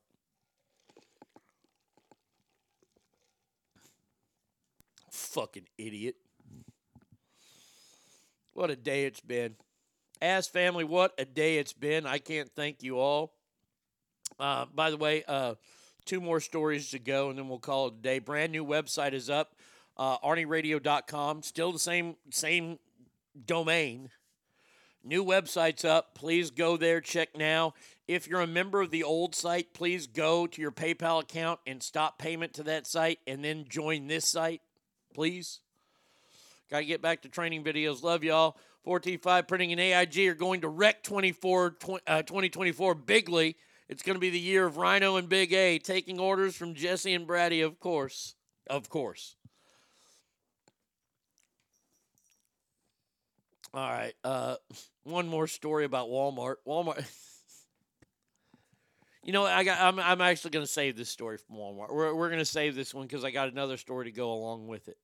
[5.32, 6.16] Fucking idiot.
[8.52, 9.56] What a day it's been.
[10.20, 12.06] As family, what a day it's been.
[12.06, 13.32] I can't thank you all.
[14.38, 15.54] Uh, by the way, uh,
[16.04, 18.18] two more stories to go, and then we'll call it a day.
[18.18, 19.56] Brand new website is up,
[19.96, 21.42] uh, arnieradio.com.
[21.42, 22.78] Still the same same
[23.46, 24.10] domain.
[25.02, 26.14] New website's up.
[26.14, 27.72] Please go there, check now.
[28.06, 31.82] If you're a member of the old site, please go to your PayPal account and
[31.82, 34.60] stop payment to that site and then join this site,
[35.15, 35.60] please.
[36.70, 38.02] Got to get back to training videos.
[38.02, 38.57] Love y'all.
[38.86, 41.76] 4T5 Printing and AIG are going to wreck 24,
[42.07, 43.57] uh, 2024 bigly.
[43.89, 47.12] It's going to be the year of Rhino and Big A, taking orders from Jesse
[47.15, 48.34] and Brady, of course.
[48.68, 49.36] Of course.
[53.74, 54.15] All right.
[54.24, 54.57] Uh,
[55.05, 56.57] one more story about Walmart.
[56.66, 57.05] Walmart.
[59.25, 59.81] you know, I got.
[59.81, 60.01] I'm.
[60.01, 61.92] I'm actually going to save this story from Walmart.
[61.92, 64.67] We're we're going to save this one because I got another story to go along
[64.67, 64.99] with it,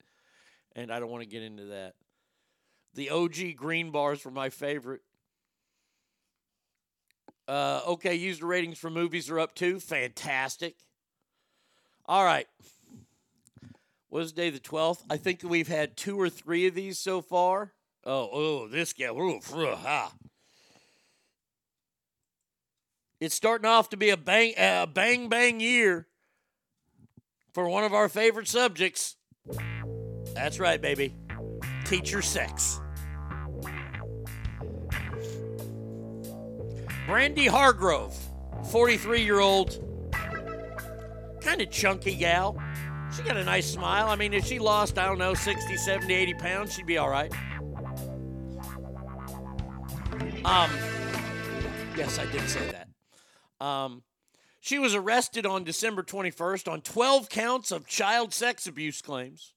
[0.75, 1.95] and I don't want to get into that.
[2.95, 5.03] The OG green bars were my favorite.
[7.47, 9.81] Uh, okay, user ratings for movies are up too.
[9.81, 10.77] Fantastic.
[12.07, 12.47] All right.
[14.11, 15.05] Was day the 12th?
[15.11, 17.73] I think we've had two or three of these so far.
[18.05, 19.09] Oh, oh, this guy.
[19.13, 20.13] Ah.
[23.21, 26.07] It's starting off to be a bang, a bang, bang year
[27.53, 29.17] for one of our favorite subjects.
[30.35, 31.17] That's right, baby.
[31.85, 32.81] Teacher sex.
[37.07, 38.15] Brandy Hargrove,
[38.71, 39.83] 43 year old,
[41.41, 42.57] kind of chunky gal.
[43.17, 44.09] She got a nice smile.
[44.09, 47.09] I mean, if she lost, I don't know, 60, 70, 80 pounds, she'd be all
[47.09, 47.33] right.
[50.45, 50.71] Um,
[51.97, 52.88] yes, I did say that.
[53.61, 54.03] Um,
[54.61, 59.55] she was arrested on December 21st on 12 counts of child sex abuse claims.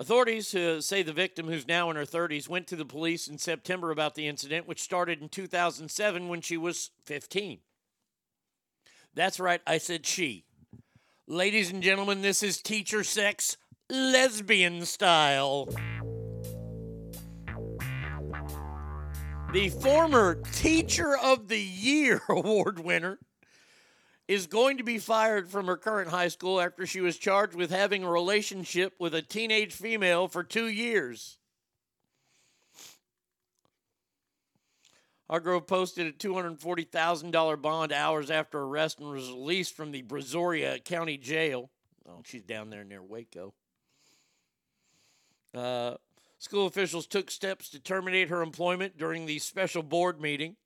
[0.00, 3.36] Authorities uh, say the victim, who's now in her 30s, went to the police in
[3.36, 7.58] September about the incident, which started in 2007 when she was 15.
[9.14, 10.44] That's right, I said she.
[11.26, 13.56] Ladies and gentlemen, this is teacher sex
[13.90, 15.68] lesbian style.
[19.50, 23.18] The former Teacher of the Year award winner
[24.28, 27.70] is going to be fired from her current high school after she was charged with
[27.70, 31.38] having a relationship with a teenage female for two years.
[35.30, 41.16] Hargrove posted a $240,000 bond hours after arrest and was released from the Brazoria County
[41.16, 41.70] Jail.
[42.06, 43.54] Oh, she's down there near Waco.
[45.54, 45.94] Uh,
[46.38, 50.56] school officials took steps to terminate her employment during the special board meeting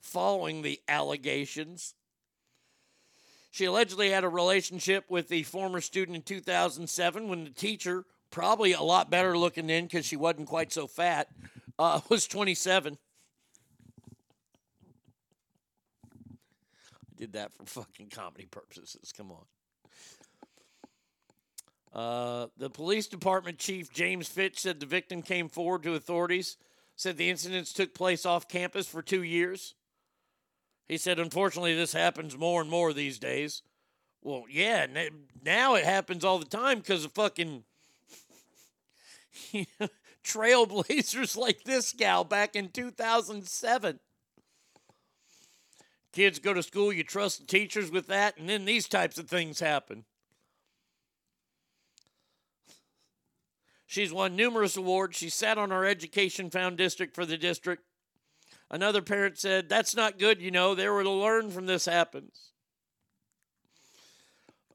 [0.00, 1.94] following the allegations.
[3.50, 8.72] She allegedly had a relationship with the former student in 2007 when the teacher, probably
[8.72, 11.28] a lot better looking then because she wasn't quite so fat,
[11.78, 12.96] uh, was 27.
[16.04, 16.26] I
[17.16, 19.12] Did that for fucking comedy purposes.
[19.16, 19.44] Come on.
[21.92, 26.56] Uh, the police department chief, James Fitch, said the victim came forward to authorities,
[26.94, 29.74] said the incidents took place off campus for two years.
[30.86, 33.62] He said, unfortunately, this happens more and more these days.
[34.22, 34.86] Well, yeah,
[35.42, 37.64] now it happens all the time because of fucking
[40.24, 43.98] trailblazers like this gal back in 2007.
[46.12, 49.28] Kids go to school, you trust the teachers with that, and then these types of
[49.28, 50.04] things happen.
[53.90, 55.16] She's won numerous awards.
[55.16, 57.82] She sat on our Education Found District for the district.
[58.70, 60.76] Another parent said, That's not good, you know.
[60.76, 62.52] They were to learn from this happens.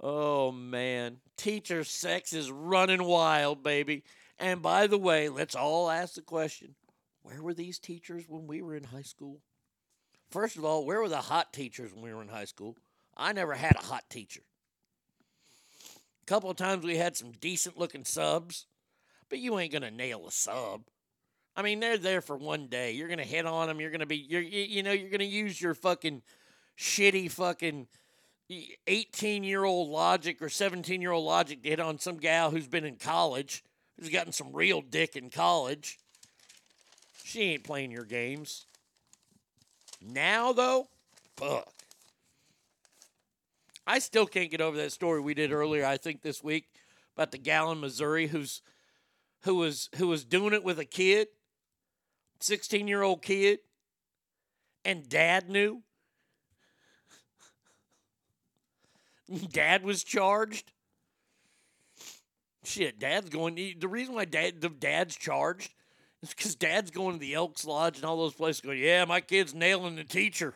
[0.02, 1.20] Oh, man.
[1.38, 4.04] Teacher sex is running wild, baby.
[4.38, 6.76] And by the way, let's all ask the question
[7.24, 9.40] where were these teachers when we were in high school?
[10.30, 12.76] First of all, where were the hot teachers when we were in high school?
[13.16, 14.42] I never had a hot teacher.
[16.22, 18.66] A couple of times we had some decent looking subs,
[19.36, 20.84] but you ain't to nail a sub.
[21.58, 22.94] I mean, they're there for one day.
[22.94, 23.82] You're gonna hit on them.
[23.82, 26.22] You're gonna be, you're, you, you know, you're gonna use your fucking
[26.80, 27.88] shitty fucking
[28.88, 32.70] 18 year old logic or 17 year old logic to hit on some gal who's
[32.70, 33.62] been in college,
[34.00, 36.00] who's gotten some real dick in college.
[37.26, 38.68] She ain't playing your games.
[40.02, 40.88] Now though,
[41.36, 41.74] fuck.
[43.86, 45.86] I still can't get over that story we did earlier.
[45.86, 46.70] I think this week
[47.18, 48.62] about the gal in Missouri who's
[49.46, 51.28] who was who was doing it with a kid
[52.40, 53.60] 16 year old kid,
[54.84, 55.82] and dad knew?
[59.52, 60.72] dad was charged?
[62.64, 63.56] Shit, dad's going.
[63.56, 65.74] The reason why dad, the dad's charged
[66.22, 69.22] is because dad's going to the Elks Lodge and all those places going, yeah, my
[69.22, 70.56] kid's nailing the teacher.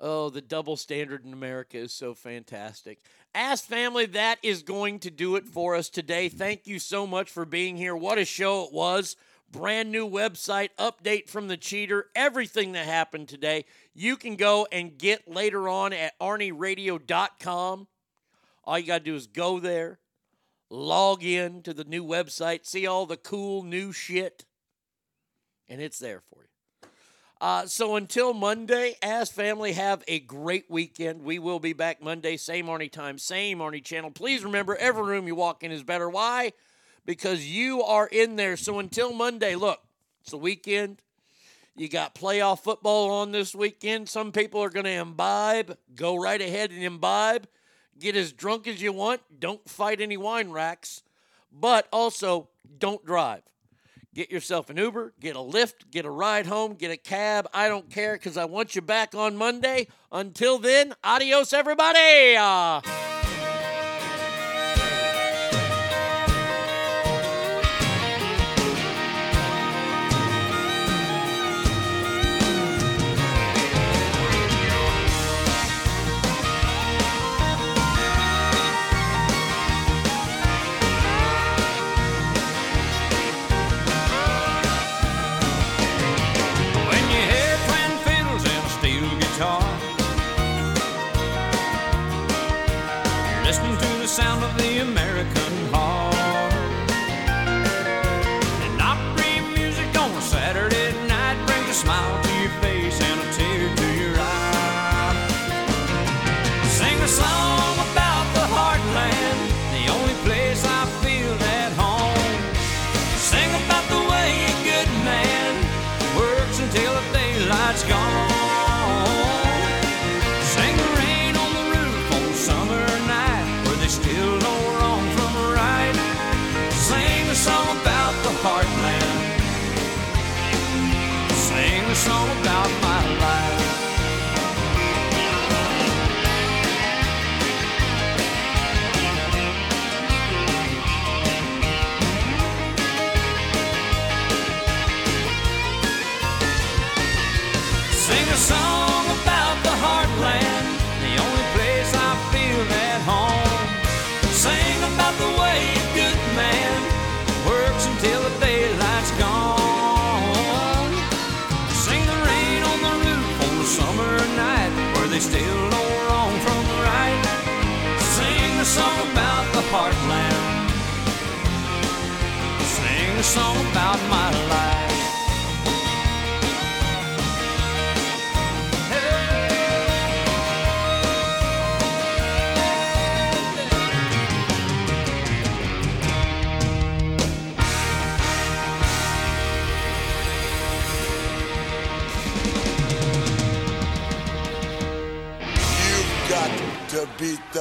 [0.00, 3.00] Oh, the double standard in America is so fantastic.
[3.34, 6.30] Ask family, that is going to do it for us today.
[6.30, 7.94] Thank you so much for being here.
[7.94, 9.14] What a show it was.
[9.52, 13.66] Brand new website, update from the cheater, everything that happened today.
[13.92, 17.88] You can go and get later on at arnieradio.com.
[18.64, 19.98] All you got to do is go there,
[20.70, 24.46] log in to the new website, see all the cool new shit,
[25.68, 26.49] and it's there for you.
[27.40, 31.22] Uh, so until Monday, as family, have a great weekend.
[31.22, 34.10] We will be back Monday, same Arnie time, same Arnie channel.
[34.10, 36.10] Please remember, every room you walk in is better.
[36.10, 36.52] Why?
[37.06, 38.58] Because you are in there.
[38.58, 39.80] So until Monday, look,
[40.20, 41.00] it's the weekend.
[41.74, 44.10] You got playoff football on this weekend.
[44.10, 45.78] Some people are going to imbibe.
[45.96, 47.46] Go right ahead and imbibe.
[47.98, 49.22] Get as drunk as you want.
[49.38, 51.02] Don't fight any wine racks.
[51.50, 53.42] But also, don't drive.
[54.12, 57.48] Get yourself an Uber, get a lift, get a ride home, get a cab.
[57.54, 59.86] I don't care because I want you back on Monday.
[60.10, 62.36] Until then, adios, everybody.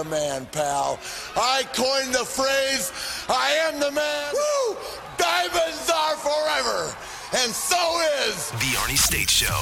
[0.03, 0.97] The man, pal.
[1.35, 2.93] I coined the phrase,
[3.27, 4.33] I am the man.
[4.33, 4.77] Woo!
[5.17, 6.95] Diamonds are forever.
[7.35, 7.75] And so
[8.23, 8.49] is.
[8.51, 9.59] The Arnie State Show.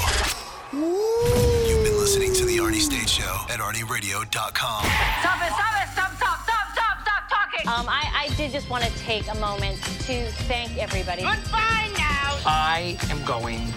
[0.72, 4.30] You've been listening to The Arnie State Show at ArnieRadio.com.
[4.30, 7.68] Stop it, stop it, stop, stop, stop, stop, stop talking.
[7.68, 11.24] Um, I, I did just want to take a moment to thank everybody.
[11.24, 12.38] Goodbye now.
[12.46, 13.74] I am going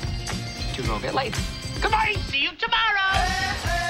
[0.74, 1.34] to go get laid.
[1.80, 2.16] Goodbye.
[2.28, 3.89] See you tomorrow.